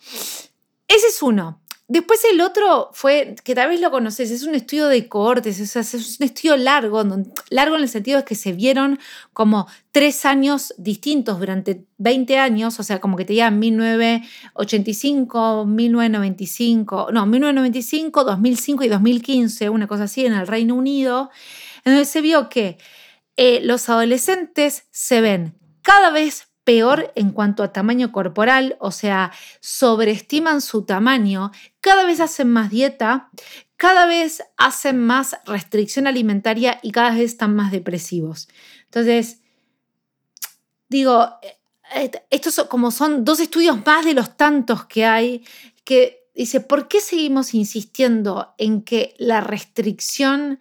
Ese 0.87 1.09
es 1.09 1.23
uno. 1.23 1.61
Después 1.87 2.25
el 2.33 2.41
otro 2.41 2.89
fue, 2.95 3.37
que 3.45 3.55
tal 3.55 3.69
vez 3.69 3.79
lo 3.79 3.91
conoces, 3.91 4.31
es 4.31 4.45
un 4.45 4.55
estudio 4.55 4.87
de 4.87 5.07
cohortes, 5.07 5.61
es 5.61 5.77
un 6.19 6.25
estudio 6.25 6.57
largo, 6.57 7.05
largo 7.51 7.77
en 7.77 7.83
el 7.83 7.91
sentido 7.91 8.17
de 8.17 8.25
que 8.25 8.35
se 8.35 8.55
vieron 8.55 8.99
como 9.35 9.67
tres 9.93 10.25
años 10.25 10.73
distintos 10.79 11.39
durante 11.39 11.85
20 11.99 12.39
años, 12.39 12.81
o 12.81 12.83
sea, 12.83 13.03
como 13.03 13.19
que 13.19 13.27
te 13.27 13.35
digan 13.35 13.59
1985, 13.59 15.67
1995, 15.67 17.09
no, 17.13 17.27
1995, 17.27 18.25
2005 18.25 18.85
y 18.85 18.89
2015, 18.89 19.69
una 19.69 19.87
cosa 19.87 20.05
así, 20.05 20.25
en 20.25 20.33
el 20.33 20.47
Reino 20.47 20.77
Unido, 20.77 21.29
en 21.85 21.93
donde 21.93 22.07
se 22.07 22.23
vio 22.23 22.49
que 22.49 22.79
eh, 23.37 23.61
los 23.63 23.91
adolescentes 23.91 24.87
se 24.91 25.21
ven 25.21 25.59
cada 25.83 26.11
vez 26.11 26.49
peor 26.65 27.13
en 27.15 27.31
cuanto 27.31 27.63
a 27.63 27.73
tamaño 27.73 28.11
corporal, 28.11 28.77
o 28.81 28.91
sea, 28.91 29.33
sobreestiman 29.61 30.61
su 30.61 30.85
tamaño, 30.85 31.53
cada 31.81 32.05
vez 32.05 32.21
hacen 32.21 32.51
más 32.51 32.71
dieta, 32.71 33.31
cada 33.77 34.07
vez 34.07 34.43
hacen 34.57 34.99
más 34.99 35.37
restricción 35.45 36.07
alimentaria 36.07 36.81
y 36.83 36.91
cada 36.91 37.11
vez 37.11 37.21
están 37.21 37.55
más 37.55 37.71
depresivos. 37.71 38.49
Entonces, 38.85 39.41
digo, 40.89 41.29
eh, 41.95 42.11
estos 42.31 42.65
como 42.69 42.91
son 42.91 43.25
dos 43.25 43.41
estudios 43.41 43.85
más 43.85 44.05
de 44.05 44.15
los 44.15 44.37
tantos 44.37 44.87
que 44.87 45.05
hay, 45.05 45.45
que 45.85 46.29
dice, 46.35 46.61
¿por 46.61 46.89
qué 46.89 47.01
seguimos 47.01 47.53
insistiendo 47.55 48.55
en 48.59 48.83
que 48.83 49.15
la 49.19 49.41
restricción 49.41 50.59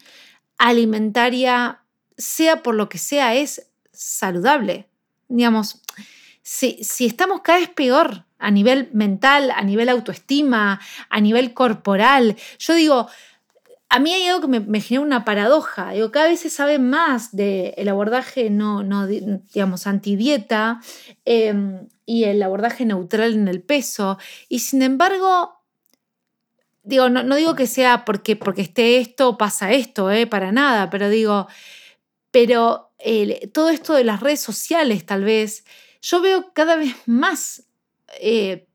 alimentaria, 0.58 1.82
sea 2.18 2.62
por 2.62 2.76
lo 2.76 2.89
que 2.89 2.97
sea, 2.97 3.36
es 3.36 3.70
saludable? 3.91 4.89
Digamos, 5.30 5.83
si, 6.44 7.06
estamos 7.06 7.41
cada 7.41 7.60
vez 7.60 7.70
peor 7.70 8.26
a 8.38 8.52
nivel 8.52 8.89
mental, 8.91 9.50
a 9.52 9.64
nivel 9.64 9.88
autoestima, 9.88 10.80
a 11.10 11.22
nivel 11.22 11.54
corporal, 11.54 12.36
yo 12.60 12.74
digo, 12.74 13.08
a 13.88 14.00
mí 14.00 14.12
hay 14.12 14.28
algo 14.28 14.41
que 14.50 14.60
me, 14.60 14.82
genera 14.82 15.06
una 15.06 15.24
paradoja. 15.24 15.91
Digo, 15.91 16.12
cada 16.12 16.28
vez 16.28 16.41
se 16.41 16.50
sabe 16.50 16.80
más 16.80 17.34
del 17.34 17.88
abordaje 17.88 18.50
no, 18.50 18.84
no, 18.84 19.08
digamos, 19.08 19.88
antidieta 19.88 20.82
em, 21.26 21.88
y 22.06 22.26
el 22.26 22.41
abordaje 22.44 22.86
neutral 22.86 23.34
en 23.34 23.48
el 23.48 23.62
peso. 23.62 24.18
Y 24.50 24.60
sin 24.60 24.82
embargo, 24.82 25.62
digo, 26.82 27.10
no, 27.10 27.24
no 27.24 27.36
digo 27.36 27.56
que 27.56 27.68
sea 27.68 28.04
porque, 28.04 28.36
porque 28.36 28.64
esté 28.64 28.98
esto, 28.98 29.38
pasa 29.38 29.72
esto, 29.72 30.12
eh, 30.12 30.28
para 30.28 30.52
nada, 30.52 30.89
pero 30.89 31.10
digo, 31.10 31.48
pero 32.32 32.89
todo 33.54 33.70
esto 33.70 33.94
de 33.94 34.06
las 34.06 34.22
redes 34.22 34.39
sociales 34.39 35.06
tal 35.06 35.24
vez 35.24 35.66
yo 36.04 36.22
veo 36.22 36.51
cada 36.54 36.76
vez 36.76 36.95
más 37.08 37.64
eh, 38.20 38.68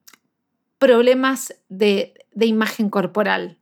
problemas 0.79 1.55
de, 1.69 2.15
imagen 2.41 2.89
corporal. 2.89 3.59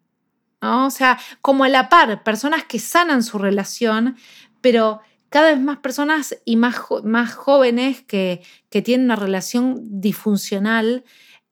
O 0.62 0.90
sea, 0.90 1.18
como 1.42 1.64
a 1.64 1.68
la 1.68 1.88
par, 1.88 2.22
personas 2.22 2.64
que 2.64 2.78
sanan 2.78 3.22
su 3.22 3.38
relación, 3.38 4.16
pero 4.60 5.00
cada 5.28 5.50
vez 5.50 5.60
más 5.60 5.78
personas 5.78 6.38
y 6.44 6.56
más, 6.56 6.76
más 7.02 7.34
jóvenes 7.34 8.02
que, 8.02 8.42
tienen 8.70 9.06
una 9.06 9.16
relación 9.16 10.00
disfuncional 10.00 11.04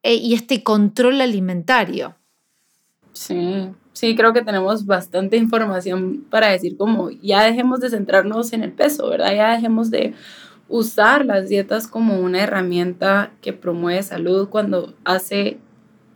eh, 0.02 0.14
y 0.14 0.34
este 0.34 0.62
control 0.62 1.20
alimentario. 1.20 2.16
Sí, 3.12 3.70
sí, 3.92 4.14
creo 4.14 4.32
que 4.32 4.42
tenemos 4.42 4.86
bastante 4.86 5.36
información 5.36 6.26
para 6.30 6.48
decir 6.48 6.76
como 6.76 7.10
ya 7.10 7.44
dejemos 7.44 7.80
de 7.80 7.90
centrarnos 7.90 8.52
en 8.52 8.62
el 8.62 8.72
peso, 8.72 9.08
¿verdad? 9.08 9.34
Ya 9.34 9.52
dejemos 9.54 9.90
de 9.90 10.14
usar 10.68 11.24
las 11.24 11.48
dietas 11.48 11.86
como 11.86 12.20
una 12.20 12.42
herramienta 12.42 13.32
que 13.40 13.52
promueve 13.52 14.02
salud 14.02 14.48
cuando 14.48 14.94
hace 15.04 15.58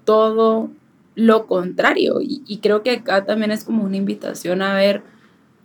todo 0.04 0.70
lo 1.14 1.46
contrario. 1.46 2.18
Y, 2.20 2.58
creo 2.62 2.82
que 2.82 2.92
acá 2.92 3.24
también 3.24 3.50
es 3.50 3.64
como 3.64 3.84
una 3.84 3.96
invitación 3.96 4.62
a 4.62 4.74
ver 4.74 5.02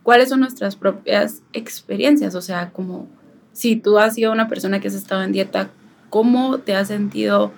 cuáles 0.02 0.28
son 0.28 0.40
nuestras 0.40 0.76
propias 0.76 1.42
experiencias. 1.52 2.34
O 2.34 2.42
sea, 2.42 2.70
como 2.70 3.08
si 3.52 3.76
tú 3.76 3.98
has 3.98 4.14
sido 4.14 4.32
una 4.32 4.48
persona 4.48 4.80
que 4.80 4.88
has 4.88 4.94
estado 4.94 5.22
en 5.22 5.32
dieta, 5.32 5.70
¿cómo 6.10 6.58
te 6.58 6.74
has 6.74 6.88
sentido 6.88 7.52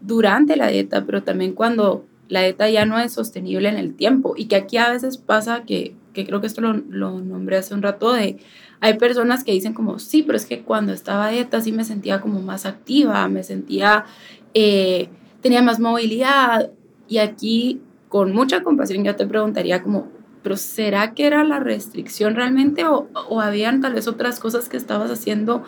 durante 0.00 0.56
la 0.56 0.68
dieta, 0.68 1.04
pero 1.04 1.22
también 1.22 1.52
cuando 1.52 2.04
la 2.28 2.42
dieta 2.42 2.68
ya 2.68 2.84
no 2.84 2.98
es 2.98 3.12
sostenible 3.12 3.68
en 3.68 3.76
el 3.76 3.94
tiempo? 3.94 4.34
Y 4.36 4.46
que 4.46 4.56
aquí 4.56 4.76
a 4.76 4.90
veces 4.90 5.16
pasa 5.16 5.62
que 5.62 5.94
que 6.12 6.26
creo 6.26 6.40
que 6.40 6.46
esto 6.46 6.60
lo, 6.60 6.74
lo 6.74 7.20
nombré 7.20 7.56
hace 7.56 7.74
un 7.74 7.82
rato, 7.82 8.12
de 8.12 8.38
hay 8.80 8.98
personas 8.98 9.44
que 9.44 9.52
dicen 9.52 9.74
como, 9.74 9.98
sí, 9.98 10.22
pero 10.22 10.36
es 10.36 10.46
que 10.46 10.62
cuando 10.62 10.92
estaba 10.92 11.26
a 11.26 11.30
dieta 11.30 11.60
sí 11.60 11.70
me 11.70 11.84
sentía 11.84 12.20
como 12.20 12.40
más 12.40 12.64
activa, 12.64 13.28
me 13.28 13.42
sentía, 13.42 14.06
eh, 14.54 15.10
tenía 15.42 15.62
más 15.62 15.78
movilidad. 15.78 16.70
Y 17.06 17.18
aquí, 17.18 17.82
con 18.08 18.32
mucha 18.32 18.62
compasión, 18.62 19.04
yo 19.04 19.16
te 19.16 19.26
preguntaría 19.26 19.82
como, 19.82 20.08
pero 20.42 20.56
¿será 20.56 21.12
que 21.12 21.26
era 21.26 21.44
la 21.44 21.60
restricción 21.60 22.34
realmente 22.34 22.86
o, 22.86 23.08
o 23.28 23.40
habían 23.42 23.82
tal 23.82 23.92
vez 23.92 24.08
otras 24.08 24.40
cosas 24.40 24.68
que 24.70 24.78
estabas 24.78 25.10
haciendo 25.10 25.62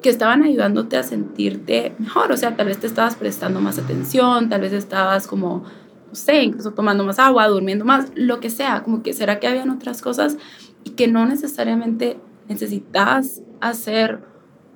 que 0.00 0.10
estaban 0.10 0.42
ayudándote 0.42 0.96
a 0.96 1.02
sentirte 1.02 1.94
mejor? 1.98 2.30
O 2.30 2.36
sea, 2.36 2.56
tal 2.56 2.66
vez 2.66 2.78
te 2.78 2.86
estabas 2.86 3.16
prestando 3.16 3.60
más 3.60 3.78
atención, 3.78 4.48
tal 4.48 4.60
vez 4.60 4.72
estabas 4.72 5.26
como, 5.26 5.64
no 6.12 6.16
sé, 6.16 6.42
incluso 6.42 6.72
tomando 6.72 7.04
más 7.04 7.18
agua, 7.18 7.48
durmiendo 7.48 7.86
más, 7.86 8.12
lo 8.14 8.38
que 8.38 8.50
sea, 8.50 8.82
como 8.82 9.02
que 9.02 9.14
será 9.14 9.40
que 9.40 9.46
habían 9.46 9.70
otras 9.70 10.02
cosas 10.02 10.36
y 10.84 10.90
que 10.90 11.08
no 11.08 11.24
necesariamente 11.24 12.18
necesitas 12.48 13.40
hacer 13.62 14.22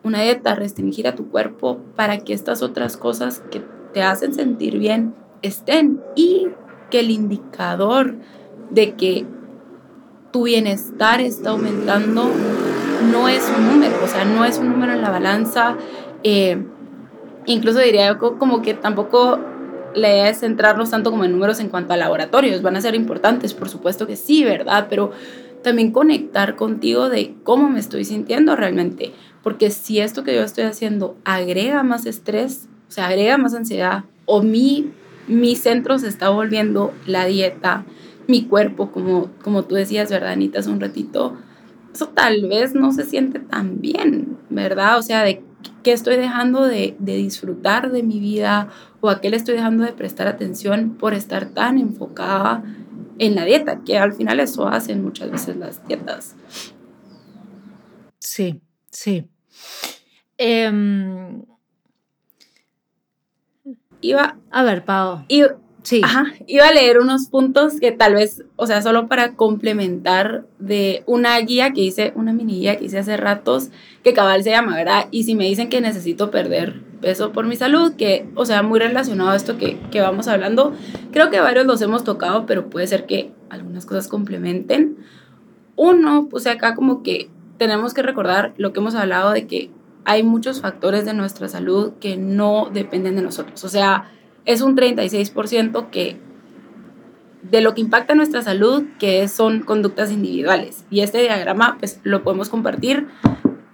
una 0.03 0.23
dieta, 0.23 0.55
restringir 0.55 1.07
a 1.07 1.15
tu 1.15 1.29
cuerpo 1.29 1.79
para 1.95 2.21
que 2.21 2.33
estas 2.33 2.63
otras 2.63 2.97
cosas 2.97 3.43
que 3.51 3.63
te 3.93 4.03
hacen 4.03 4.33
sentir 4.33 4.79
bien 4.79 5.15
estén 5.43 6.01
y 6.15 6.49
que 6.91 7.01
el 7.01 7.11
indicador 7.11 8.17
de 8.71 8.95
que 8.95 9.27
tu 10.33 10.45
bienestar 10.45 11.21
está 11.21 11.51
aumentando 11.51 12.31
no 13.13 13.29
es 13.29 13.47
un 13.55 13.67
número, 13.67 13.95
o 14.03 14.07
sea, 14.07 14.25
no 14.25 14.43
es 14.47 14.57
un 14.57 14.71
número 14.71 14.95
en 14.95 15.03
la 15.03 15.11
balanza. 15.11 15.77
Eh, 16.23 16.65
incluso 17.45 17.81
diría 17.81 18.19
yo 18.19 18.39
como 18.39 18.63
que 18.63 18.73
tampoco 18.73 19.39
la 19.97 20.11
idea 20.11 20.29
es 20.29 20.41
centrarnos 20.41 20.91
tanto 20.91 21.11
como 21.11 21.25
en 21.25 21.33
números 21.33 21.59
en 21.59 21.69
cuanto 21.69 21.93
a 21.93 21.97
laboratorios. 21.97 22.63
Van 22.63 22.77
a 22.77 22.81
ser 22.81 22.95
importantes, 22.95 23.55
por 23.55 23.69
supuesto 23.69 24.07
que 24.07 24.17
sí, 24.17 24.45
¿verdad? 24.45 24.87
Pero 24.89 25.11
también 25.63 25.91
conectar 25.91 26.55
contigo 26.55 27.09
de 27.09 27.35
cómo 27.43 27.69
me 27.69 27.81
estoy 27.81 28.05
sintiendo 28.05 28.55
realmente. 28.55 29.13
Porque 29.43 29.71
si 29.71 30.01
esto 30.01 30.23
que 30.23 30.35
yo 30.35 30.43
estoy 30.43 30.65
haciendo 30.65 31.17
agrega 31.25 31.83
más 31.83 32.07
estrés, 32.07 32.69
o 32.89 32.93
sea, 32.93 33.07
agrega 33.07 33.39
más 33.39 33.55
ansiedad, 33.55 34.05
o 34.27 34.43
mi, 34.43 34.93
mi 35.27 35.57
centro 35.57 35.99
se 35.99 36.09
está 36.09 36.29
volviendo 36.29 36.93
la 37.07 37.25
dieta, 37.25 37.85
mi 38.29 38.45
cuerpo, 38.45 38.91
como, 38.93 39.31
como 39.43 39.65
tú 39.65 39.75
decías, 39.77 40.11
¿verdad, 40.11 40.33
Anita? 40.33 40.61
Hace 40.61 40.71
un 40.71 40.81
ratito, 40.81 41.37
eso 41.95 42.09
tal 42.09 42.47
vez 42.49 42.75
no 42.75 42.93
se 42.93 43.05
siente 43.05 43.39
tan 43.39 43.81
bien, 43.81 44.37
¿verdad? 44.51 44.99
O 44.99 45.03
sea, 45.03 45.23
de 45.23 45.43
qué 45.83 45.93
estoy 45.93 46.17
dejando 46.17 46.65
de, 46.65 46.97
de 46.99 47.17
disfrutar 47.17 47.91
de 47.91 48.03
mi 48.03 48.21
vida 48.21 48.69
o 49.01 49.11
a 49.11 49.21
qué 49.21 49.31
le 49.31 49.37
estoy 49.37 49.55
dejando 49.55 49.85
de 49.85 49.93
prestar 49.93 50.29
atención 50.29 50.97
por 50.99 51.15
estar 51.15 51.47
tan 51.47 51.79
enfocada 51.79 52.63
en 53.19 53.35
la 53.35 53.45
dieta, 53.45 53.81
que 53.85 53.99
al 53.99 54.13
final 54.13 54.41
eso 54.41 54.69
hacen 54.69 55.03
muchas 55.03 55.31
veces 55.31 55.57
las 55.57 55.87
dietas. 55.87 56.37
Sí, 58.19 58.61
sí. 58.91 59.29
Em, 60.39 61.45
iba 64.01 64.39
a 64.51 64.63
ver, 64.63 64.85
Pau. 64.85 65.25
Sí. 65.87 66.01
Ajá, 66.03 66.27
iba 66.49 66.67
a 66.67 66.73
leer 66.73 66.99
unos 66.99 67.27
puntos 67.27 67.79
que 67.79 67.93
tal 67.93 68.15
vez, 68.15 68.43
o 68.57 68.67
sea, 68.67 68.83
solo 68.83 69.07
para 69.07 69.35
complementar 69.35 70.45
de 70.59 71.05
una 71.07 71.39
guía 71.39 71.73
que 71.73 71.83
hice, 71.83 72.13
una 72.17 72.33
mini 72.33 72.59
guía 72.59 72.77
que 72.77 72.87
hice 72.87 72.99
hace 72.99 73.17
ratos, 73.17 73.69
que 74.03 74.13
cabal 74.13 74.43
se 74.43 74.51
llama, 74.51 74.75
¿verdad? 74.75 75.07
Y 75.13 75.23
si 75.23 75.37
me 75.37 75.45
dicen 75.45 75.69
que 75.69 75.81
necesito 75.81 76.33
perder 76.33 76.83
peso 77.01 77.31
por 77.31 77.47
mi 77.47 77.55
salud, 77.55 77.93
que, 77.95 78.29
o 78.35 78.45
sea, 78.45 78.63
muy 78.63 78.81
relacionado 78.81 79.31
a 79.31 79.37
esto 79.37 79.59
que, 79.59 79.79
que 79.93 80.01
vamos 80.01 80.27
hablando, 80.27 80.75
creo 81.13 81.31
que 81.31 81.39
varios 81.39 81.67
los 81.67 81.81
hemos 81.83 82.03
tocado, 82.03 82.47
pero 82.47 82.69
puede 82.69 82.89
ser 82.89 83.07
que 83.07 83.33
algunas 83.49 83.87
cosas 83.87 84.09
complementen. 84.09 84.97
Uno, 85.77 86.27
pues 86.29 86.47
acá 86.49 86.75
como 86.75 87.05
que 87.05 87.31
tenemos 87.59 87.95
que 87.95 88.03
recordar 88.03 88.55
lo 88.57 88.73
que 88.73 88.81
hemos 88.81 88.97
hablado 88.97 89.31
de 89.31 89.47
que 89.47 89.71
hay 90.05 90.23
muchos 90.23 90.61
factores 90.61 91.05
de 91.05 91.15
nuestra 91.15 91.49
salud 91.49 91.95
que 92.01 92.17
no 92.17 92.71
dependen 92.73 93.17
de 93.17 93.23
nosotros. 93.23 93.65
O 93.65 93.69
sea, 93.69 94.11
es 94.47 94.63
un 94.63 94.77
36% 94.77 95.91
que 95.91 96.17
de 97.43 97.61
lo 97.61 97.75
que 97.75 97.81
impacta 97.81 98.15
nuestra 98.15 98.43
salud, 98.43 98.85
que 98.99 99.29
son 99.29 99.61
conductas 99.61 100.11
individuales. 100.11 100.85
Y 100.91 101.01
este 101.01 101.21
diagrama, 101.21 101.77
pues 101.79 102.01
lo 102.03 102.25
podemos 102.25 102.49
compartir 102.49 103.07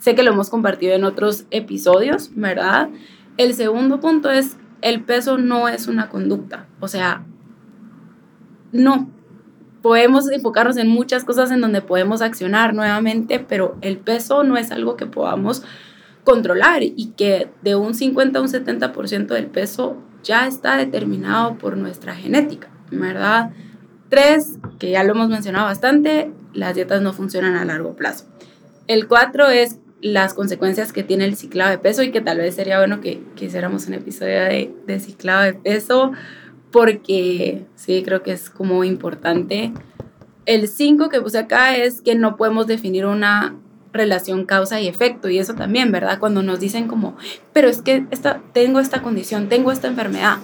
Sé 0.03 0.17
que 0.17 0.25
lo 0.25 0.33
hemos 0.33 0.51
compartido 0.51 0.95
en 0.95 1.05
otros 1.05 1.45
episodios, 1.53 2.33
¿verdad? 2.35 2.89
El 3.37 3.55
segundo 3.55 4.01
punto 4.01 4.33
es, 4.33 4.57
el 4.81 5.05
peso 5.05 5.39
no 5.39 5.69
es 5.69 5.87
una 5.87 6.09
conducta. 6.09 6.67
O 6.81 6.89
sea, 6.89 7.25
no. 8.73 9.09
Podemos 9.81 10.29
enfocarnos 10.29 10.77
en 10.77 10.89
muchas 10.89 11.23
cosas 11.23 11.53
en 11.53 11.61
donde 11.61 11.83
podemos 11.83 12.21
accionar 12.21 12.75
nuevamente, 12.75 13.39
pero 13.39 13.77
el 13.81 13.97
peso 13.97 14.43
no 14.43 14.57
es 14.57 14.73
algo 14.73 14.97
que 14.97 15.07
podamos 15.07 15.63
controlar 16.25 16.83
y 16.83 17.13
que 17.17 17.53
de 17.63 17.77
un 17.77 17.95
50 17.95 18.41
a 18.41 18.43
un 18.43 18.49
70% 18.49 19.27
del 19.29 19.47
peso 19.47 19.99
ya 20.23 20.47
está 20.47 20.77
determinado 20.77 21.57
por 21.59 21.77
nuestra 21.77 22.15
genética, 22.15 22.69
¿verdad? 22.91 23.51
Tres, 24.09 24.59
que 24.79 24.91
ya 24.91 25.05
lo 25.05 25.13
hemos 25.13 25.29
mencionado 25.29 25.67
bastante, 25.67 26.33
las 26.53 26.75
dietas 26.75 27.03
no 27.03 27.13
funcionan 27.13 27.57
a 27.57 27.65
largo 27.65 27.97
plazo. 27.97 28.27
El 28.87 29.09
cuatro 29.09 29.49
es 29.49 29.79
las 30.01 30.35
consecuencias 30.35 30.93
que 30.93 31.05
tiene 31.05 31.25
el 31.25 31.37
ciclado 31.37 31.71
de 31.71 31.79
peso 31.79 32.03
y 32.03 32.11
que 32.11 32.21
tal 32.21 32.39
vez 32.39 32.55
sería 32.57 32.79
bueno 32.79 33.01
que, 33.01 33.23
hiciéramos 33.41 33.87
un 33.87 33.95
episodio 33.95 34.41
de, 34.41 34.75
de 34.87 35.01
ciclado 35.01 35.43
de 35.43 35.55
peso 35.55 36.13
porque 36.73 37.67
sí, 37.77 38.03
creo 38.03 38.23
que 38.23 38.33
es 38.33 38.51
como 38.51 38.83
importante. 38.83 39.73
El 40.47 40.67
5 40.67 41.09
que 41.09 41.21
puse 41.21 41.39
acá 41.39 41.77
es 41.77 42.01
que 42.01 42.17
no 42.17 42.37
podemos 42.37 42.67
definir 42.67 43.07
una 43.07 43.55
relación 43.93 44.45
causa 44.47 44.81
y 44.81 44.89
efecto 44.89 45.29
y 45.29 45.39
eso 45.39 45.55
también, 45.55 45.93
¿verdad? 45.93 46.19
Cuando 46.19 46.43
nos 46.43 46.61
dicen 46.61 46.89
como, 46.89 47.17
pero 47.53 47.69
es 47.69 47.83
que 47.83 48.07
esta, 48.11 48.41
tengo 48.53 48.81
esta 48.81 49.03
condición, 49.03 49.49
tengo 49.49 49.71
esta 49.71 49.89
enfermedad, 49.89 50.39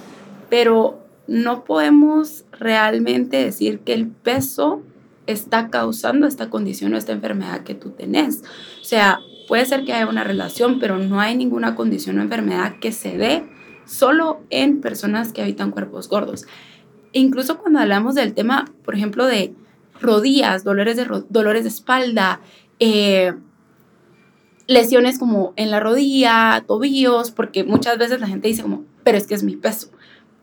pero 0.49 0.99
no 1.27 1.63
podemos 1.63 2.45
realmente 2.51 3.37
decir 3.43 3.79
que 3.79 3.93
el 3.93 4.07
peso 4.07 4.81
está 5.27 5.69
causando 5.69 6.27
esta 6.27 6.49
condición 6.49 6.93
o 6.93 6.97
esta 6.97 7.11
enfermedad 7.11 7.61
que 7.61 7.75
tú 7.75 7.91
tenés. 7.91 8.43
O 8.81 8.83
sea, 8.83 9.19
Puede 9.49 9.65
ser 9.65 9.83
que 9.83 9.93
haya 9.93 10.07
una 10.07 10.23
relación, 10.23 10.77
pero 10.79 10.99
no 10.99 11.19
hay 11.19 11.35
ninguna 11.35 11.73
condición 11.73 12.19
o 12.19 12.21
enfermedad 12.21 12.75
que 12.79 12.91
se 12.91 13.17
dé 13.17 13.49
solo 13.83 14.41
en 14.51 14.79
personas 14.79 15.33
que 15.33 15.41
habitan 15.41 15.71
cuerpos 15.71 16.07
gordos. 16.07 16.45
Incluso 17.13 17.57
cuando 17.57 17.79
hablamos 17.79 18.13
del 18.13 18.35
tema, 18.35 18.65
por 18.85 18.93
ejemplo, 18.93 19.25
de 19.25 19.55
rodillas, 19.99 20.63
dolores 20.63 20.97
de, 20.97 21.07
dolores 21.29 21.63
de 21.63 21.69
espalda, 21.69 22.41
eh, 22.79 23.33
lesiones 24.67 25.19
como 25.19 25.53
en 25.55 25.71
la 25.71 25.79
rodilla, 25.79 26.63
tobillos, 26.67 27.31
porque 27.31 27.63
muchas 27.63 27.97
veces 27.97 28.19
la 28.19 28.27
gente 28.27 28.47
dice 28.47 28.61
como, 28.61 28.85
pero 29.03 29.17
es 29.17 29.27
que 29.27 29.35
es 29.35 29.43
mi 29.43 29.55
peso. 29.55 29.91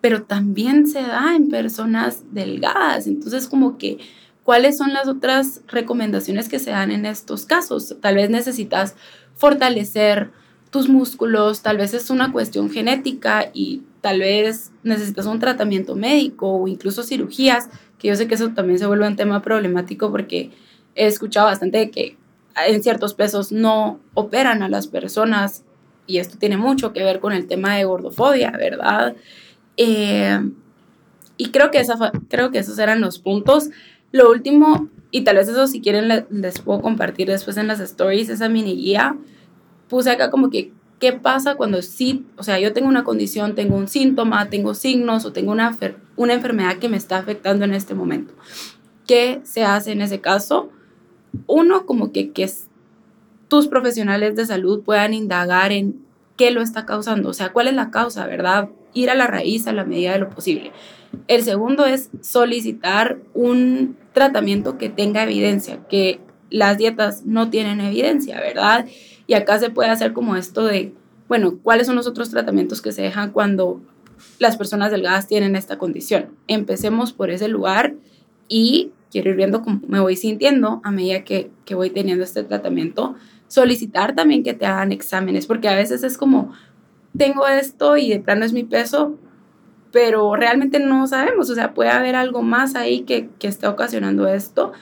Pero 0.00 0.22
también 0.22 0.86
se 0.86 1.02
da 1.02 1.34
en 1.34 1.48
personas 1.48 2.22
delgadas. 2.32 3.06
Entonces 3.06 3.48
como 3.48 3.78
que 3.78 3.98
¿Cuáles 4.46 4.76
son 4.78 4.92
las 4.92 5.08
otras 5.08 5.62
recomendaciones 5.66 6.48
que 6.48 6.60
se 6.60 6.70
dan 6.70 6.92
en 6.92 7.04
estos 7.04 7.46
casos? 7.46 7.96
Tal 8.00 8.14
vez 8.14 8.30
necesitas 8.30 8.94
fortalecer 9.34 10.30
tus 10.70 10.88
músculos, 10.88 11.62
tal 11.62 11.78
vez 11.78 11.94
es 11.94 12.10
una 12.10 12.30
cuestión 12.30 12.70
genética 12.70 13.50
y 13.52 13.82
tal 14.00 14.20
vez 14.20 14.70
necesitas 14.84 15.26
un 15.26 15.40
tratamiento 15.40 15.96
médico 15.96 16.48
o 16.48 16.68
incluso 16.68 17.02
cirugías, 17.02 17.68
que 17.98 18.06
yo 18.06 18.14
sé 18.14 18.28
que 18.28 18.36
eso 18.36 18.50
también 18.50 18.78
se 18.78 18.86
vuelve 18.86 19.08
un 19.08 19.16
tema 19.16 19.42
problemático 19.42 20.12
porque 20.12 20.52
he 20.94 21.08
escuchado 21.08 21.46
bastante 21.46 21.78
de 21.78 21.90
que 21.90 22.16
en 22.66 22.82
ciertos 22.82 23.14
pesos 23.14 23.52
no 23.52 24.00
operan 24.14 24.62
a 24.62 24.68
las 24.68 24.86
personas 24.86 25.64
y 26.06 26.18
esto 26.18 26.38
tiene 26.38 26.56
mucho 26.56 26.92
que 26.92 27.02
ver 27.02 27.20
con 27.20 27.32
el 27.32 27.46
tema 27.46 27.76
de 27.76 27.84
gordofobia, 27.84 28.52
¿verdad? 28.52 29.16
Eh, 29.76 30.38
y 31.36 31.50
creo 31.50 31.70
que, 31.70 31.78
esa, 31.80 32.12
creo 32.28 32.50
que 32.50 32.58
esos 32.58 32.78
eran 32.78 33.00
los 33.00 33.18
puntos. 33.18 33.70
Lo 34.12 34.30
último, 34.30 34.88
y 35.10 35.22
tal 35.22 35.36
vez 35.36 35.48
eso 35.48 35.66
si 35.66 35.80
quieren 35.80 36.08
les, 36.08 36.60
puedo 36.60 36.80
compartir 36.80 37.28
después 37.28 37.56
en 37.56 37.66
las 37.66 37.80
stories, 37.80 38.28
esa 38.28 38.48
mini 38.48 38.76
guía, 38.76 39.16
puse 39.88 40.10
acá 40.10 40.30
como 40.30 40.48
que, 40.48 40.72
¿qué 40.98 41.12
pasa 41.12 41.56
cuando 41.56 41.82
sí, 41.82 42.24
o 42.36 42.42
sea, 42.42 42.58
yo 42.58 42.72
tengo 42.72 42.88
una 42.88 43.04
condición, 43.04 43.54
tengo 43.54 43.76
un 43.76 43.88
síntoma, 43.88 44.48
tengo 44.48 44.74
signos 44.74 45.24
o 45.24 45.32
tengo 45.32 45.52
una, 45.52 45.76
una 46.16 46.32
enfermedad 46.32 46.78
que 46.78 46.88
me 46.88 46.96
está 46.96 47.18
afectando 47.18 47.64
en 47.64 47.74
este 47.74 47.94
momento? 47.94 48.32
¿Qué 49.06 49.40
se 49.44 49.64
hace 49.64 49.92
en 49.92 50.00
ese 50.00 50.20
caso? 50.20 50.70
Uno, 51.46 51.86
como 51.86 52.12
que, 52.12 52.30
que 52.30 52.50
tus 53.48 53.68
profesionales 53.68 54.36
de 54.36 54.46
salud 54.46 54.82
puedan 54.82 55.14
indagar 55.14 55.72
en 55.72 56.04
qué 56.36 56.50
lo 56.50 56.60
está 56.62 56.84
causando, 56.86 57.30
o 57.30 57.32
sea, 57.32 57.52
cuál 57.52 57.68
es 57.68 57.74
la 57.74 57.90
causa, 57.90 58.26
¿verdad? 58.26 58.68
Ir 58.92 59.10
a 59.10 59.14
la 59.14 59.26
raíz 59.26 59.66
a 59.66 59.72
la 59.72 59.84
medida 59.84 60.12
de 60.12 60.18
lo 60.18 60.30
posible. 60.30 60.72
El 61.28 61.42
segundo 61.42 61.86
es 61.86 62.10
solicitar 62.20 63.18
un 63.34 63.96
tratamiento 64.12 64.78
que 64.78 64.88
tenga 64.88 65.22
evidencia, 65.22 65.86
que 65.88 66.20
las 66.50 66.78
dietas 66.78 67.24
no 67.24 67.50
tienen 67.50 67.80
evidencia, 67.80 68.40
¿verdad? 68.40 68.86
Y 69.26 69.34
acá 69.34 69.58
se 69.58 69.70
puede 69.70 69.90
hacer 69.90 70.12
como 70.12 70.36
esto 70.36 70.64
de, 70.64 70.92
bueno, 71.28 71.58
¿cuáles 71.62 71.86
son 71.86 71.96
los 71.96 72.06
otros 72.06 72.30
tratamientos 72.30 72.82
que 72.82 72.92
se 72.92 73.02
dejan 73.02 73.32
cuando 73.32 73.80
las 74.38 74.56
personas 74.56 74.90
delgadas 74.90 75.26
tienen 75.26 75.56
esta 75.56 75.78
condición? 75.78 76.30
Empecemos 76.48 77.12
por 77.12 77.30
ese 77.30 77.48
lugar 77.48 77.94
y 78.48 78.92
quiero 79.10 79.30
ir 79.30 79.36
viendo 79.36 79.62
cómo 79.62 79.80
me 79.86 80.00
voy 80.00 80.16
sintiendo 80.16 80.80
a 80.84 80.90
medida 80.90 81.24
que, 81.24 81.50
que 81.64 81.74
voy 81.74 81.90
teniendo 81.90 82.24
este 82.24 82.44
tratamiento. 82.44 83.14
Solicitar 83.48 84.14
también 84.14 84.42
que 84.42 84.54
te 84.54 84.66
hagan 84.66 84.92
exámenes, 84.92 85.46
porque 85.46 85.68
a 85.68 85.76
veces 85.76 86.02
es 86.02 86.18
como, 86.18 86.52
tengo 87.16 87.46
esto 87.46 87.96
y 87.96 88.10
de 88.10 88.20
plano 88.20 88.44
es 88.44 88.52
mi 88.52 88.64
peso, 88.64 89.18
pero 89.92 90.34
realmente 90.36 90.78
no 90.78 91.06
sabemos, 91.06 91.48
o 91.48 91.54
sea, 91.54 91.72
puede 91.72 91.90
haber 91.90 92.16
algo 92.16 92.42
más 92.42 92.74
ahí 92.74 93.00
que, 93.02 93.30
que 93.38 93.48
esté 93.48 93.66
ocasionando 93.66 94.28
esto 94.28 94.72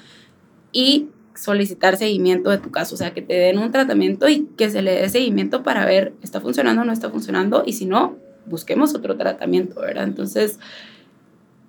y 0.72 1.09
solicitar 1.35 1.97
seguimiento 1.97 2.51
de 2.51 2.59
tu 2.59 2.70
caso, 2.70 2.95
o 2.95 2.99
sea, 2.99 3.12
que 3.12 3.22
te 3.22 3.35
den 3.35 3.59
un 3.59 3.70
tratamiento 3.70 4.29
y 4.29 4.47
que 4.57 4.70
se 4.70 4.83
le 4.83 4.93
dé 4.93 5.09
seguimiento 5.09 5.62
para 5.62 5.85
ver, 5.85 6.14
¿está 6.22 6.41
funcionando 6.41 6.83
o 6.83 6.85
no 6.85 6.93
está 6.93 7.11
funcionando? 7.11 7.64
Y 7.66 7.75
si 7.75 7.87
no, 7.87 8.16
busquemos 8.47 8.95
otro 8.95 9.16
tratamiento, 9.16 9.81
¿verdad? 9.81 10.05
Entonces, 10.05 10.59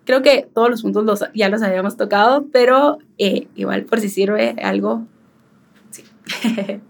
creo 0.06 0.22
que 0.22 0.48
todos 0.54 0.70
los 0.70 0.82
puntos 0.82 1.04
los, 1.04 1.24
ya 1.34 1.50
los 1.50 1.62
habíamos 1.62 1.98
tocado, 1.98 2.46
pero 2.52 3.00
eh, 3.18 3.48
igual 3.56 3.86
por 3.86 4.00
si 4.00 4.10
sirve 4.10 4.56
algo, 4.62 5.06
sí. 5.92 6.04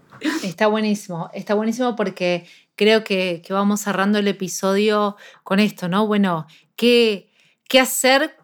Está 0.42 0.66
buenísimo, 0.66 1.28
está 1.34 1.54
buenísimo 1.54 1.94
porque 1.94 2.46
creo 2.74 3.04
que, 3.04 3.42
que, 3.44 3.52
vamos 3.52 3.82
cerrando 3.82 4.18
el 4.18 4.28
episodio 4.28 5.16
con 5.44 5.60
esto, 5.60 5.88
¿no? 5.88 6.06
Bueno, 6.06 6.46
¿qué, 6.74 7.28
qué 7.68 7.80
hacer 7.80 8.34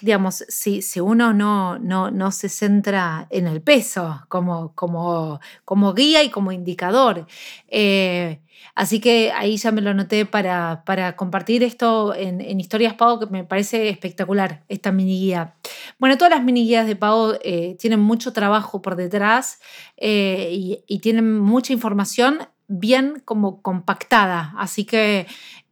digamos, 0.00 0.44
si, 0.48 0.82
si 0.82 1.00
uno 1.00 1.32
no, 1.32 1.78
no, 1.78 2.10
no, 2.10 2.30
se 2.32 2.48
centra 2.48 3.26
en 3.30 3.46
el 3.46 3.60
peso 3.62 4.24
como, 4.28 4.72
como, 4.74 5.40
como 5.64 5.94
guía 5.94 6.22
y 6.22 6.30
como 6.30 6.52
indicador. 6.52 7.26
Eh, 7.68 8.40
así 8.74 9.00
que 9.00 9.32
ahí 9.32 9.56
ya 9.56 9.72
me 9.72 9.80
lo 9.80 9.94
noté 9.94 10.26
para, 10.26 10.82
para 10.84 11.16
compartir 11.16 11.62
esto 11.62 12.14
en, 12.14 12.40
en, 12.40 12.60
Historias 12.60 12.94
Pago, 12.94 13.20
que 13.20 13.26
me 13.26 13.44
parece 13.44 13.88
espectacular, 13.88 14.64
esta 14.68 14.92
mini 14.92 15.18
guía. 15.20 15.54
Bueno, 15.98 16.16
todas 16.16 16.32
las 16.32 16.44
mini 16.44 16.64
guías 16.64 16.86
de 16.86 16.96
Pago 16.96 17.34
eh, 17.42 17.76
tienen 17.78 18.00
mucho 18.00 18.32
trabajo 18.32 18.82
por 18.82 18.96
detrás 18.96 19.60
eh, 19.96 20.82
y 20.86 20.98
tienen 21.00 21.38
mucha 21.38 21.72
información 21.72 22.38
bien 22.68 23.22
como 23.24 23.62
compactada, 23.62 24.54
así 24.56 24.84
que 24.84 25.26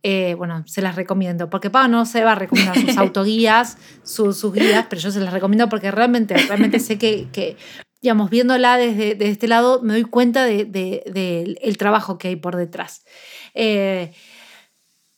eh, 0.06 0.34
bueno, 0.34 0.64
se 0.66 0.82
las 0.82 0.96
recomiendo, 0.96 1.48
porque 1.48 1.70
Pau 1.70 1.88
no 1.88 2.04
se 2.04 2.22
va 2.24 2.32
a 2.32 2.34
recomendar 2.34 2.78
sus 2.78 2.96
autoguías, 2.98 3.78
sus, 4.02 4.36
sus, 4.36 4.52
guías, 4.52 4.86
pero 4.90 5.00
yo 5.00 5.10
se 5.10 5.20
las 5.20 5.32
recomiendo 5.32 5.68
porque 5.70 5.90
realmente, 5.90 6.36
realmente 6.36 6.78
sé 6.78 6.98
que, 6.98 7.26
que 7.32 7.56
digamos, 8.02 8.28
viéndola 8.28 8.76
desde, 8.76 9.14
desde, 9.14 9.30
este 9.30 9.48
lado, 9.48 9.80
me 9.80 9.94
doy 9.94 10.04
cuenta 10.04 10.44
del 10.44 10.70
de, 10.70 11.02
de, 11.06 11.74
trabajo 11.78 12.18
que 12.18 12.28
hay 12.28 12.36
por 12.36 12.54
detrás. 12.54 13.06
Eh, 13.54 14.12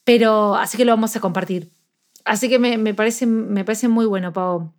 pero 0.04 0.54
así 0.54 0.76
que 0.76 0.84
lo 0.84 0.92
vamos 0.92 1.16
a 1.16 1.20
compartir. 1.20 1.72
Así 2.24 2.48
que 2.48 2.60
me, 2.60 2.78
me, 2.78 2.94
parece, 2.94 3.26
me 3.26 3.64
parece 3.64 3.88
muy 3.88 4.06
bueno, 4.06 4.32
Pau. 4.32 4.72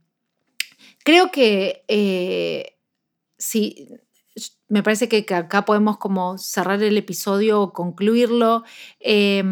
Creo 1.04 1.32
que 1.32 1.84
eh, 1.90 2.78
sí, 3.38 3.90
me 4.70 4.84
parece 4.84 5.08
que, 5.08 5.26
acá 5.34 5.66
podemos 5.66 5.98
como 5.98 6.38
cerrar 6.38 6.82
el 6.84 6.98
episodio 6.98 7.62
o 7.62 7.74
concluirlo. 7.74 8.64
Eh, 9.00 9.44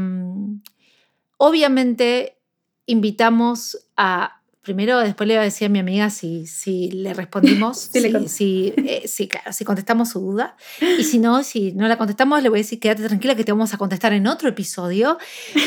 obviamente 1.37 2.37
invitamos 2.85 3.87
a, 3.97 4.41
primero 4.61 4.99
después 4.99 5.27
le 5.27 5.35
voy 5.35 5.41
a 5.41 5.45
decir 5.45 5.67
a 5.67 5.69
mi 5.69 5.79
amiga 5.79 6.09
si, 6.09 6.47
si 6.47 6.91
le 6.91 7.13
respondimos, 7.13 7.77
sí, 7.93 8.01
si, 8.01 8.27
si, 8.27 8.73
eh, 8.77 9.07
si, 9.07 9.27
claro, 9.27 9.53
si 9.53 9.63
contestamos 9.63 10.09
su 10.09 10.19
duda. 10.19 10.57
Y 10.81 11.03
si 11.03 11.19
no, 11.19 11.43
si 11.43 11.71
no 11.73 11.87
la 11.87 11.97
contestamos, 11.97 12.41
le 12.43 12.49
voy 12.49 12.59
a 12.59 12.61
decir 12.61 12.79
quédate 12.79 13.03
tranquila 13.03 13.35
que 13.35 13.43
te 13.43 13.51
vamos 13.51 13.73
a 13.73 13.77
contestar 13.77 14.13
en 14.13 14.27
otro 14.27 14.49
episodio. 14.49 15.17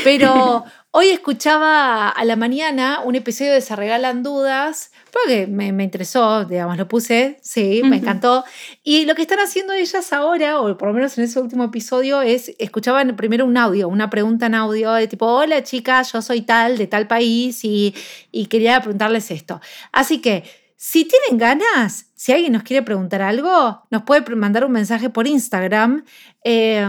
Pero 0.05 0.65
hoy 0.91 1.11
escuchaba 1.11 2.09
a 2.09 2.25
la 2.25 2.37
mañana 2.37 3.01
un 3.05 3.15
episodio 3.15 3.53
de 3.53 3.61
Se 3.61 3.77
Regalan 3.77 4.23
Dudas 4.23 4.91
porque 5.13 5.47
me, 5.47 5.73
me 5.73 5.85
interesó, 5.85 6.45
digamos, 6.45 6.77
lo 6.77 6.89
puse, 6.89 7.39
sí, 7.43 7.83
me 7.85 7.97
encantó. 7.97 8.45
Y 8.83 9.05
lo 9.05 9.15
que 9.15 9.23
están 9.23 9.39
haciendo 9.41 9.73
ellas 9.73 10.13
ahora, 10.13 10.61
o 10.61 10.77
por 10.77 10.89
lo 10.89 10.95
menos 10.95 11.17
en 11.19 11.25
ese 11.25 11.41
último 11.41 11.65
episodio, 11.65 12.23
es, 12.23 12.55
escuchaban 12.59 13.17
primero 13.17 13.45
un 13.45 13.57
audio, 13.57 13.89
una 13.89 14.11
pregunta 14.11 14.47
en 14.47 14.55
audio 14.55 14.93
de 14.93 15.07
tipo, 15.09 15.27
hola 15.27 15.63
chicas, 15.63 16.13
yo 16.13 16.23
soy 16.23 16.43
tal, 16.43 16.79
de 16.79 16.87
tal 16.87 17.07
país, 17.07 17.65
y, 17.65 17.95
y 18.33 18.47
quería 18.47 18.81
preguntarles 18.81 19.31
esto. 19.31 19.61
Así 19.93 20.19
que, 20.21 20.45
si 20.77 21.05
tienen 21.05 21.39
ganas, 21.39 22.07
si 22.15 22.33
alguien 22.33 22.53
nos 22.53 22.63
quiere 22.63 22.83
preguntar 22.85 23.21
algo, 23.21 23.83
nos 23.91 24.03
puede 24.05 24.23
mandar 24.37 24.65
un 24.65 24.71
mensaje 24.73 25.11
por 25.11 25.27
Instagram. 25.27 26.05
Eh, 26.45 26.89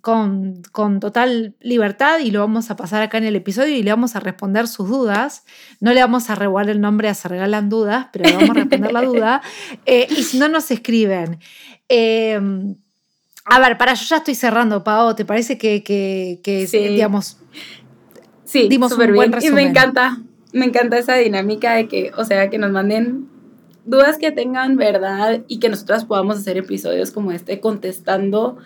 con, 0.00 0.62
con, 0.72 1.00
total 1.00 1.54
libertad 1.60 2.18
y 2.20 2.30
lo 2.30 2.40
vamos 2.40 2.70
a 2.70 2.76
pasar 2.76 3.02
acá 3.02 3.18
en 3.18 3.24
el 3.24 3.36
episodio 3.36 3.76
y 3.76 3.82
le 3.82 3.90
vamos 3.90 4.16
a 4.16 4.20
responder 4.20 4.66
sus 4.66 4.88
dudas. 4.88 5.44
No 5.80 5.92
le 5.92 6.00
vamos 6.00 6.30
a 6.30 6.34
regalar 6.34 6.70
el 6.70 6.80
nombre 6.80 7.08
a 7.08 7.14
Se 7.14 7.28
Regalan 7.28 7.68
Dudas, 7.68 8.08
pero 8.12 8.24
le 8.24 8.34
vamos 8.34 8.50
a 8.50 8.54
responder 8.54 8.92
la 8.92 9.02
duda. 9.02 9.42
Eh, 9.86 10.06
y 10.10 10.22
si 10.22 10.38
no, 10.38 10.48
nos 10.48 10.70
escriben. 10.70 11.38
Eh, 11.88 12.40
a 13.44 13.60
ver, 13.60 13.76
para, 13.76 13.94
yo 13.94 14.04
ya 14.06 14.16
estoy 14.16 14.34
cerrando, 14.34 14.82
Pao. 14.84 15.14
¿Te 15.14 15.24
parece 15.24 15.58
que, 15.58 15.82
que, 15.82 16.40
que 16.42 16.66
sí. 16.66 16.78
digamos, 16.78 17.38
sí, 18.44 18.68
dimos 18.68 18.92
un 18.92 18.98
buen 18.98 19.12
bien. 19.12 19.32
resumen? 19.32 19.52
Y 19.52 19.64
me 19.64 19.70
encanta, 19.70 20.18
me 20.52 20.64
encanta 20.64 20.98
esa 20.98 21.14
dinámica 21.16 21.74
de 21.74 21.88
que, 21.88 22.12
o 22.16 22.24
sea, 22.24 22.48
que 22.48 22.58
nos 22.58 22.70
manden 22.70 23.28
dudas 23.84 24.16
que 24.16 24.32
tengan 24.32 24.76
verdad 24.76 25.42
y 25.46 25.58
que 25.58 25.68
nosotras 25.68 26.04
podamos 26.04 26.38
hacer 26.38 26.56
episodios 26.56 27.10
como 27.10 27.32
este 27.32 27.60
contestando 27.60 28.56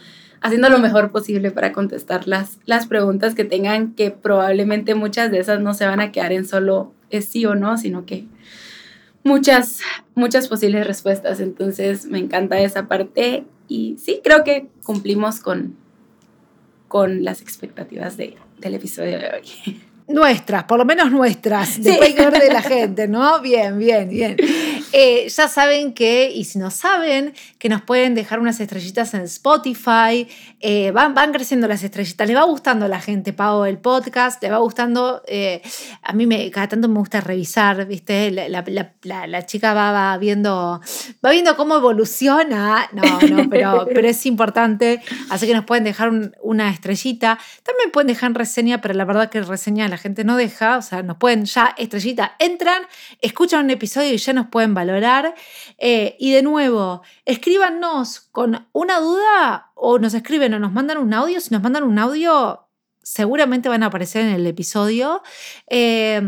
haciendo 0.41 0.69
lo 0.69 0.79
mejor 0.79 1.11
posible 1.11 1.51
para 1.51 1.73
contestar 1.73 2.27
las, 2.29 2.59
las 2.65 2.87
preguntas 2.87 3.35
que 3.35 3.45
tengan, 3.45 3.95
que 3.95 4.11
probablemente 4.11 4.95
muchas 4.95 5.31
de 5.31 5.39
esas 5.39 5.61
no 5.61 5.75
se 5.75 5.87
van 5.87 6.01
a 6.01 6.13
quedar 6.13 6.33
en 6.33 6.47
solo 6.47 6.93
es 7.11 7.27
sí 7.27 7.47
o 7.47 7.55
no, 7.55 7.77
sino 7.79 8.05
que 8.07 8.27
muchas, 9.25 9.81
muchas 10.15 10.49
posibles 10.49 10.87
respuestas. 10.87 11.41
Entonces 11.41 12.07
me 12.07 12.19
encanta 12.19 12.61
esa 12.61 12.89
parte 12.89 13.45
y 13.69 13.97
sí, 13.99 14.21
creo 14.23 14.45
que 14.45 14.69
cumplimos 14.85 15.41
con, 15.41 15.77
con 16.89 17.25
las 17.25 17.43
expectativas 17.43 18.17
de, 18.17 18.37
del 18.59 18.75
episodio 18.75 19.19
de 19.19 19.31
hoy. 19.31 19.83
Nuestras, 20.09 20.65
por 20.65 20.79
lo 20.79 20.87
menos 20.87 21.11
nuestras, 21.11 21.83
después 21.83 22.15
sí. 22.17 22.17
de 22.17 22.51
la 22.51 22.63
gente, 22.63 23.09
¿no? 23.09 23.41
Bien, 23.41 23.79
bien, 23.79 24.09
bien. 24.09 24.37
Eh, 24.93 25.29
ya 25.29 25.49
saben 25.49 25.93
que, 25.93 26.31
y 26.31 26.45
si 26.45 26.59
no 26.59 26.71
saben, 26.71 27.35
que 27.59 27.69
nos 27.69 27.83
pueden 27.83 28.15
dejar 28.15 28.41
unas 28.41 28.59
estrellitas 28.61 29.13
en 29.15 29.23
Spotify. 29.23 30.27
Eh, 30.61 30.91
van, 30.93 31.15
van 31.15 31.33
creciendo 31.33 31.69
las 31.69 31.83
estrellitas. 31.83 32.27
Les 32.27 32.37
va 32.37 32.45
gustando 32.45 32.87
a 32.87 32.89
la 32.89 33.01
gente, 33.01 33.33
Pau, 33.33 33.65
el 33.65 33.79
podcast. 33.79 34.43
Le 34.43 34.51
va 34.51 34.59
gustando. 34.59 35.23
Eh, 35.27 35.61
a 36.03 36.13
mí 36.13 36.27
me, 36.27 36.51
cada 36.51 36.69
tanto 36.69 36.89
me 36.89 36.99
gusta 36.99 37.21
revisar, 37.21 37.87
¿viste? 37.87 38.31
La, 38.31 38.49
la, 38.49 38.95
la, 39.03 39.27
la 39.27 39.47
chica 39.47 39.75
va, 39.75 39.93
va, 39.93 40.17
viendo, 40.19 40.81
va 41.25 41.31
viendo 41.31 41.57
cómo 41.57 41.77
evoluciona. 41.77 42.89
No, 42.93 43.03
no, 43.29 43.51
pero, 43.51 43.87
pero 43.95 44.09
es 44.09 44.25
importante. 44.27 45.03
Así 45.29 45.47
que 45.47 45.55
nos 45.55 45.65
pueden 45.65 45.85
dejar 45.85 46.09
un, 46.09 46.35
una 46.43 46.71
estrellita. 46.71 47.39
También 47.63 47.91
pueden 47.91 48.09
dejar 48.09 48.33
reseña, 48.33 48.81
pero 48.81 48.95
la 48.95 49.05
verdad 49.05 49.29
que 49.29 49.43
reseña 49.43 49.89
la 49.89 49.99
gente 49.99 50.25
no 50.25 50.37
deja. 50.37 50.79
O 50.79 50.83
sea, 50.83 51.03
nos 51.03 51.19
pueden 51.19 51.45
ya, 51.45 51.75
estrellita, 51.77 52.37
entran, 52.39 52.83
escuchan 53.21 53.65
un 53.65 53.71
episodio 53.71 54.13
y 54.13 54.17
ya 54.17 54.33
nos 54.33 54.47
pueden 54.47 54.75
valorar. 54.79 55.35
Eh, 55.79 56.17
y 56.19 56.33
de 56.33 56.43
nuevo, 56.43 57.03
escríbanos 57.25 58.21
con 58.21 58.67
una 58.73 59.01
duda 59.01 59.71
o 59.75 59.99
nos 59.99 60.15
escriben 60.15 60.55
o 60.55 60.59
nos 60.59 60.73
mandan 60.73 60.99
un 60.99 61.13
audio. 61.15 61.41
Si 61.41 61.53
nos 61.53 61.63
mandan 61.63 61.85
un 61.85 61.99
audio, 61.99 62.69
seguramente 63.03 63.69
van 63.69 63.83
a 63.83 63.87
aparecer 63.87 64.23
en 64.23 64.33
el 64.33 64.47
episodio. 64.47 65.23
Eh, 65.69 66.21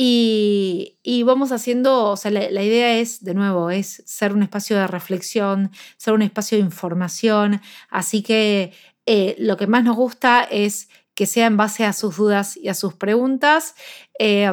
y, 0.00 1.22
vamos 1.24 1.50
haciendo, 1.50 2.04
o 2.10 2.16
sea, 2.16 2.30
la, 2.30 2.62
idea 2.62 2.98
es, 2.98 3.24
de 3.24 3.34
nuevo, 3.34 3.68
es 3.70 4.04
ser 4.06 4.32
un 4.32 4.44
espacio 4.44 4.76
de 4.76 4.86
reflexión, 4.86 5.72
ser 5.96 6.14
un 6.14 6.22
espacio 6.22 6.56
de 6.56 6.62
información. 6.62 7.60
Así 7.90 8.22
que 8.22 8.72
eh, 9.06 9.34
lo 9.38 9.56
que 9.56 9.66
más 9.66 9.82
nos 9.82 9.96
gusta 9.96 10.44
es 10.44 10.88
que 11.14 11.26
sea 11.26 11.46
en 11.46 11.56
base 11.56 11.84
a 11.84 11.92
sus 11.92 12.16
dudas 12.16 12.56
y 12.56 12.68
a 12.68 12.74
sus 12.74 12.94
preguntas. 12.94 13.74
Eh, 14.20 14.48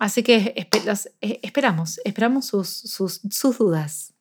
Así 0.00 0.22
que 0.22 0.54
eh, 0.56 1.40
esperamos, 1.42 2.00
esperamos 2.06 2.46
sus, 2.46 2.68
sus, 2.68 3.20
sus, 3.30 3.58
dudas. 3.58 4.14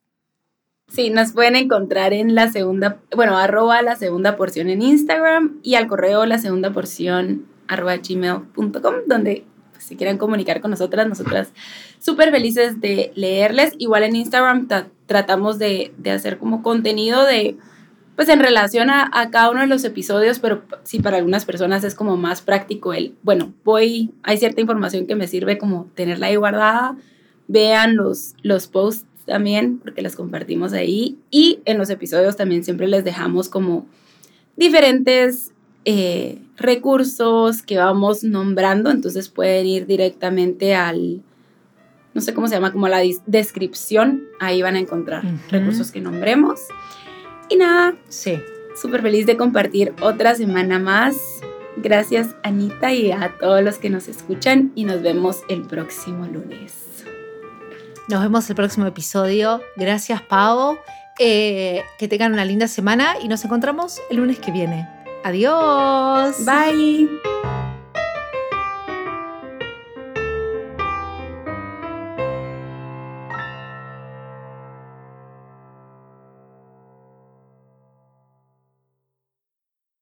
Sí, 0.89 1.09
nos 1.09 1.31
pueden 1.31 1.55
encontrar 1.55 2.11
en 2.11 2.35
la 2.35 2.51
segunda, 2.51 2.99
bueno, 3.15 3.37
arroba 3.37 3.81
la 3.81 3.95
segunda 3.95 4.35
porción 4.35 4.69
en 4.69 4.81
Instagram 4.81 5.59
y 5.63 5.75
al 5.75 5.87
correo 5.87 6.25
la 6.25 6.37
segunda 6.37 6.73
porción 6.73 7.45
arroba 7.69 7.95
gmail.com, 7.95 8.95
donde 9.07 9.45
pues, 9.71 9.85
si 9.85 9.95
quieren 9.95 10.17
comunicar 10.17 10.59
con 10.59 10.71
nosotras, 10.71 11.07
nosotras 11.07 11.53
súper 11.97 12.31
felices 12.31 12.81
de 12.81 13.13
leerles. 13.15 13.73
Igual 13.77 14.03
en 14.03 14.17
Instagram 14.17 14.67
tratamos 15.05 15.59
de, 15.59 15.93
de 15.97 16.11
hacer 16.11 16.39
como 16.39 16.61
contenido 16.61 17.23
de 17.23 17.55
pues 18.19 18.27
en 18.27 18.41
relación 18.41 18.89
a, 18.89 19.09
a, 19.13 19.29
cada 19.29 19.49
uno 19.49 19.61
de 19.61 19.67
los 19.67 19.85
episodios, 19.85 20.39
pero 20.39 20.63
sí 20.83 20.99
para 20.99 21.15
algunas 21.15 21.45
personas 21.45 21.85
es 21.85 21.95
como 21.95 22.17
más 22.17 22.41
práctico 22.41 22.93
el, 22.93 23.15
bueno, 23.23 23.53
voy, 23.63 24.11
hay 24.23 24.37
cierta 24.37 24.59
información 24.59 25.07
que 25.07 25.15
me 25.15 25.25
sirve 25.25 25.57
como 25.57 25.89
tenerla 25.95 26.27
ahí 26.27 26.35
guardada, 26.35 26.97
vean 27.47 27.95
los, 27.95 28.35
los 28.41 28.67
posts 28.67 29.05
también, 29.25 29.77
porque 29.77 30.01
las 30.01 30.17
compartimos 30.17 30.73
ahí, 30.73 31.17
y 31.31 31.61
en 31.63 31.77
los 31.77 31.89
episodios 31.89 32.35
también 32.35 32.65
siempre 32.65 32.89
les 32.89 33.05
dejamos 33.05 33.47
como 33.47 33.85
diferentes 34.57 35.53
eh, 35.85 36.41
recursos 36.57 37.61
que 37.61 37.77
vamos 37.77 38.25
nombrando, 38.25 38.91
entonces 38.91 39.29
pueden 39.29 39.65
ir 39.65 39.85
directamente 39.85 40.75
al, 40.75 41.21
no 42.13 42.19
sé 42.19 42.33
cómo 42.33 42.49
se 42.49 42.55
llama, 42.55 42.73
como 42.73 42.89
la 42.89 42.99
descripción, 43.27 44.23
ahí 44.41 44.61
van 44.61 44.75
a 44.75 44.79
encontrar 44.79 45.23
recursos 45.49 45.89
que 45.89 46.01
nombremos. 46.01 46.59
Y 47.49 47.55
nada, 47.57 47.95
sí. 48.07 48.39
súper 48.79 49.01
feliz 49.01 49.25
de 49.25 49.37
compartir 49.37 49.93
otra 50.01 50.35
semana 50.35 50.79
más. 50.79 51.15
Gracias 51.77 52.35
Anita 52.43 52.93
y 52.93 53.11
a 53.11 53.33
todos 53.39 53.63
los 53.63 53.77
que 53.77 53.89
nos 53.89 54.07
escuchan 54.07 54.71
y 54.75 54.83
nos 54.83 55.01
vemos 55.01 55.41
el 55.49 55.63
próximo 55.63 56.25
lunes. 56.25 56.73
Nos 58.07 58.21
vemos 58.21 58.49
el 58.49 58.55
próximo 58.55 58.85
episodio. 58.85 59.61
Gracias 59.75 60.21
Pau. 60.21 60.77
Eh, 61.19 61.83
que 61.97 62.07
tengan 62.07 62.33
una 62.33 62.45
linda 62.45 62.67
semana 62.67 63.15
y 63.21 63.27
nos 63.27 63.43
encontramos 63.43 63.99
el 64.09 64.17
lunes 64.17 64.39
que 64.39 64.51
viene. 64.51 64.87
Adiós. 65.23 66.45
Bye. 66.45 67.09